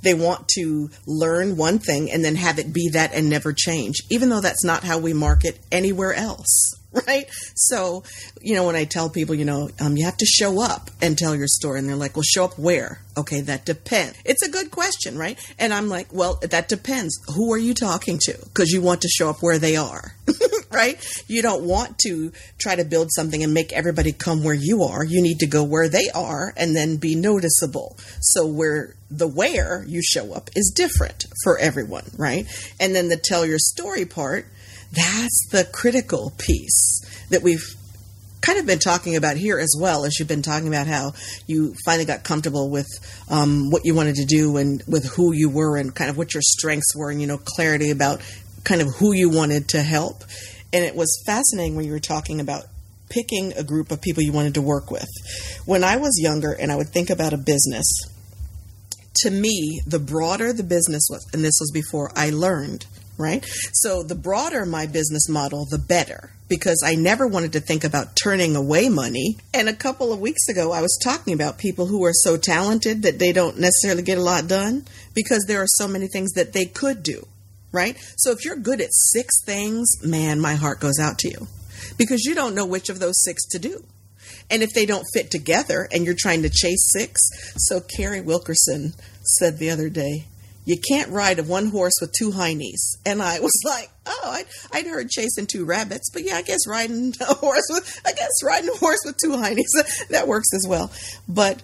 They 0.00 0.14
want 0.14 0.48
to 0.54 0.88
learn 1.06 1.58
one 1.58 1.78
thing 1.78 2.10
and 2.10 2.24
then 2.24 2.34
have 2.36 2.58
it 2.58 2.72
be 2.72 2.88
that 2.94 3.12
and 3.12 3.28
never 3.28 3.52
change, 3.52 4.00
even 4.08 4.30
though 4.30 4.40
that's 4.40 4.64
not 4.64 4.84
how 4.84 4.96
we 4.96 5.12
market 5.12 5.58
anywhere 5.70 6.14
else. 6.14 6.48
Right? 7.06 7.26
So, 7.54 8.02
you 8.40 8.54
know, 8.54 8.66
when 8.66 8.74
I 8.74 8.84
tell 8.84 9.08
people, 9.10 9.34
you 9.34 9.44
know, 9.44 9.70
um, 9.80 9.96
you 9.96 10.04
have 10.06 10.16
to 10.16 10.26
show 10.26 10.60
up 10.60 10.90
and 11.00 11.16
tell 11.16 11.36
your 11.36 11.46
story, 11.46 11.78
and 11.78 11.88
they're 11.88 11.94
like, 11.94 12.16
well, 12.16 12.22
show 12.22 12.44
up 12.44 12.58
where? 12.58 13.00
Okay, 13.16 13.42
that 13.42 13.64
depends. 13.64 14.18
It's 14.24 14.42
a 14.42 14.50
good 14.50 14.70
question, 14.70 15.16
right? 15.16 15.38
And 15.58 15.72
I'm 15.72 15.88
like, 15.88 16.12
well, 16.12 16.40
that 16.42 16.68
depends. 16.68 17.18
Who 17.34 17.52
are 17.52 17.58
you 17.58 17.74
talking 17.74 18.18
to? 18.22 18.36
Because 18.44 18.70
you 18.70 18.82
want 18.82 19.02
to 19.02 19.08
show 19.08 19.30
up 19.30 19.40
where 19.40 19.58
they 19.58 19.76
are. 19.76 20.14
right? 20.70 20.98
You 21.26 21.42
don't 21.42 21.64
want 21.64 21.98
to 22.00 22.32
try 22.58 22.76
to 22.76 22.84
build 22.84 23.08
something 23.12 23.42
and 23.42 23.54
make 23.54 23.72
everybody 23.72 24.12
come 24.12 24.42
where 24.42 24.54
you 24.54 24.82
are. 24.82 25.04
You 25.04 25.22
need 25.22 25.38
to 25.40 25.46
go 25.46 25.64
where 25.64 25.88
they 25.88 26.10
are 26.14 26.52
and 26.56 26.74
then 26.74 26.96
be 26.96 27.14
noticeable. 27.14 27.96
So 28.20 28.46
where 28.46 28.94
the 29.10 29.28
where 29.28 29.84
you 29.86 30.02
show 30.02 30.32
up 30.34 30.50
is 30.56 30.72
different 30.74 31.26
for 31.44 31.58
everyone, 31.58 32.04
right? 32.18 32.46
And 32.80 32.94
then 32.94 33.08
the 33.08 33.16
tell 33.16 33.46
your 33.46 33.58
story 33.58 34.04
part, 34.04 34.46
that's 34.96 35.48
the 35.50 35.64
critical 35.72 36.32
piece 36.38 37.00
that 37.30 37.42
we've 37.42 37.74
kind 38.40 38.58
of 38.58 38.66
been 38.66 38.78
talking 38.78 39.16
about 39.16 39.36
here 39.36 39.58
as 39.58 39.76
well 39.78 40.04
as 40.04 40.18
you've 40.18 40.28
been 40.28 40.42
talking 40.42 40.68
about 40.68 40.86
how 40.86 41.12
you 41.46 41.74
finally 41.84 42.04
got 42.04 42.24
comfortable 42.24 42.70
with 42.70 42.86
um, 43.28 43.70
what 43.70 43.82
you 43.84 43.94
wanted 43.94 44.14
to 44.14 44.24
do 44.24 44.56
and 44.56 44.82
with 44.86 45.04
who 45.16 45.32
you 45.32 45.48
were 45.48 45.76
and 45.76 45.94
kind 45.94 46.10
of 46.10 46.16
what 46.16 46.32
your 46.32 46.42
strengths 46.42 46.94
were 46.96 47.10
and 47.10 47.20
you 47.20 47.26
know 47.26 47.38
clarity 47.38 47.90
about 47.90 48.20
kind 48.64 48.80
of 48.80 48.88
who 48.96 49.12
you 49.12 49.28
wanted 49.28 49.68
to 49.68 49.82
help 49.82 50.24
and 50.72 50.84
it 50.84 50.94
was 50.94 51.22
fascinating 51.26 51.76
when 51.76 51.84
you 51.84 51.92
were 51.92 52.00
talking 52.00 52.40
about 52.40 52.64
picking 53.08 53.52
a 53.54 53.62
group 53.62 53.90
of 53.90 54.00
people 54.00 54.22
you 54.22 54.32
wanted 54.32 54.54
to 54.54 54.62
work 54.62 54.90
with. 54.90 55.08
When 55.64 55.84
I 55.84 55.96
was 55.96 56.20
younger 56.20 56.52
and 56.52 56.72
I 56.72 56.76
would 56.76 56.88
think 56.88 57.10
about 57.10 57.32
a 57.32 57.38
business, 57.38 57.86
to 59.22 59.30
me, 59.30 59.80
the 59.86 59.98
broader 59.98 60.52
the 60.52 60.62
business 60.62 61.06
was, 61.10 61.26
and 61.32 61.42
this 61.42 61.56
was 61.60 61.70
before 61.72 62.10
I 62.14 62.30
learned, 62.30 62.86
right? 63.18 63.44
So 63.72 64.02
the 64.02 64.14
broader 64.14 64.66
my 64.66 64.86
business 64.86 65.28
model, 65.28 65.66
the 65.70 65.78
better, 65.78 66.30
because 66.48 66.82
I 66.84 66.94
never 66.94 67.26
wanted 67.26 67.52
to 67.54 67.60
think 67.60 67.84
about 67.84 68.16
turning 68.16 68.56
away 68.56 68.88
money. 68.88 69.38
And 69.52 69.68
a 69.68 69.74
couple 69.74 70.12
of 70.12 70.20
weeks 70.20 70.48
ago, 70.48 70.72
I 70.72 70.82
was 70.82 70.98
talking 71.02 71.34
about 71.34 71.58
people 71.58 71.86
who 71.86 72.04
are 72.04 72.12
so 72.12 72.36
talented 72.36 73.02
that 73.02 73.18
they 73.18 73.32
don't 73.32 73.58
necessarily 73.58 74.02
get 74.02 74.18
a 74.18 74.22
lot 74.22 74.48
done 74.48 74.84
because 75.14 75.44
there 75.46 75.62
are 75.62 75.68
so 75.68 75.88
many 75.88 76.08
things 76.08 76.32
that 76.32 76.52
they 76.52 76.66
could 76.66 77.02
do 77.02 77.26
right? 77.76 77.96
So 78.16 78.32
if 78.32 78.44
you're 78.44 78.56
good 78.56 78.80
at 78.80 78.88
six 78.90 79.42
things, 79.44 80.02
man, 80.02 80.40
my 80.40 80.54
heart 80.54 80.80
goes 80.80 80.98
out 80.98 81.18
to 81.18 81.28
you 81.28 81.46
because 81.98 82.24
you 82.24 82.34
don't 82.34 82.54
know 82.54 82.66
which 82.66 82.88
of 82.88 82.98
those 82.98 83.22
six 83.22 83.44
to 83.48 83.58
do. 83.58 83.84
And 84.50 84.62
if 84.62 84.70
they 84.72 84.86
don't 84.86 85.04
fit 85.12 85.30
together 85.30 85.88
and 85.92 86.04
you're 86.04 86.16
trying 86.16 86.42
to 86.42 86.50
chase 86.50 86.90
six, 86.92 87.20
so 87.56 87.80
Carrie 87.80 88.20
Wilkerson 88.20 88.94
said 89.22 89.58
the 89.58 89.70
other 89.70 89.88
day, 89.88 90.24
you 90.66 90.76
can't 90.76 91.10
ride 91.10 91.38
a 91.38 91.44
one 91.44 91.68
horse 91.68 91.94
with 92.00 92.12
two 92.12 92.32
heinies. 92.32 92.96
And 93.06 93.22
I 93.22 93.40
was 93.40 93.58
like, 93.64 93.90
oh, 94.04 94.20
I'd, 94.24 94.46
I'd, 94.72 94.86
heard 94.86 95.08
chasing 95.08 95.46
two 95.46 95.64
rabbits, 95.64 96.10
but 96.12 96.24
yeah, 96.24 96.36
I 96.36 96.42
guess 96.42 96.66
riding 96.68 97.14
a 97.20 97.34
horse 97.34 97.66
with, 97.70 98.00
I 98.04 98.12
guess 98.12 98.44
riding 98.44 98.68
a 98.68 98.76
horse 98.76 99.00
with 99.06 99.16
two 99.16 99.30
heinies, 99.30 99.72
that 100.10 100.28
works 100.28 100.48
as 100.54 100.66
well. 100.68 100.92
But 101.26 101.62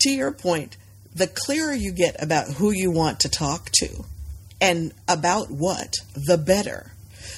to 0.00 0.10
your 0.10 0.32
point, 0.32 0.78
the 1.14 1.26
clearer 1.26 1.74
you 1.74 1.92
get 1.92 2.22
about 2.22 2.48
who 2.48 2.70
you 2.70 2.90
want 2.90 3.20
to 3.20 3.28
talk 3.28 3.70
to, 3.80 4.04
and 4.60 4.92
about 5.08 5.50
what, 5.50 5.94
the 6.14 6.38
better. 6.38 6.92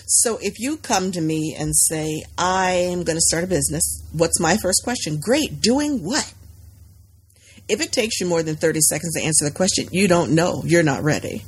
So 0.07 0.39
if 0.43 0.59
you 0.59 0.77
come 0.77 1.13
to 1.13 1.21
me 1.21 1.57
and 1.59 1.75
say, 1.75 2.23
I'm 2.37 3.05
going 3.05 3.17
to 3.17 3.29
start 3.29 3.45
a 3.45 3.47
business, 3.47 4.03
what's 4.13 4.41
my 4.41 4.57
first 4.57 4.83
question? 4.85 5.21
Great, 5.21 5.61
doing 5.61 6.05
what? 6.05 6.35
If 7.73 7.81
it 7.81 7.91
takes 7.91 8.21
you 8.21 8.27
more 8.27 8.43
than 8.43 8.57
30 8.57 8.81
seconds 8.83 9.15
to 9.15 9.25
answer 9.25 9.47
the 9.47 9.51
question, 9.51 9.89
you 9.91 10.07
don't 10.07 10.35
know. 10.35 10.63
You're 10.63 10.83
not 10.83 11.03
ready. 11.03 11.47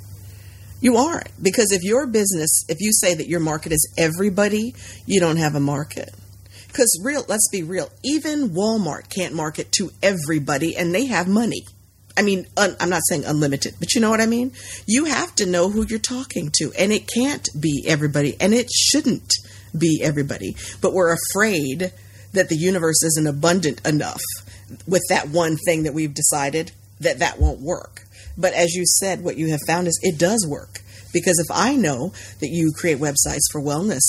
You 0.80 0.96
aren't. 0.96 1.28
Because 1.42 1.70
if 1.70 1.82
your 1.82 2.06
business, 2.06 2.64
if 2.66 2.80
you 2.80 2.94
say 2.94 3.12
that 3.12 3.28
your 3.28 3.40
market 3.40 3.72
is 3.72 3.92
everybody, 3.98 4.74
you 5.04 5.20
don't 5.20 5.36
have 5.36 5.54
a 5.54 5.60
market. 5.60 6.14
Because 6.66 6.98
real, 7.04 7.26
let's 7.28 7.50
be 7.52 7.62
real, 7.62 7.90
even 8.02 8.48
Walmart 8.48 9.10
can't 9.14 9.34
market 9.34 9.70
to 9.72 9.90
everybody 10.02 10.74
and 10.78 10.94
they 10.94 11.04
have 11.04 11.28
money. 11.28 11.66
I 12.16 12.22
mean, 12.22 12.46
un, 12.56 12.74
I'm 12.80 12.88
not 12.88 13.02
saying 13.06 13.26
unlimited, 13.26 13.74
but 13.78 13.92
you 13.92 14.00
know 14.00 14.08
what 14.08 14.22
I 14.22 14.26
mean? 14.26 14.52
You 14.86 15.04
have 15.04 15.34
to 15.34 15.46
know 15.46 15.68
who 15.68 15.84
you're 15.86 15.98
talking 15.98 16.50
to, 16.54 16.72
and 16.78 16.90
it 16.90 17.06
can't 17.12 17.46
be 17.60 17.84
everybody, 17.86 18.36
and 18.40 18.54
it 18.54 18.70
shouldn't 18.70 19.34
be 19.76 20.00
everybody. 20.02 20.56
But 20.80 20.94
we're 20.94 21.14
afraid 21.14 21.92
that 22.32 22.48
the 22.48 22.56
universe 22.56 23.02
isn't 23.02 23.26
abundant 23.26 23.84
enough 23.86 24.22
with 24.86 25.02
that 25.08 25.28
one 25.28 25.56
thing 25.56 25.82
that 25.84 25.94
we've 25.94 26.14
decided 26.14 26.72
that 27.00 27.18
that 27.18 27.40
won't 27.40 27.60
work. 27.60 28.02
But 28.36 28.52
as 28.54 28.74
you 28.74 28.84
said, 28.86 29.22
what 29.22 29.36
you 29.36 29.50
have 29.50 29.60
found 29.66 29.86
is 29.86 29.98
it 30.02 30.18
does 30.18 30.46
work. 30.48 30.80
Because 31.12 31.38
if 31.38 31.56
I 31.56 31.76
know 31.76 32.12
that 32.40 32.48
you 32.48 32.72
create 32.76 32.98
websites 32.98 33.42
for 33.52 33.60
wellness 33.60 34.02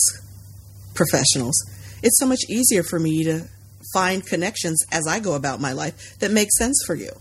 professionals, 0.95 1.55
it's 2.01 2.19
so 2.19 2.25
much 2.25 2.41
easier 2.49 2.81
for 2.81 2.99
me 2.99 3.23
to 3.23 3.47
find 3.93 4.25
connections 4.25 4.83
as 4.91 5.07
I 5.07 5.19
go 5.19 5.35
about 5.35 5.61
my 5.61 5.71
life 5.71 6.17
that 6.19 6.31
make 6.31 6.51
sense 6.51 6.83
for 6.85 6.95
you. 6.95 7.11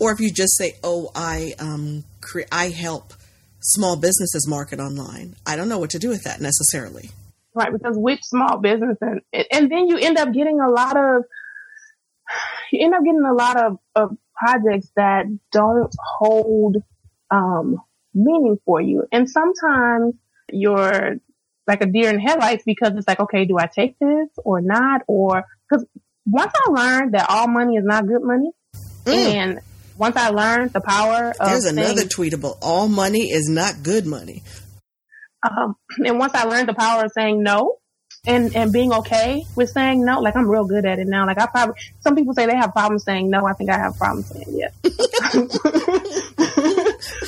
Or 0.00 0.12
if 0.12 0.20
you 0.20 0.32
just 0.32 0.56
say, 0.56 0.74
"Oh, 0.82 1.10
I 1.14 1.54
um, 1.58 2.04
cre- 2.20 2.50
I 2.50 2.70
help 2.70 3.12
small 3.60 3.96
businesses 3.96 4.48
market 4.48 4.80
online," 4.80 5.36
I 5.46 5.56
don't 5.56 5.68
know 5.68 5.78
what 5.78 5.90
to 5.90 5.98
do 5.98 6.08
with 6.08 6.24
that 6.24 6.40
necessarily. 6.40 7.10
Right, 7.54 7.72
because 7.72 7.96
which 7.96 8.20
small 8.24 8.58
business 8.58 8.96
and 9.00 9.20
and 9.52 9.70
then 9.70 9.86
you 9.86 9.98
end 9.98 10.18
up 10.18 10.32
getting 10.32 10.60
a 10.60 10.70
lot 10.70 10.96
of 10.96 11.24
you 12.74 12.84
end 12.84 12.94
up 12.94 13.04
getting 13.04 13.24
a 13.24 13.34
lot 13.34 13.56
of, 13.56 13.78
of 13.94 14.16
projects 14.34 14.90
that 14.96 15.26
don't 15.52 15.94
hold 16.18 16.76
um, 17.30 17.80
meaning 18.12 18.58
for 18.64 18.80
you, 18.80 19.04
and 19.12 19.30
sometimes 19.30 20.14
you're 20.50 21.16
like 21.66 21.82
a 21.82 21.86
deer 21.86 22.10
in 22.10 22.20
headlights 22.20 22.64
because 22.66 22.92
it's 22.96 23.08
like, 23.08 23.20
okay, 23.20 23.46
do 23.46 23.56
I 23.58 23.66
take 23.66 23.98
this 23.98 24.28
or 24.44 24.60
not? 24.60 25.02
Or 25.06 25.44
because 25.68 25.86
once 26.26 26.52
I 26.66 26.70
learned 26.70 27.14
that 27.14 27.26
all 27.30 27.48
money 27.48 27.76
is 27.76 27.84
not 27.84 28.06
good 28.06 28.22
money, 28.22 28.50
mm. 29.04 29.14
and 29.14 29.60
once 29.96 30.16
I 30.16 30.30
learned 30.30 30.72
the 30.72 30.80
power 30.80 31.32
of 31.38 31.48
There's 31.48 31.66
another 31.66 31.96
saying, 31.96 32.08
tweetable. 32.08 32.58
All 32.60 32.88
money 32.88 33.30
is 33.30 33.48
not 33.48 33.82
good 33.82 34.06
money. 34.06 34.42
Um, 35.42 35.76
and 36.04 36.18
once 36.18 36.34
I 36.34 36.44
learned 36.44 36.68
the 36.68 36.74
power 36.74 37.04
of 37.04 37.12
saying 37.12 37.42
no, 37.42 37.76
and 38.26 38.54
and 38.56 38.72
being 38.72 38.92
okay 38.92 39.44
with 39.56 39.70
saying 39.70 40.04
no. 40.04 40.20
Like 40.20 40.36
I'm 40.36 40.48
real 40.48 40.64
good 40.64 40.84
at 40.84 40.98
it 40.98 41.06
now. 41.06 41.26
Like 41.26 41.38
I 41.38 41.46
probably 41.46 41.74
some 42.00 42.16
people 42.16 42.34
say 42.34 42.46
they 42.46 42.56
have 42.56 42.72
problems 42.72 43.04
saying 43.04 43.30
no. 43.30 43.46
I 43.46 43.52
think 43.52 43.70
I 43.70 43.78
have 43.78 43.96
problems 43.96 44.28
saying 44.28 44.46
yes. 44.50 44.72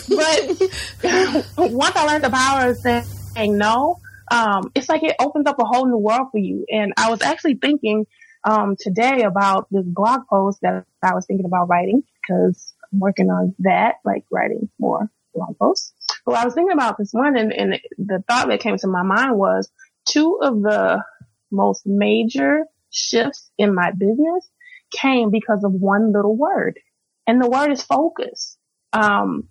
but 0.09 1.47
once 1.73 1.97
I 1.97 2.07
learned 2.07 2.25
the 2.25 2.31
power 2.31 2.71
of 2.71 2.77
saying 2.79 3.59
no, 3.59 4.01
um, 4.31 4.71
it's 4.75 4.89
like 4.89 5.03
it 5.03 5.17
opens 5.19 5.47
up 5.47 5.59
a 5.59 5.65
whole 5.65 5.87
new 5.87 5.99
world 5.99 6.29
for 6.33 6.39
you. 6.39 6.65
And 6.71 6.93
I 6.97 7.11
was 7.11 7.23
actually 7.23 7.55
thinking 7.55 8.07
um, 8.45 8.77
today 8.79 9.23
about 9.23 9.67
this 9.71 9.85
blog 9.85 10.27
post 10.29 10.61
that 10.63 10.85
I 11.03 11.15
was 11.15 11.27
thinking 11.27 11.47
about 11.47 11.69
writing 11.69 12.03
because 12.23 12.75
I'm 12.93 13.01
working 13.01 13.31
on 13.31 13.55
that, 13.61 13.97
like 14.05 14.25
writing 14.31 14.69
more 14.79 15.11
blog 15.35 15.59
posts. 15.59 15.93
But 16.25 16.37
I 16.37 16.45
was 16.45 16.55
thinking 16.55 16.73
about 16.73 16.99
this 16.99 17.13
one, 17.13 17.37
and, 17.37 17.53
and 17.53 17.81
the 17.99 18.25
thought 18.27 18.49
that 18.49 18.61
came 18.61 18.77
to 18.79 18.89
my 18.89 19.03
mind 19.03 19.37
was 19.37 19.71
two 20.07 20.39
of 20.43 20.63
the 20.63 21.03
most 21.51 21.83
major 21.87 22.65
shifts 22.91 23.51
in 23.59 23.75
my 23.75 23.91
business 23.93 24.49
came 24.91 25.31
because 25.31 25.65
of 25.65 25.73
one 25.73 26.13
little 26.13 26.37
word. 26.37 26.79
And 27.27 27.43
the 27.43 27.49
word 27.49 27.73
is 27.73 27.83
focus. 27.83 28.57
Um, 28.93 29.49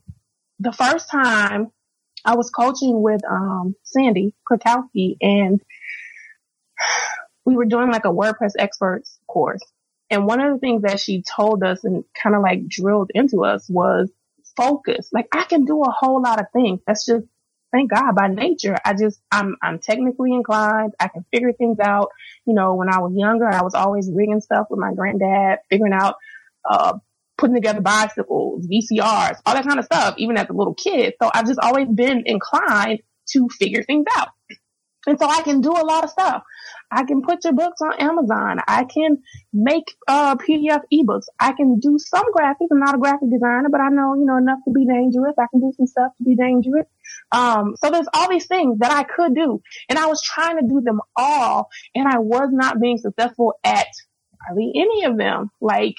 the 0.60 0.72
first 0.72 1.10
time 1.12 1.72
I 2.24 2.36
was 2.36 2.50
coaching 2.50 3.02
with, 3.02 3.22
um, 3.30 3.76
Sandi 3.84 4.34
Krakowski 4.50 5.18
and 5.22 5.62
we 7.46 7.56
were 7.56 7.66
doing 7.66 7.92
like 7.92 8.06
a 8.06 8.10
WordPress 8.10 8.54
experts 8.58 9.20
course. 9.28 9.62
And 10.10 10.26
one 10.26 10.42
of 10.42 10.54
the 10.54 10.60
things 10.60 10.84
that 10.84 11.00
she 11.00 11.24
told 11.24 11.64
us 11.64 11.84
and 11.84 12.04
kind 12.22 12.36
of 12.36 12.42
like 12.42 12.68
drilled 12.68 13.12
into 13.14 13.44
us 13.44 13.70
was 13.70 14.10
focus. 14.56 15.10
Like 15.12 15.28
I 15.34 15.44
can 15.44 15.66
do 15.66 15.84
a 15.84 15.92
whole 15.92 16.22
lot 16.22 16.40
of 16.40 16.48
things. 16.54 16.80
That's 16.88 17.06
just 17.06 17.26
thank 17.76 17.92
God 17.92 18.16
by 18.16 18.28
nature. 18.28 18.78
I 18.86 18.94
just 18.94 19.20
I'm 19.32 19.56
I'm 19.62 19.80
technically 19.80 20.34
inclined. 20.34 20.94
I 21.00 21.08
can 21.10 21.26
figure 21.32 21.54
things 21.54 21.78
out. 21.80 22.10
You 22.46 22.54
know, 22.54 22.76
when 22.76 22.90
I 22.90 23.00
was 23.00 23.14
younger, 23.16 23.48
I 23.48 23.62
was 23.64 23.76
always 23.76 24.10
rigging 24.14 24.42
stuff 24.42 24.68
with 24.70 24.80
my 24.80 24.94
granddad, 24.94 25.60
figuring 25.70 25.94
out 25.94 26.16
uh 26.70 26.98
putting 27.38 27.56
together 27.56 27.82
bicycles, 27.82 28.66
VCRs, 28.68 29.40
all 29.46 29.54
that 29.54 29.66
kind 29.66 29.80
of 29.80 29.86
stuff, 29.86 30.16
even 30.18 30.38
as 30.38 30.48
a 30.50 30.54
little 30.54 30.74
kid. 30.74 31.16
So 31.22 31.30
I've 31.34 31.48
just 31.48 31.60
always 31.60 31.88
been 31.90 32.24
inclined 32.26 33.02
to 33.32 33.50
figure 33.50 33.84
things 33.84 34.06
out. 34.16 34.30
And 35.08 35.20
so 35.20 35.28
I 35.28 35.42
can 35.42 35.62
do 35.62 35.72
a 35.72 35.86
lot 35.86 36.04
of 36.04 36.10
stuff. 36.10 36.44
I 36.92 37.04
can 37.04 37.22
put 37.22 37.44
your 37.44 37.54
books 37.54 37.82
on 37.82 38.00
Amazon. 38.00 38.60
I 38.68 38.86
can 38.86 39.22
make 39.54 39.84
uh, 40.08 40.36
PDF 40.36 40.82
ebooks. 40.94 41.26
I 41.40 41.52
can 41.54 41.80
do 41.80 41.98
some 42.00 42.26
graphics. 42.34 42.70
I'm 42.72 42.80
not 42.80 42.96
a 42.96 42.98
graphic 43.00 43.30
designer, 43.30 43.70
but 43.70 43.82
I 43.82 43.90
know, 43.90 44.16
you 44.16 44.26
know, 44.26 44.38
enough 44.38 44.60
to 44.66 44.72
be 44.72 44.86
dangerous. 44.86 45.36
I 45.40 45.46
can 45.52 45.60
do 45.60 45.74
some 45.78 45.88
stuff 45.88 46.14
to 46.18 46.24
be 46.24 46.36
dangerous. 46.36 46.86
Um, 47.32 47.76
so 47.78 47.90
there's 47.90 48.08
all 48.14 48.30
these 48.30 48.48
things 48.48 48.80
that 48.80 48.92
I 48.92 49.04
could 49.04 49.36
do. 49.36 49.62
And 49.90 50.00
I 50.00 50.08
was 50.08 50.22
trying 50.22 50.58
to 50.58 50.68
do 50.68 50.82
them 50.82 51.02
all 51.16 51.70
and 51.94 52.08
I 52.08 52.20
was 52.20 52.50
not 52.52 52.80
being 52.80 52.98
successful 52.98 53.54
at 53.64 53.88
hardly 54.42 54.72
any 54.76 55.06
of 55.06 55.18
them. 55.18 55.52
Like, 55.62 55.96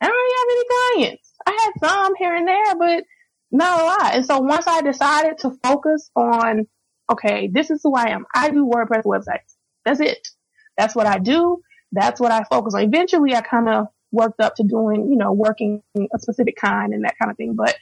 I 0.00 0.06
don't 0.06 0.14
really 0.14 0.36
have 0.38 1.02
any 1.02 1.06
clients. 1.06 1.32
I 1.46 1.50
had 1.64 1.88
some 1.88 2.14
here 2.16 2.34
and 2.34 2.48
there, 2.48 2.74
but 2.78 3.04
not 3.50 3.80
a 3.80 3.84
lot. 3.84 4.14
And 4.14 4.26
so 4.26 4.40
once 4.40 4.66
I 4.66 4.82
decided 4.82 5.38
to 5.38 5.58
focus 5.62 6.10
on, 6.14 6.66
okay, 7.10 7.48
this 7.52 7.70
is 7.70 7.80
who 7.82 7.94
I 7.94 8.10
am. 8.10 8.26
I 8.34 8.50
do 8.50 8.66
WordPress 8.66 9.04
websites. 9.04 9.54
That's 9.84 10.00
it. 10.00 10.28
That's 10.76 10.94
what 10.94 11.06
I 11.06 11.18
do. 11.18 11.62
That's 11.92 12.20
what 12.20 12.32
I 12.32 12.44
focus 12.44 12.74
on. 12.74 12.82
Eventually 12.82 13.34
I 13.34 13.40
kind 13.40 13.68
of 13.68 13.86
worked 14.12 14.40
up 14.40 14.54
to 14.56 14.62
doing, 14.62 15.10
you 15.10 15.16
know, 15.16 15.32
working 15.32 15.82
a 15.96 16.18
specific 16.18 16.56
kind 16.56 16.92
and 16.92 17.04
that 17.04 17.16
kind 17.20 17.30
of 17.30 17.36
thing. 17.36 17.54
But 17.56 17.76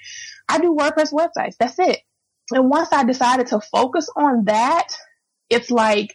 I 0.49 0.59
do 0.59 0.75
WordPress 0.75 1.13
websites. 1.13 1.57
That's 1.59 1.79
it. 1.79 2.01
And 2.53 2.71
once 2.71 2.89
I 2.93 3.05
decided 3.05 3.49
to 3.49 3.61
focus 3.61 4.09
on 4.17 4.45
that, 4.45 4.89
it's 5.51 5.71
like 5.71 6.15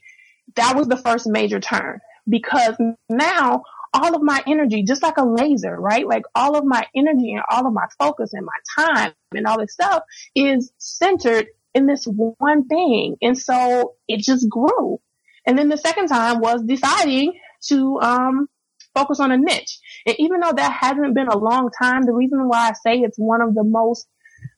that 0.56 0.76
was 0.76 0.88
the 0.88 0.98
first 0.98 1.28
major 1.28 1.60
turn 1.60 2.00
because 2.28 2.76
now 3.10 3.64
all 3.94 4.16
of 4.16 4.22
my 4.22 4.42
energy, 4.48 4.84
just 4.84 5.04
like 5.04 5.18
a 5.18 5.26
laser, 5.26 5.76
right? 5.76 6.08
Like 6.08 6.24
all 6.34 6.58
of 6.58 6.64
my 6.64 6.86
energy 6.96 7.34
and 7.34 7.44
all 7.50 7.68
of 7.68 7.74
my 7.74 7.88
focus 8.00 8.32
and 8.34 8.46
my 8.46 8.86
time 8.86 9.14
and 9.36 9.46
all 9.46 9.60
this 9.60 9.74
stuff 9.74 10.04
is 10.36 10.72
centered 10.78 11.48
in 11.74 11.88
this 11.88 12.06
one 12.06 12.68
thing. 12.68 13.18
And 13.22 13.38
so 13.38 13.96
it 14.08 14.22
just 14.22 14.50
grew. 14.50 15.00
And 15.46 15.58
then 15.58 15.70
the 15.70 15.78
second 15.78 16.08
time 16.08 16.40
was 16.40 16.64
deciding 16.64 17.34
to 17.68 18.00
um, 18.00 18.48
focus 18.94 19.20
on 19.20 19.32
a 19.32 19.38
niche. 19.38 19.80
And 20.06 20.16
even 20.20 20.40
though 20.40 20.54
that 20.54 20.72
hasn't 20.72 21.16
been 21.16 21.28
a 21.28 21.38
long 21.38 21.70
time, 21.82 22.04
the 22.04 22.14
reason 22.14 22.48
why 22.48 22.70
I 22.70 22.74
say 22.74 23.00
it's 23.00 23.18
one 23.18 23.42
of 23.42 23.54
the 23.56 23.64
most, 23.64 24.08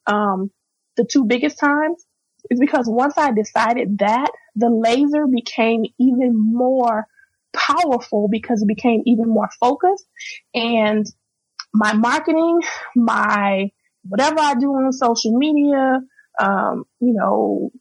um, 0.06 0.52
the 0.98 1.06
two 1.06 1.26
biggest 1.26 1.60
times 1.60 2.06
is 2.50 2.60
because 2.60 2.86
once 2.88 3.18
I 3.18 3.32
decided 3.32 4.00
that, 4.00 4.32
the 4.56 4.70
laser 4.70 5.26
became 5.28 5.84
even 6.00 6.34
more 6.36 7.08
powerful 7.54 8.28
because 8.30 8.62
it 8.62 8.68
became 8.68 9.02
even 9.06 9.30
more 9.30 9.50
focused 9.60 10.06
and 10.54 11.06
my 11.74 11.94
marketing, 11.94 12.62
my 12.96 13.72
whatever 14.04 14.40
I 14.40 14.56
do 14.56 14.72
on 14.74 14.92
social 14.92 15.38
media, 15.38 16.02
um, 16.40 16.84
you 17.00 17.14
know, 17.14 17.72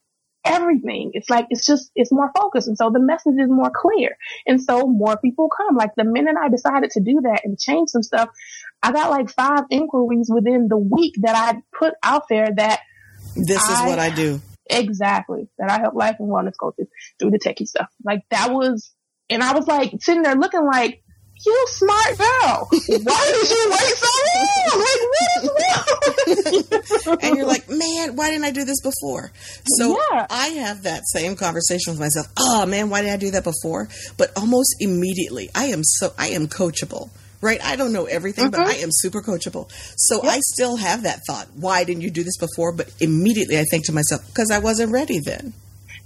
everything. 0.44 1.10
It's 1.14 1.30
like, 1.30 1.46
it's 1.50 1.66
just, 1.66 1.90
it's 1.94 2.12
more 2.12 2.30
focused. 2.36 2.68
And 2.68 2.76
so 2.76 2.90
the 2.90 3.00
message 3.00 3.34
is 3.38 3.48
more 3.48 3.70
clear. 3.74 4.16
And 4.46 4.62
so 4.62 4.86
more 4.86 5.16
people 5.16 5.48
come. 5.48 5.76
Like 5.76 5.90
the 5.96 6.04
minute 6.04 6.36
I 6.40 6.48
decided 6.48 6.90
to 6.92 7.00
do 7.00 7.20
that 7.22 7.42
and 7.44 7.58
change 7.58 7.90
some 7.90 8.02
stuff, 8.02 8.28
I 8.82 8.92
got 8.92 9.10
like 9.10 9.30
five 9.30 9.64
inquiries 9.70 10.30
within 10.32 10.68
the 10.68 10.78
week 10.78 11.14
that 11.22 11.36
I 11.36 11.60
put 11.76 11.94
out 12.02 12.24
there 12.28 12.48
that 12.56 12.80
this 13.36 13.62
I, 13.68 13.72
is 13.72 13.88
what 13.88 13.98
I 13.98 14.14
do. 14.14 14.40
Exactly. 14.70 15.48
That 15.58 15.70
I 15.70 15.80
help 15.80 15.94
life 15.94 16.16
and 16.18 16.28
wellness 16.28 16.56
coaches 16.58 16.88
through 17.18 17.30
the 17.30 17.38
techie 17.38 17.66
stuff. 17.66 17.88
Like 18.04 18.22
that 18.30 18.52
was, 18.52 18.92
and 19.28 19.42
I 19.42 19.54
was 19.54 19.66
like 19.66 19.92
sitting 20.00 20.22
there 20.22 20.36
looking 20.36 20.64
like, 20.64 21.02
you 21.44 21.64
smart 21.68 22.18
girl. 22.18 22.68
Why 22.70 23.32
did 23.34 23.50
you 23.50 23.70
wait 23.70 23.96
so 23.96 24.08
long? 24.34 24.80
Like, 24.80 25.02
what 25.12 26.28
is 26.28 27.06
wrong? 27.06 27.18
and 27.20 27.36
you're 27.36 27.46
like, 27.46 27.68
man, 27.68 28.16
why 28.16 28.30
didn't 28.30 28.44
I 28.44 28.52
do 28.52 28.64
this 28.64 28.80
before? 28.80 29.32
So 29.66 29.98
yeah. 30.12 30.26
I 30.30 30.48
have 30.48 30.84
that 30.84 31.02
same 31.06 31.36
conversation 31.36 31.92
with 31.92 32.00
myself. 32.00 32.28
Oh 32.38 32.66
man, 32.66 32.90
why 32.90 33.02
did 33.02 33.10
I 33.10 33.16
do 33.16 33.30
that 33.32 33.44
before? 33.44 33.88
But 34.16 34.30
almost 34.36 34.76
immediately, 34.80 35.50
I 35.54 35.66
am 35.66 35.82
so 35.82 36.12
I 36.18 36.28
am 36.28 36.46
coachable. 36.46 37.10
Right? 37.42 37.62
I 37.62 37.76
don't 37.76 37.92
know 37.92 38.06
everything, 38.06 38.50
mm-hmm. 38.50 38.62
but 38.62 38.68
I 38.68 38.76
am 38.76 38.90
super 38.90 39.20
coachable. 39.20 39.70
So 39.96 40.22
yep. 40.22 40.32
I 40.32 40.38
still 40.40 40.76
have 40.76 41.02
that 41.02 41.20
thought. 41.26 41.48
Why 41.54 41.84
didn't 41.84 42.02
you 42.02 42.10
do 42.10 42.22
this 42.22 42.38
before? 42.38 42.72
But 42.72 42.92
immediately 43.00 43.58
I 43.58 43.64
think 43.64 43.86
to 43.86 43.92
myself, 43.92 44.26
because 44.28 44.50
I 44.50 44.60
wasn't 44.60 44.92
ready 44.92 45.18
then. 45.18 45.52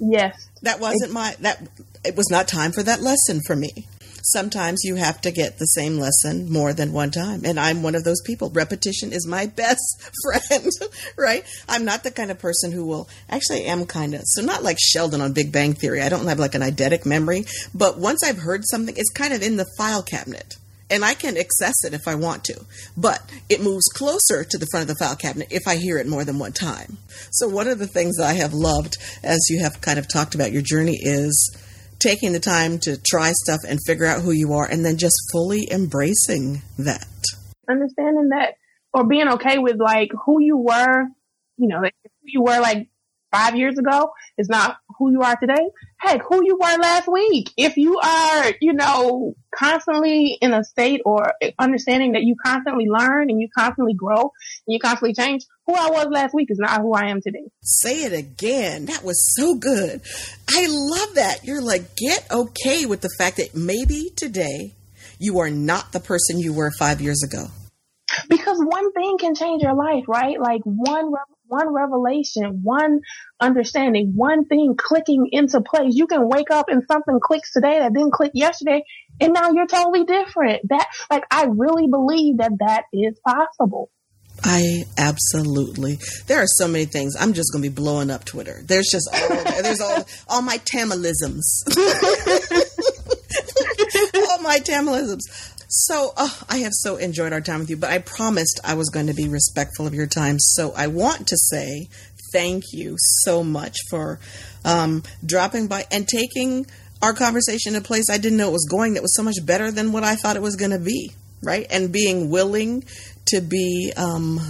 Yes. 0.00 0.48
That 0.62 0.80
wasn't 0.80 1.12
my 1.12 1.36
that 1.40 1.62
it 2.04 2.16
was 2.16 2.28
not 2.30 2.48
time 2.48 2.72
for 2.72 2.82
that 2.82 3.00
lesson 3.00 3.40
for 3.46 3.54
me 3.54 3.86
sometimes 4.26 4.80
you 4.84 4.96
have 4.96 5.20
to 5.20 5.30
get 5.30 5.58
the 5.58 5.66
same 5.66 5.98
lesson 5.98 6.50
more 6.50 6.72
than 6.72 6.92
one 6.92 7.10
time. 7.10 7.44
And 7.44 7.58
I'm 7.58 7.82
one 7.82 7.94
of 7.94 8.04
those 8.04 8.20
people. 8.22 8.50
Repetition 8.50 9.12
is 9.12 9.26
my 9.26 9.46
best 9.56 10.10
friend, 10.22 10.70
right? 11.16 11.44
I'm 11.68 11.84
not 11.84 12.02
the 12.02 12.10
kind 12.10 12.30
of 12.30 12.38
person 12.38 12.72
who 12.72 12.86
will 12.86 13.08
actually 13.28 13.64
I 13.66 13.72
am 13.72 13.86
kind 13.86 14.14
of 14.14 14.22
so 14.24 14.42
not 14.42 14.62
like 14.62 14.78
Sheldon 14.80 15.20
on 15.20 15.32
Big 15.32 15.52
Bang 15.52 15.74
Theory. 15.74 16.02
I 16.02 16.08
don't 16.08 16.26
have 16.26 16.38
like 16.38 16.54
an 16.54 16.62
eidetic 16.62 17.06
memory, 17.06 17.44
but 17.74 17.98
once 17.98 18.22
I've 18.24 18.38
heard 18.38 18.62
something, 18.66 18.94
it's 18.96 19.10
kind 19.10 19.32
of 19.32 19.42
in 19.42 19.56
the 19.56 19.66
file 19.78 20.02
cabinet. 20.02 20.54
And 20.88 21.04
I 21.04 21.14
can 21.14 21.36
access 21.36 21.74
it 21.84 21.94
if 21.94 22.06
I 22.06 22.14
want 22.14 22.44
to, 22.44 22.64
but 22.96 23.20
it 23.48 23.60
moves 23.60 23.86
closer 23.86 24.44
to 24.44 24.58
the 24.58 24.66
front 24.70 24.88
of 24.88 24.88
the 24.88 25.04
file 25.04 25.16
cabinet 25.16 25.48
if 25.50 25.66
I 25.66 25.76
hear 25.76 25.98
it 25.98 26.06
more 26.06 26.24
than 26.24 26.38
one 26.38 26.52
time. 26.52 26.98
So, 27.32 27.48
one 27.48 27.66
of 27.66 27.80
the 27.80 27.88
things 27.88 28.16
that 28.16 28.26
I 28.26 28.34
have 28.34 28.54
loved, 28.54 28.96
as 29.24 29.40
you 29.50 29.62
have 29.62 29.80
kind 29.80 29.98
of 29.98 30.06
talked 30.06 30.36
about 30.36 30.52
your 30.52 30.62
journey, 30.62 30.96
is 31.00 31.56
taking 31.98 32.32
the 32.32 32.40
time 32.40 32.78
to 32.80 32.98
try 33.02 33.32
stuff 33.32 33.60
and 33.66 33.80
figure 33.84 34.06
out 34.06 34.22
who 34.22 34.30
you 34.30 34.52
are 34.52 34.66
and 34.66 34.84
then 34.84 34.96
just 34.96 35.16
fully 35.32 35.68
embracing 35.72 36.62
that. 36.78 37.08
Understanding 37.68 38.28
that 38.28 38.54
or 38.92 39.04
being 39.04 39.28
okay 39.28 39.58
with 39.58 39.80
like 39.80 40.10
who 40.24 40.40
you 40.40 40.56
were, 40.56 41.04
you 41.56 41.68
know, 41.68 41.80
who 41.80 41.90
you 42.22 42.42
were 42.42 42.60
like 42.60 42.88
five 43.32 43.56
years 43.56 43.78
ago 43.78 44.12
is 44.38 44.48
not 44.48 44.78
who 44.98 45.10
you 45.12 45.22
are 45.22 45.36
today. 45.36 45.70
Heck, 45.98 46.22
who 46.28 46.44
you 46.44 46.56
were 46.56 46.78
last 46.78 47.08
week. 47.08 47.52
If 47.56 47.76
you 47.76 47.98
are, 47.98 48.52
you 48.60 48.72
know, 48.72 49.34
constantly 49.54 50.38
in 50.40 50.52
a 50.52 50.64
state 50.64 51.00
or 51.04 51.32
understanding 51.58 52.12
that 52.12 52.22
you 52.22 52.36
constantly 52.44 52.86
learn 52.88 53.30
and 53.30 53.40
you 53.40 53.48
constantly 53.56 53.94
grow 53.94 54.20
and 54.20 54.32
you 54.66 54.78
constantly 54.78 55.14
change, 55.14 55.44
who 55.66 55.74
I 55.74 55.90
was 55.90 56.06
last 56.10 56.34
week 56.34 56.50
is 56.50 56.58
not 56.58 56.80
who 56.80 56.92
I 56.94 57.08
am 57.08 57.20
today. 57.20 57.50
Say 57.62 58.04
it 58.04 58.12
again. 58.12 58.86
That 58.86 59.02
was 59.02 59.34
so 59.34 59.54
good. 59.54 60.00
I 60.48 60.66
love 60.68 61.14
that. 61.14 61.44
You're 61.44 61.62
like, 61.62 61.96
get 61.96 62.26
okay 62.30 62.86
with 62.86 63.00
the 63.00 63.10
fact 63.18 63.38
that 63.38 63.54
maybe 63.54 64.10
today 64.16 64.74
you 65.18 65.38
are 65.40 65.50
not 65.50 65.92
the 65.92 66.00
person 66.00 66.38
you 66.38 66.52
were 66.52 66.70
five 66.78 67.00
years 67.00 67.22
ago. 67.22 67.46
Because 68.28 68.58
one 68.58 68.92
thing 68.92 69.18
can 69.18 69.34
change 69.34 69.62
your 69.62 69.74
life, 69.74 70.04
right? 70.08 70.40
Like 70.40 70.62
one 70.64 71.10
one 71.48 71.72
revelation, 71.72 72.60
one 72.62 73.00
understanding, 73.40 74.12
one 74.14 74.44
thing 74.46 74.74
clicking 74.78 75.28
into 75.32 75.60
place. 75.60 75.94
You 75.94 76.06
can 76.06 76.28
wake 76.28 76.50
up 76.50 76.66
and 76.68 76.82
something 76.90 77.18
clicks 77.22 77.52
today 77.52 77.78
that 77.78 77.92
didn't 77.92 78.12
click 78.12 78.32
yesterday, 78.34 78.82
and 79.20 79.32
now 79.32 79.52
you're 79.52 79.66
totally 79.66 80.04
different. 80.04 80.68
That, 80.68 80.86
like, 81.10 81.24
I 81.30 81.46
really 81.46 81.88
believe 81.88 82.38
that 82.38 82.52
that 82.60 82.84
is 82.92 83.18
possible. 83.26 83.90
I 84.42 84.84
absolutely. 84.98 85.98
There 86.26 86.42
are 86.42 86.46
so 86.46 86.68
many 86.68 86.84
things. 86.84 87.14
I'm 87.18 87.32
just 87.32 87.52
going 87.52 87.64
to 87.64 87.70
be 87.70 87.74
blowing 87.74 88.10
up 88.10 88.24
Twitter. 88.24 88.60
There's 88.64 88.88
just 88.90 89.08
all 89.12 89.62
there's 89.62 89.80
all 89.80 90.06
all 90.28 90.42
my 90.42 90.58
Tamilisms. 90.58 91.64
all 94.30 94.42
my 94.42 94.58
Tamilisms. 94.58 95.22
So 95.68 96.12
oh, 96.16 96.42
I 96.48 96.58
have 96.58 96.72
so 96.74 96.96
enjoyed 96.96 97.32
our 97.32 97.40
time 97.40 97.60
with 97.60 97.70
you, 97.70 97.76
but 97.76 97.90
I 97.90 97.98
promised 97.98 98.60
I 98.64 98.74
was 98.74 98.88
going 98.88 99.08
to 99.08 99.14
be 99.14 99.28
respectful 99.28 99.86
of 99.86 99.94
your 99.94 100.06
time. 100.06 100.38
So 100.38 100.72
I 100.76 100.86
want 100.86 101.26
to 101.28 101.36
say 101.36 101.88
thank 102.32 102.64
you 102.72 102.96
so 102.98 103.42
much 103.42 103.76
for 103.90 104.20
um, 104.64 105.02
dropping 105.24 105.66
by 105.66 105.86
and 105.90 106.06
taking 106.06 106.66
our 107.02 107.12
conversation 107.12 107.72
to 107.72 107.78
a 107.78 107.82
place 107.82 108.04
I 108.10 108.18
didn't 108.18 108.38
know 108.38 108.48
it 108.48 108.52
was 108.52 108.68
going 108.70 108.94
that 108.94 109.02
was 109.02 109.14
so 109.14 109.22
much 109.22 109.36
better 109.44 109.70
than 109.70 109.92
what 109.92 110.04
I 110.04 110.16
thought 110.16 110.36
it 110.36 110.42
was 110.42 110.56
going 110.56 110.70
to 110.70 110.78
be, 110.78 111.12
right? 111.42 111.66
And 111.70 111.92
being 111.92 112.30
willing 112.30 112.84
to 113.26 113.40
be 113.40 113.92
um, 113.96 114.40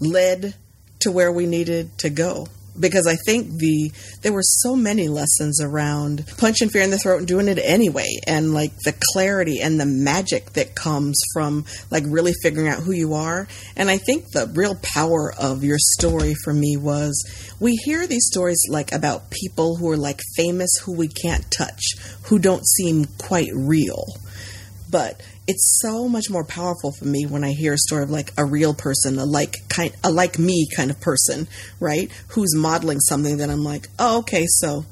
led 0.00 0.54
to 1.00 1.10
where 1.10 1.32
we 1.32 1.46
needed 1.46 1.96
to 1.98 2.10
go. 2.10 2.46
Because 2.78 3.06
I 3.06 3.16
think 3.16 3.58
the 3.58 3.92
there 4.22 4.32
were 4.32 4.42
so 4.42 4.76
many 4.76 5.08
lessons 5.08 5.60
around 5.60 6.24
punching 6.38 6.70
fear 6.70 6.82
in 6.82 6.90
the 6.90 6.98
throat 6.98 7.18
and 7.18 7.28
doing 7.28 7.48
it 7.48 7.58
anyway, 7.58 8.08
and 8.26 8.54
like 8.54 8.72
the 8.84 8.94
clarity 9.12 9.60
and 9.60 9.80
the 9.80 9.86
magic 9.86 10.52
that 10.52 10.74
comes 10.74 11.20
from 11.32 11.64
like 11.90 12.04
really 12.06 12.32
figuring 12.42 12.68
out 12.68 12.82
who 12.82 12.92
you 12.92 13.14
are. 13.14 13.48
And 13.76 13.90
I 13.90 13.98
think 13.98 14.30
the 14.30 14.50
real 14.54 14.76
power 14.76 15.32
of 15.38 15.64
your 15.64 15.78
story 15.78 16.34
for 16.44 16.52
me 16.52 16.76
was 16.76 17.24
we 17.58 17.74
hear 17.84 18.06
these 18.06 18.26
stories 18.26 18.62
like 18.68 18.92
about 18.92 19.30
people 19.30 19.76
who 19.76 19.90
are 19.90 19.96
like 19.96 20.20
famous 20.36 20.70
who 20.82 20.92
we 20.92 21.08
can't 21.08 21.50
touch, 21.50 21.82
who 22.24 22.38
don't 22.38 22.66
seem 22.66 23.06
quite 23.18 23.50
real. 23.54 24.04
But 24.90 25.20
it's 25.50 25.80
so 25.82 26.08
much 26.08 26.30
more 26.30 26.44
powerful 26.44 26.92
for 26.92 27.06
me 27.06 27.26
when 27.26 27.42
I 27.42 27.50
hear 27.50 27.72
a 27.72 27.78
story 27.78 28.04
of 28.04 28.10
like 28.10 28.32
a 28.38 28.44
real 28.44 28.72
person, 28.72 29.18
a 29.18 29.24
like 29.24 29.56
kind, 29.68 29.92
a 30.04 30.10
like 30.10 30.38
me 30.38 30.68
kind 30.76 30.92
of 30.92 31.00
person, 31.00 31.48
right? 31.80 32.08
Who's 32.28 32.54
modeling 32.54 33.00
something 33.00 33.38
that 33.38 33.50
I'm 33.50 33.64
like, 33.64 33.88
oh, 33.98 34.20
okay, 34.20 34.44
so, 34.46 34.84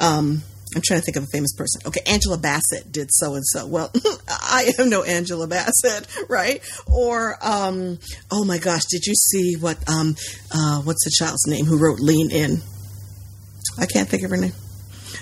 um, 0.00 0.42
I'm 0.74 0.80
trying 0.82 1.00
to 1.00 1.04
think 1.04 1.18
of 1.18 1.24
a 1.24 1.26
famous 1.30 1.52
person. 1.52 1.82
Okay, 1.86 2.00
Angela 2.06 2.38
Bassett 2.38 2.90
did 2.90 3.08
so 3.10 3.34
and 3.34 3.44
so. 3.46 3.66
Well, 3.66 3.92
I 4.28 4.72
am 4.78 4.88
no 4.88 5.02
Angela 5.02 5.46
Bassett, 5.46 6.06
right? 6.30 6.62
Or, 6.86 7.36
um, 7.42 7.98
oh 8.30 8.44
my 8.46 8.56
gosh, 8.56 8.86
did 8.90 9.04
you 9.04 9.14
see 9.14 9.56
what, 9.56 9.76
um, 9.90 10.16
uh, 10.54 10.80
what's 10.80 11.04
the 11.04 11.12
child's 11.14 11.46
name 11.46 11.66
who 11.66 11.78
wrote 11.78 12.00
Lean 12.00 12.30
In? 12.30 12.62
I 13.78 13.84
can't 13.84 14.08
think 14.08 14.22
of 14.22 14.30
her 14.30 14.38
name. 14.38 14.54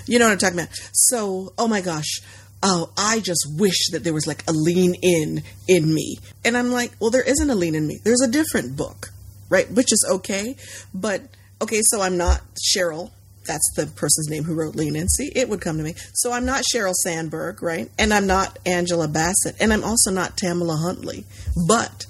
You 0.05 0.19
know 0.19 0.27
what 0.27 0.31
I'm 0.31 0.37
talking 0.37 0.59
about. 0.59 0.73
So, 0.93 1.51
oh 1.57 1.67
my 1.67 1.81
gosh, 1.81 2.21
oh, 2.63 2.91
I 2.97 3.19
just 3.19 3.47
wish 3.57 3.89
that 3.91 4.03
there 4.03 4.13
was 4.13 4.27
like 4.27 4.43
a 4.47 4.53
lean 4.53 4.95
in 5.01 5.43
in 5.67 5.93
me. 5.93 6.17
And 6.43 6.57
I'm 6.57 6.71
like, 6.71 6.91
well, 6.99 7.11
there 7.11 7.27
isn't 7.27 7.49
a 7.49 7.55
lean 7.55 7.75
in 7.75 7.87
me. 7.87 7.99
There's 8.03 8.21
a 8.21 8.29
different 8.29 8.75
book, 8.75 9.09
right? 9.49 9.69
Which 9.71 9.91
is 9.91 10.05
okay. 10.11 10.55
But 10.93 11.23
okay, 11.61 11.81
so 11.83 12.01
I'm 12.01 12.17
not 12.17 12.41
Sheryl. 12.75 13.11
That's 13.45 13.73
the 13.75 13.85
person's 13.85 14.27
name 14.29 14.43
who 14.43 14.55
wrote 14.55 14.75
Lean 14.75 14.97
In. 14.97 15.07
See, 15.07 15.31
it 15.33 15.47
would 15.47 15.61
come 15.61 15.77
to 15.77 15.83
me. 15.83 15.93
So 16.13 16.33
I'm 16.33 16.45
not 16.45 16.63
Sheryl 16.73 16.93
Sandberg, 16.93 17.63
right? 17.63 17.89
And 17.97 18.13
I'm 18.13 18.27
not 18.27 18.59
Angela 18.65 19.07
Bassett. 19.07 19.55
And 19.61 19.71
I'm 19.71 19.85
also 19.85 20.11
not 20.11 20.35
Tamala 20.35 20.75
Huntley. 20.75 21.25
But 21.65 22.05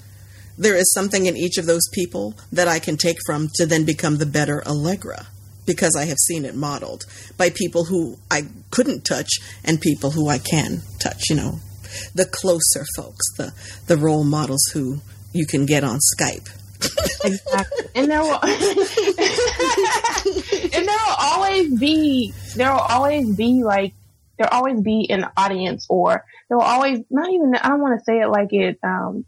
there 0.57 0.75
is 0.75 0.91
something 0.95 1.27
in 1.27 1.37
each 1.37 1.59
of 1.59 1.67
those 1.67 1.87
people 1.93 2.33
that 2.51 2.67
I 2.67 2.79
can 2.79 2.97
take 2.97 3.17
from 3.27 3.49
to 3.55 3.67
then 3.67 3.85
become 3.85 4.17
the 4.17 4.25
better 4.25 4.63
Allegra 4.65 5.27
because 5.67 5.95
I 5.95 6.05
have 6.05 6.17
seen 6.17 6.45
it 6.45 6.55
modeled 6.55 7.05
by 7.37 7.51
people 7.51 7.85
who 7.85 8.17
I 8.31 8.47
couldn't 8.71 9.05
touch 9.05 9.29
and 9.63 9.79
people 9.79 10.09
who 10.11 10.27
I 10.27 10.39
can 10.39 10.81
touch, 10.99 11.29
you 11.29 11.35
know, 11.35 11.59
the 12.15 12.25
closer 12.25 12.85
folks, 12.95 13.25
the 13.37 13.53
the 13.85 13.97
role 13.97 14.23
models 14.23 14.63
who 14.73 15.01
you 15.33 15.45
can 15.45 15.67
get 15.67 15.83
on 15.83 15.99
Skype. 15.99 16.49
exactly. 17.23 17.85
And 17.95 18.09
there 18.09 18.21
will 18.21 18.39
and 18.43 18.53
there 20.87 20.97
will 21.05 21.15
always 21.19 21.79
be 21.79 22.33
there 22.55 22.71
will 22.71 22.79
always 22.79 23.35
be 23.35 23.63
like 23.63 23.93
there'll 24.37 24.53
always 24.53 24.81
be 24.81 25.07
an 25.09 25.25
audience 25.35 25.87
or 25.89 26.23
there 26.47 26.57
will 26.57 26.65
always 26.65 26.99
not 27.09 27.31
even 27.31 27.55
I 27.55 27.69
don't 27.69 27.81
want 27.81 27.99
to 27.99 28.03
say 28.03 28.19
it 28.21 28.29
like 28.29 28.53
it 28.53 28.79
um 28.83 29.25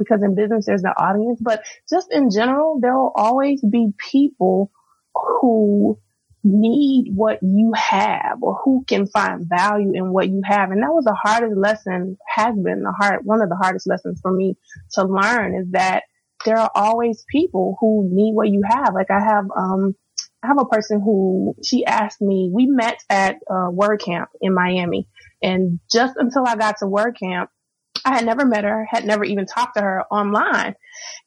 because 0.00 0.22
in 0.22 0.34
business 0.34 0.66
there's 0.66 0.82
an 0.82 0.94
audience, 0.96 1.38
but 1.40 1.62
just 1.88 2.12
in 2.12 2.30
general, 2.30 2.80
there 2.80 2.96
will 2.96 3.12
always 3.14 3.62
be 3.62 3.92
people 4.10 4.72
who 5.14 5.98
need 6.42 7.12
what 7.14 7.38
you 7.42 7.72
have 7.74 8.38
or 8.42 8.58
who 8.64 8.84
can 8.86 9.06
find 9.06 9.46
value 9.46 9.92
in 9.94 10.12
what 10.12 10.28
you 10.28 10.40
have. 10.44 10.70
And 10.70 10.82
that 10.82 10.92
was 10.92 11.04
the 11.04 11.14
hardest 11.14 11.56
lesson, 11.56 12.16
has 12.26 12.54
been 12.56 12.82
the 12.82 12.92
hard, 12.92 13.24
one 13.24 13.42
of 13.42 13.48
the 13.48 13.56
hardest 13.56 13.86
lessons 13.86 14.20
for 14.20 14.32
me 14.32 14.56
to 14.92 15.04
learn 15.04 15.54
is 15.54 15.70
that 15.72 16.04
there 16.46 16.56
are 16.56 16.70
always 16.74 17.24
people 17.28 17.76
who 17.80 18.08
need 18.10 18.34
what 18.34 18.48
you 18.48 18.62
have. 18.66 18.94
Like 18.94 19.10
I 19.10 19.20
have, 19.20 19.44
um, 19.54 19.94
I 20.42 20.46
have 20.46 20.58
a 20.58 20.64
person 20.64 21.00
who 21.02 21.54
she 21.62 21.84
asked 21.84 22.22
me, 22.22 22.50
we 22.52 22.66
met 22.66 23.02
at 23.10 23.36
uh, 23.50 23.68
WordCamp 23.70 24.28
in 24.40 24.54
Miami 24.54 25.06
and 25.42 25.80
just 25.90 26.16
until 26.16 26.46
I 26.46 26.56
got 26.56 26.78
to 26.78 26.86
WordCamp, 26.86 27.48
I 28.04 28.14
had 28.14 28.24
never 28.24 28.44
met 28.44 28.64
her, 28.64 28.86
had 28.90 29.04
never 29.04 29.24
even 29.24 29.46
talked 29.46 29.76
to 29.76 29.82
her 29.82 30.04
online. 30.10 30.74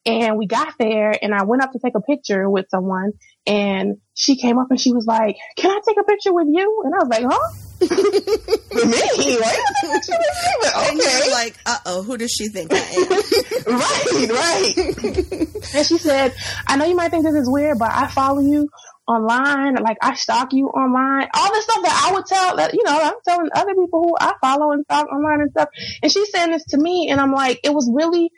And 0.06 0.38
we 0.38 0.48
got 0.48 0.74
there 0.80 1.14
and 1.22 1.34
I 1.34 1.44
went 1.44 1.64
up 1.64 1.72
to 1.72 1.80
take 1.80 1.96
a 1.96 2.02
picture 2.02 2.50
with 2.50 2.66
someone 2.70 3.14
and 3.48 3.98
she 4.14 4.36
came 4.36 4.58
up 4.58 4.68
and 4.70 4.80
she 4.80 4.92
was 4.92 5.06
like, 5.06 5.38
can 5.56 5.72
I 5.72 5.80
take 5.88 5.98
a 6.00 6.04
picture 6.04 6.34
with 6.34 6.48
you? 6.50 6.84
And 6.86 6.94
I 6.94 6.98
was 7.00 7.08
like, 7.10 7.24
huh? 7.24 7.50
with 7.80 7.92
me? 9.18 9.38
Why 9.38 9.52
you 9.52 9.66
take 9.82 9.90
a 9.90 9.94
picture 9.94 10.12
with 10.12 10.20
me? 10.20 10.54
But, 10.64 10.94
okay. 10.94 11.32
like, 11.32 11.56
uh 11.66 11.78
oh, 11.86 12.04
who 12.04 12.18
does 12.18 12.32
she 12.32 12.48
think 12.48 12.72
I 12.72 12.78
am? 12.78 13.10
right, 13.74 14.30
right. 14.30 15.76
and 15.76 15.86
she 15.86 15.98
said, 15.98 16.34
I 16.68 16.78
know 16.78 16.86
you 16.86 16.96
might 16.96 17.12
think 17.12 17.24
this 17.26 17.36
is 17.36 17.50
weird, 17.50 17.80
but 17.80 17.92
I 17.92 18.08
follow 18.08 18.42
you 18.42 18.70
online. 19.08 19.76
Like 19.76 19.98
I 20.02 20.16
stalk 20.16 20.54
you 20.54 20.68
online. 20.68 21.28
All 21.34 21.54
the 21.54 21.62
stuff 21.62 21.84
that 21.84 22.08
I 22.10 22.14
would 22.14 22.26
tell 22.26 22.58
that, 22.58 22.74
you 22.74 22.84
know, 22.84 23.00
I'm 23.02 23.14
telling 23.28 23.50
other 23.54 23.74
people 23.76 24.04
who 24.04 24.16
I 24.20 24.34
follow 24.42 24.72
and 24.72 24.84
stalk 24.86 25.08
online 25.08 25.42
and 25.42 25.52
stuff. 25.52 25.70
And 26.02 26.12
she's 26.12 26.32
saying 26.32 26.52
this 26.52 26.66
to 26.68 26.78
me 26.78 27.10
and 27.10 27.20
I'm 27.20 27.32
like, 27.32 27.60
it 27.64 27.74
was 27.74 27.90
really 27.94 28.32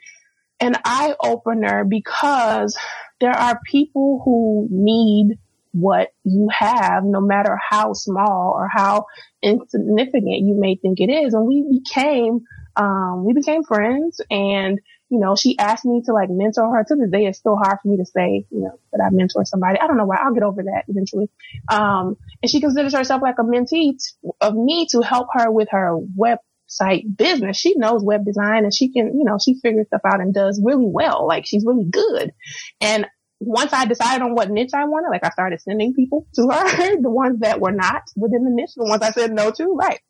an 0.60 0.76
eye 0.84 1.14
opener 1.22 1.84
because 1.84 2.76
there 3.20 3.32
are 3.32 3.60
people 3.70 4.22
who 4.24 4.68
need 4.70 5.38
what 5.72 6.08
you 6.24 6.48
have, 6.50 7.04
no 7.04 7.20
matter 7.20 7.58
how 7.68 7.92
small 7.92 8.54
or 8.56 8.68
how 8.72 9.06
insignificant 9.42 10.24
you 10.24 10.56
may 10.58 10.76
think 10.76 11.00
it 11.00 11.10
is. 11.10 11.34
And 11.34 11.46
we 11.46 11.66
became, 11.70 12.40
um, 12.76 13.24
we 13.26 13.34
became 13.34 13.62
friends 13.62 14.20
and, 14.30 14.80
you 15.08 15.20
know, 15.20 15.36
she 15.36 15.56
asked 15.58 15.84
me 15.84 16.02
to 16.04 16.12
like 16.12 16.30
mentor 16.30 16.74
her. 16.74 16.84
To 16.84 16.96
this 16.96 17.10
day, 17.10 17.26
it's 17.26 17.38
still 17.38 17.56
hard 17.56 17.78
for 17.80 17.88
me 17.88 17.96
to 17.98 18.04
say, 18.04 18.44
you 18.50 18.60
know, 18.60 18.78
that 18.92 19.04
I 19.04 19.10
mentor 19.10 19.44
somebody. 19.44 19.78
I 19.78 19.86
don't 19.86 19.96
know 19.96 20.04
why. 20.04 20.16
I'll 20.16 20.34
get 20.34 20.42
over 20.42 20.64
that 20.64 20.84
eventually. 20.88 21.30
Um, 21.68 22.16
and 22.42 22.50
she 22.50 22.60
considers 22.60 22.94
herself 22.94 23.22
like 23.22 23.36
a 23.38 23.44
mentee 23.44 23.92
t- 23.92 24.30
of 24.40 24.54
me 24.54 24.86
to 24.90 25.02
help 25.02 25.28
her 25.32 25.50
with 25.50 25.68
her 25.70 25.96
website 26.18 27.16
business. 27.16 27.56
She 27.56 27.74
knows 27.76 28.02
web 28.02 28.24
design 28.24 28.64
and 28.64 28.74
she 28.74 28.92
can, 28.92 29.16
you 29.16 29.24
know, 29.24 29.38
she 29.42 29.60
figures 29.60 29.86
stuff 29.86 30.00
out 30.04 30.20
and 30.20 30.34
does 30.34 30.60
really 30.62 30.86
well. 30.86 31.26
Like 31.26 31.46
she's 31.46 31.64
really 31.64 31.84
good. 31.84 32.32
And 32.80 33.06
once 33.38 33.72
I 33.72 33.84
decided 33.84 34.24
on 34.24 34.34
what 34.34 34.50
niche 34.50 34.74
I 34.74 34.86
wanted, 34.86 35.10
like 35.10 35.24
I 35.24 35.30
started 35.30 35.60
sending 35.60 35.94
people 35.94 36.26
to 36.34 36.48
her, 36.48 36.96
the 37.00 37.10
ones 37.10 37.40
that 37.40 37.60
were 37.60 37.72
not 37.72 38.02
within 38.16 38.42
the 38.42 38.50
niche, 38.50 38.74
the 38.74 38.84
ones 38.84 39.02
I 39.02 39.12
said 39.12 39.32
no 39.32 39.52
to, 39.52 39.66
right. 39.74 40.00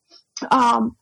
Um, 0.51 0.97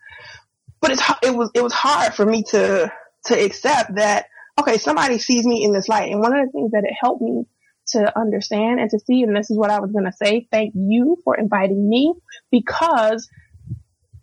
but 0.80 0.90
it's, 0.90 1.02
it 1.22 1.34
was, 1.34 1.50
it 1.54 1.62
was 1.62 1.72
hard 1.72 2.12
for 2.14 2.26
me 2.26 2.42
to, 2.50 2.92
to 3.26 3.44
accept 3.44 3.96
that, 3.96 4.26
okay, 4.60 4.78
somebody 4.78 5.18
sees 5.18 5.44
me 5.44 5.64
in 5.64 5.72
this 5.72 5.88
light. 5.88 6.10
And 6.10 6.20
one 6.20 6.36
of 6.36 6.46
the 6.46 6.52
things 6.52 6.72
that 6.72 6.84
it 6.84 6.94
helped 6.98 7.22
me 7.22 7.44
to 7.88 8.18
understand 8.18 8.80
and 8.80 8.90
to 8.90 8.98
see, 8.98 9.22
and 9.22 9.36
this 9.36 9.50
is 9.50 9.58
what 9.58 9.70
I 9.70 9.80
was 9.80 9.92
going 9.92 10.04
to 10.04 10.12
say, 10.12 10.46
thank 10.50 10.72
you 10.74 11.18
for 11.24 11.36
inviting 11.36 11.88
me 11.88 12.14
because 12.50 13.28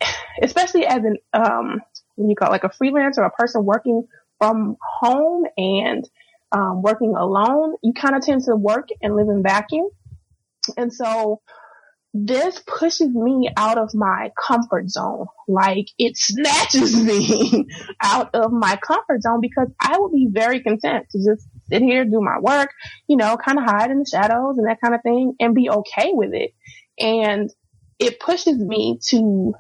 especially 0.41 0.85
as 0.85 1.03
an, 1.03 1.17
um, 1.33 1.81
when 2.15 2.29
you 2.29 2.35
call 2.35 2.49
it 2.49 2.51
like 2.51 2.63
a 2.63 2.69
freelancer, 2.69 3.25
a 3.25 3.29
person 3.29 3.65
working 3.65 4.07
from 4.37 4.77
home 4.81 5.45
and 5.57 6.09
um, 6.51 6.81
working 6.81 7.15
alone, 7.15 7.75
you 7.83 7.93
kind 7.93 8.15
of 8.15 8.23
tend 8.23 8.43
to 8.43 8.55
work 8.55 8.89
and 9.01 9.15
live 9.15 9.27
in 9.29 9.43
vacuum. 9.43 9.89
And 10.77 10.93
so 10.93 11.41
this 12.13 12.61
pushes 12.67 13.09
me 13.09 13.49
out 13.55 13.77
of 13.77 13.93
my 13.93 14.31
comfort 14.37 14.89
zone. 14.89 15.27
Like 15.47 15.87
it 15.97 16.17
snatches 16.17 17.01
me 17.01 17.67
out 18.01 18.35
of 18.35 18.51
my 18.51 18.75
comfort 18.75 19.21
zone 19.21 19.39
because 19.41 19.69
I 19.79 19.97
would 19.97 20.11
be 20.11 20.27
very 20.29 20.61
content 20.61 21.05
to 21.11 21.19
just 21.19 21.47
sit 21.69 21.81
here, 21.81 22.03
do 22.03 22.19
my 22.19 22.39
work, 22.39 22.71
you 23.07 23.15
know, 23.15 23.37
kind 23.37 23.57
of 23.57 23.63
hide 23.63 23.91
in 23.91 23.99
the 23.99 24.05
shadows 24.05 24.57
and 24.57 24.67
that 24.67 24.81
kind 24.81 24.93
of 24.93 25.01
thing 25.03 25.35
and 25.39 25.55
be 25.55 25.69
okay 25.69 26.09
with 26.11 26.33
it. 26.33 26.53
And 26.99 27.49
it 27.97 28.19
pushes 28.19 28.57
me 28.57 28.99
to 29.09 29.53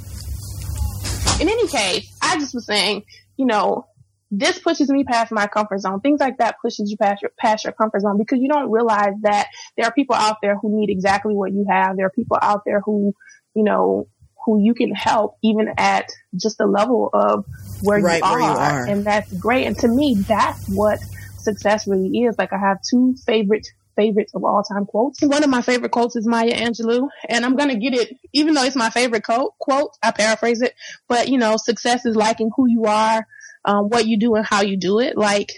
In 1.39 1.47
any 1.47 1.67
case, 1.67 2.15
I 2.21 2.37
just 2.37 2.53
was 2.53 2.65
saying, 2.65 3.03
you 3.37 3.45
know, 3.45 3.87
this 4.31 4.59
pushes 4.59 4.89
me 4.89 5.03
past 5.03 5.31
my 5.31 5.47
comfort 5.47 5.79
zone. 5.79 6.01
Things 6.01 6.19
like 6.19 6.37
that 6.37 6.57
pushes 6.61 6.91
you 6.91 6.97
past 6.97 7.21
your, 7.21 7.31
past 7.37 7.63
your 7.63 7.73
comfort 7.73 8.01
zone 8.01 8.17
because 8.17 8.39
you 8.39 8.49
don't 8.49 8.69
realize 8.69 9.13
that 9.21 9.47
there 9.75 9.85
are 9.85 9.93
people 9.93 10.15
out 10.15 10.37
there 10.41 10.55
who 10.57 10.79
need 10.79 10.89
exactly 10.89 11.33
what 11.33 11.51
you 11.51 11.65
have. 11.69 11.97
There 11.97 12.05
are 12.05 12.11
people 12.11 12.37
out 12.41 12.63
there 12.65 12.81
who, 12.81 13.15
you 13.55 13.63
know, 13.63 14.07
who 14.45 14.61
you 14.61 14.73
can 14.73 14.93
help 14.93 15.37
even 15.43 15.73
at 15.77 16.09
just 16.35 16.57
the 16.57 16.67
level 16.67 17.09
of 17.11 17.45
where, 17.81 17.99
right, 17.99 18.21
you, 18.21 18.25
are. 18.25 18.39
where 18.39 18.41
you 18.41 18.57
are. 18.57 18.87
And 18.87 19.05
that's 19.05 19.31
great. 19.33 19.65
And 19.65 19.77
to 19.79 19.87
me, 19.87 20.15
that's 20.15 20.67
what 20.69 20.99
success 21.39 21.87
really 21.87 22.09
is. 22.19 22.37
Like 22.37 22.53
I 22.53 22.59
have 22.59 22.79
two 22.87 23.15
favorite 23.25 23.67
favorites 23.99 24.33
of 24.33 24.43
all 24.43 24.63
time 24.63 24.85
quotes. 24.85 25.21
One 25.21 25.43
of 25.43 25.49
my 25.49 25.61
favorite 25.61 25.91
quotes 25.91 26.15
is 26.15 26.25
Maya 26.25 26.53
Angelou, 26.53 27.09
and 27.27 27.43
I'm 27.43 27.55
gonna 27.55 27.75
get 27.77 27.93
it, 27.93 28.15
even 28.33 28.53
though 28.53 28.63
it's 28.63 28.75
my 28.75 28.89
favorite 28.89 29.23
quote, 29.23 29.53
quote, 29.59 29.97
I 30.01 30.11
paraphrase 30.11 30.61
it, 30.61 30.73
but 31.07 31.27
you 31.27 31.37
know, 31.37 31.57
success 31.57 32.05
is 32.05 32.15
liking 32.15 32.49
who 32.55 32.69
you 32.69 32.85
are, 32.85 33.25
um, 33.65 33.89
what 33.89 34.07
you 34.07 34.17
do 34.17 34.35
and 34.35 34.45
how 34.45 34.61
you 34.61 34.77
do 34.77 34.99
it. 34.99 35.17
Like 35.17 35.51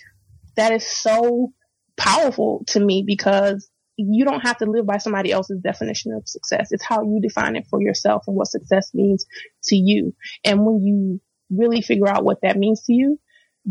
that 0.55 0.73
is 0.73 0.85
so 0.85 1.53
powerful 1.97 2.63
to 2.67 2.79
me 2.79 3.03
because 3.05 3.69
you 3.97 4.25
don't 4.25 4.41
have 4.41 4.57
to 4.57 4.65
live 4.65 4.87
by 4.87 4.97
somebody 4.97 5.31
else's 5.31 5.61
definition 5.61 6.13
of 6.13 6.27
success. 6.27 6.69
It's 6.71 6.83
how 6.83 7.03
you 7.03 7.19
define 7.21 7.55
it 7.55 7.67
for 7.69 7.79
yourself 7.81 8.23
and 8.27 8.35
what 8.35 8.47
success 8.47 8.91
means 8.93 9.25
to 9.65 9.75
you. 9.75 10.15
And 10.43 10.65
when 10.65 10.81
you 10.81 11.21
really 11.51 11.81
figure 11.81 12.07
out 12.07 12.23
what 12.23 12.41
that 12.41 12.57
means 12.57 12.83
to 12.85 12.93
you, 12.93 13.19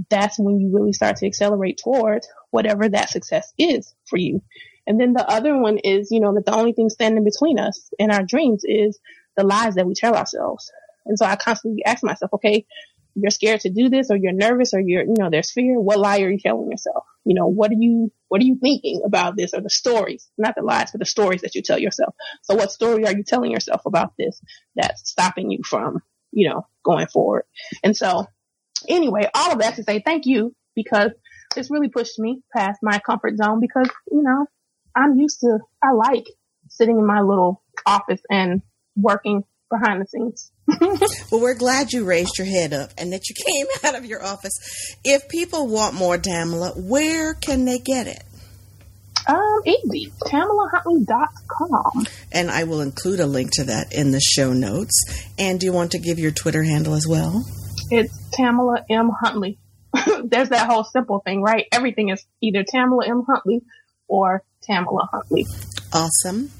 that's 0.09 0.39
when 0.39 0.61
you 0.61 0.71
really 0.73 0.93
start 0.93 1.17
to 1.17 1.27
accelerate 1.27 1.81
towards 1.83 2.29
whatever 2.51 2.89
that 2.89 3.11
success 3.11 3.53
is 3.59 3.95
for 4.09 4.19
you. 4.19 4.43
And 4.87 5.01
then 5.01 5.13
the 5.13 5.29
other 5.29 5.57
one 5.57 5.79
is, 5.79 6.11
you 6.11 6.21
know, 6.21 6.35
that 6.35 6.47
the 6.47 6.55
only 6.55 6.73
thing 6.73 6.89
standing 6.89 7.25
between 7.25 7.59
us 7.59 7.91
and 7.99 8.11
our 8.11 8.23
dreams 8.23 8.63
is 8.65 8.99
the 9.37 9.45
lies 9.45 9.75
that 9.77 9.87
we 9.87 9.95
tell 9.95 10.17
ourselves. 10.17 10.71
And 11.07 11.19
so 11.19 11.27
I 11.27 11.37
constantly 11.37 11.85
ask 11.85 12.03
myself, 12.03 12.33
okay, 12.35 12.67
you're 13.15 13.31
scared 13.31 13.61
to 13.61 13.71
do 13.71 13.89
this 13.89 14.11
or 14.11 14.17
you're 14.17 14.33
nervous 14.33 14.73
or 14.73 14.81
you're, 14.81 15.03
you 15.03 15.15
know, 15.19 15.31
there's 15.31 15.51
fear. 15.51 15.81
What 15.81 15.99
lie 15.99 16.21
are 16.21 16.31
you 16.31 16.39
telling 16.39 16.71
yourself? 16.71 17.05
You 17.25 17.35
know, 17.35 17.47
what 17.47 17.71
are 17.71 17.79
you, 17.79 18.13
what 18.29 18.41
are 18.41 18.45
you 18.45 18.59
thinking 18.61 19.03
about 19.05 19.37
this 19.37 19.53
or 19.53 19.61
the 19.61 19.71
stories, 19.71 20.29
not 20.39 20.55
the 20.57 20.63
lies, 20.63 20.91
but 20.93 21.01
the 21.01 21.07
stories 21.07 21.43
that 21.43 21.55
you 21.55 21.63
tell 21.63 21.79
yourself. 21.79 22.15
So 22.43 22.55
what 22.55 22.73
story 22.73 23.07
are 23.07 23.13
you 23.17 23.25
telling 23.25 23.51
yourself 23.51 23.83
about 23.87 24.13
this 24.19 24.41
that's 24.77 25.09
stopping 25.11 25.51
you 25.51 25.61
from, 25.65 26.03
you 26.33 26.49
know, 26.49 26.67
going 26.85 27.09
forward? 27.09 27.45
And 27.83 27.97
so 27.97 28.27
anyway, 28.89 29.29
all 29.35 29.53
of 29.53 29.59
that 29.59 29.77
to 29.77 29.83
say 29.83 30.03
thank 30.05 30.27
you 30.27 30.55
because 30.75 31.11
this 31.55 31.71
really 31.71 31.89
pushed 31.89 32.19
me 32.19 32.43
past 32.57 32.79
my 32.83 32.99
comfort 32.99 33.37
zone 33.37 33.61
because, 33.61 33.89
you 34.11 34.23
know, 34.23 34.47
I'm 34.95 35.19
used 35.19 35.41
to, 35.41 35.59
I 35.83 35.93
like 35.93 36.27
sitting 36.69 36.99
in 36.99 37.07
my 37.07 37.21
little 37.21 37.63
office 37.87 38.21
and 38.31 38.63
working 38.97 39.45
behind 39.71 40.03
the 40.03 40.07
scenes. 40.07 40.51
well, 41.31 41.41
we're 41.41 41.55
glad 41.55 41.93
you 41.93 42.05
raised 42.05 42.39
your 42.39 42.47
head 42.47 42.73
up 42.73 42.91
and 42.99 43.13
that 43.13 43.29
you 43.29 43.35
came 43.47 43.67
out 43.85 43.99
of 43.99 44.05
your 44.05 44.25
office. 44.25 44.53
If 45.05 45.29
people 45.29 45.69
want 45.69 45.95
more 45.95 46.19
Tamala, 46.19 46.73
where 46.73 47.35
can 47.35 47.65
they 47.65 47.79
get 47.79 48.07
it? 48.07 48.23
Um, 49.27 49.61
easy. 49.65 50.13
TamalaHuntley.com. 50.25 52.07
And 52.33 52.51
I 52.51 52.65
will 52.65 52.81
include 52.81 53.21
a 53.21 53.27
link 53.27 53.51
to 53.55 53.65
that 53.65 53.93
in 53.93 54.11
the 54.13 54.21
show 54.21 54.53
notes. 54.53 54.95
And 55.39 55.61
do 55.61 55.67
you 55.67 55.73
want 55.73 55.93
to 55.93 55.99
give 55.99 56.19
your 56.19 56.31
Twitter 56.31 56.63
handle 56.63 56.95
as 56.95 57.07
well? 57.07 57.45
It's 57.91 58.13
Tamala 58.33 58.85
M. 58.89 59.11
Huntley. 59.23 59.59
There's 60.25 60.51
that 60.51 60.69
whole 60.69 60.85
simple 60.85 61.21
thing, 61.21 61.43
right? 61.43 61.67
Everything 61.73 62.11
is 62.11 62.25
either 62.41 62.65
Tamala 62.65 63.07
M. 63.07 63.25
Huntley 63.27 63.63
or 64.09 64.43
Tamala 64.63 65.09
Huntley. 65.13 65.47
Awesome. 65.93 66.51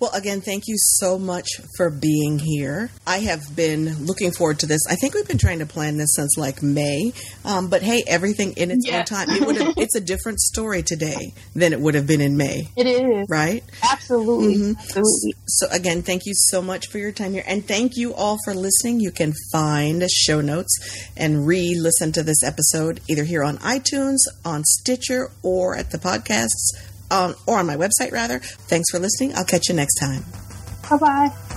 Well, 0.00 0.10
again, 0.14 0.40
thank 0.40 0.66
you 0.66 0.76
so 0.78 1.18
much 1.18 1.60
for 1.76 1.90
being 1.90 2.38
here. 2.38 2.90
I 3.06 3.18
have 3.18 3.54
been 3.54 4.06
looking 4.06 4.32
forward 4.32 4.58
to 4.60 4.66
this. 4.66 4.80
I 4.88 4.94
think 4.94 5.12
we've 5.12 5.28
been 5.28 5.36
trying 5.36 5.58
to 5.58 5.66
plan 5.66 5.98
this 5.98 6.14
since 6.14 6.38
like 6.38 6.62
May, 6.62 7.12
um, 7.44 7.68
but 7.68 7.82
hey, 7.82 8.02
everything 8.06 8.54
in 8.54 8.70
its 8.70 8.86
yes. 8.86 9.00
own 9.00 9.04
time. 9.04 9.28
It 9.28 9.46
would 9.46 9.56
have, 9.56 9.74
it's 9.76 9.94
a 9.94 10.00
different 10.00 10.40
story 10.40 10.82
today 10.82 11.34
than 11.54 11.74
it 11.74 11.80
would 11.80 11.94
have 11.94 12.06
been 12.06 12.22
in 12.22 12.38
May. 12.38 12.68
It 12.76 12.86
is 12.86 13.26
right. 13.28 13.62
Absolutely, 13.82 14.54
mm-hmm. 14.54 14.78
absolutely. 14.78 15.34
So, 15.44 15.66
so 15.66 15.66
again, 15.70 16.00
thank 16.00 16.22
you 16.24 16.32
so 16.34 16.62
much 16.62 16.86
for 16.88 16.96
your 16.96 17.12
time 17.12 17.34
here, 17.34 17.44
and 17.46 17.62
thank 17.68 17.98
you 17.98 18.14
all 18.14 18.38
for 18.42 18.54
listening. 18.54 19.00
You 19.00 19.10
can 19.10 19.34
find 19.52 20.02
show 20.10 20.40
notes 20.40 21.10
and 21.14 21.46
re-listen 21.46 22.12
to 22.12 22.22
this 22.22 22.42
episode 22.42 23.00
either 23.06 23.24
here 23.24 23.44
on 23.44 23.58
iTunes, 23.58 24.20
on 24.46 24.64
Stitcher, 24.64 25.30
or 25.42 25.76
at 25.76 25.90
the 25.90 25.98
podcasts 25.98 26.72
um, 27.10 27.34
or 27.46 27.58
on 27.58 27.66
my 27.66 27.76
website 27.76 28.12
rather. 28.12 28.38
Thanks 28.38 28.90
for 28.90 28.98
listening. 28.98 29.34
I'll 29.34 29.44
catch 29.44 29.68
you 29.68 29.74
next 29.74 29.98
time. 29.98 30.24
Bye 30.88 30.96
bye. 30.98 31.50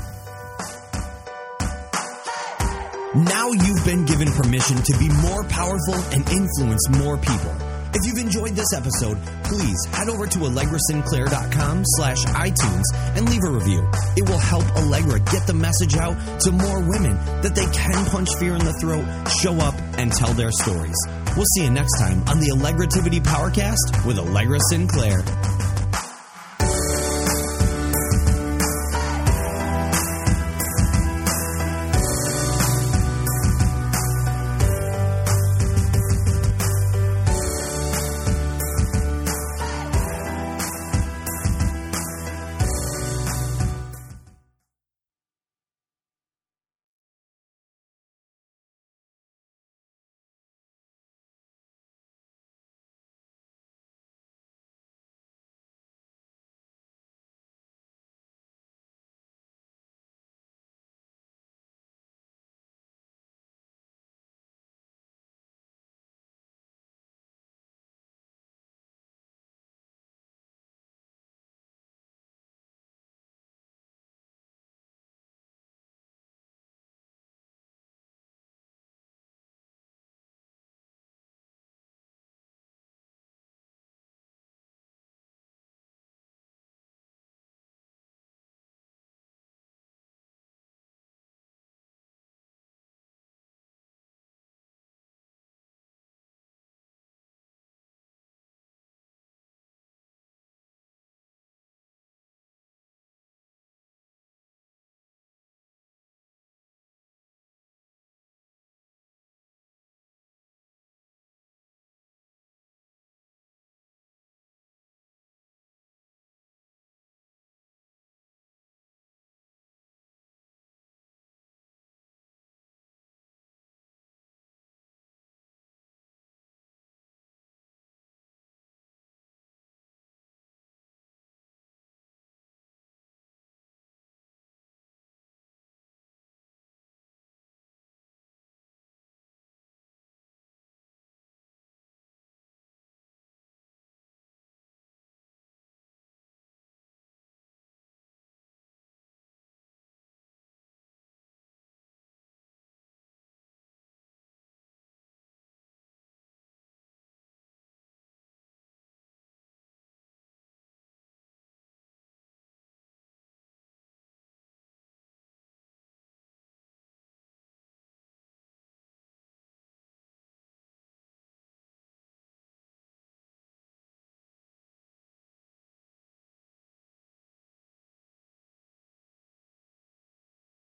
Now 3.15 3.51
you've 3.51 3.85
been 3.85 4.05
given 4.05 4.31
permission 4.31 4.77
to 4.77 4.97
be 4.97 5.07
more 5.21 5.43
powerful 5.43 5.93
and 6.11 6.27
influence 6.29 6.89
more 6.97 7.17
people. 7.17 7.55
If 7.95 8.07
you've 8.07 8.17
enjoyed 8.17 8.55
this 8.55 8.73
episode, 8.73 9.19
please 9.43 9.77
head 9.91 10.09
over 10.09 10.25
to 10.25 10.39
allegrasinclair.com 10.39 11.83
slash 11.85 12.25
iTunes 12.25 12.83
and 13.15 13.29
leave 13.29 13.43
a 13.43 13.51
review. 13.51 13.87
It 14.17 14.27
will 14.27 14.39
help 14.39 14.65
Allegra 14.77 15.19
get 15.19 15.45
the 15.45 15.53
message 15.53 15.95
out 15.95 16.17
to 16.41 16.51
more 16.51 16.79
women 16.79 17.15
that 17.43 17.53
they 17.53 17.67
can 17.67 18.05
punch 18.05 18.33
fear 18.39 18.55
in 18.55 18.65
the 18.65 18.73
throat, 18.81 19.05
show 19.29 19.53
up, 19.57 19.75
and 19.99 20.11
tell 20.11 20.33
their 20.33 20.51
stories. 20.51 20.97
We'll 21.35 21.45
see 21.55 21.63
you 21.63 21.71
next 21.71 21.97
time 21.97 22.23
on 22.27 22.39
the 22.39 22.49
Allegrativity 22.49 23.19
Powercast 23.19 24.05
with 24.05 24.19
Allegra 24.19 24.59
Sinclair. 24.69 25.52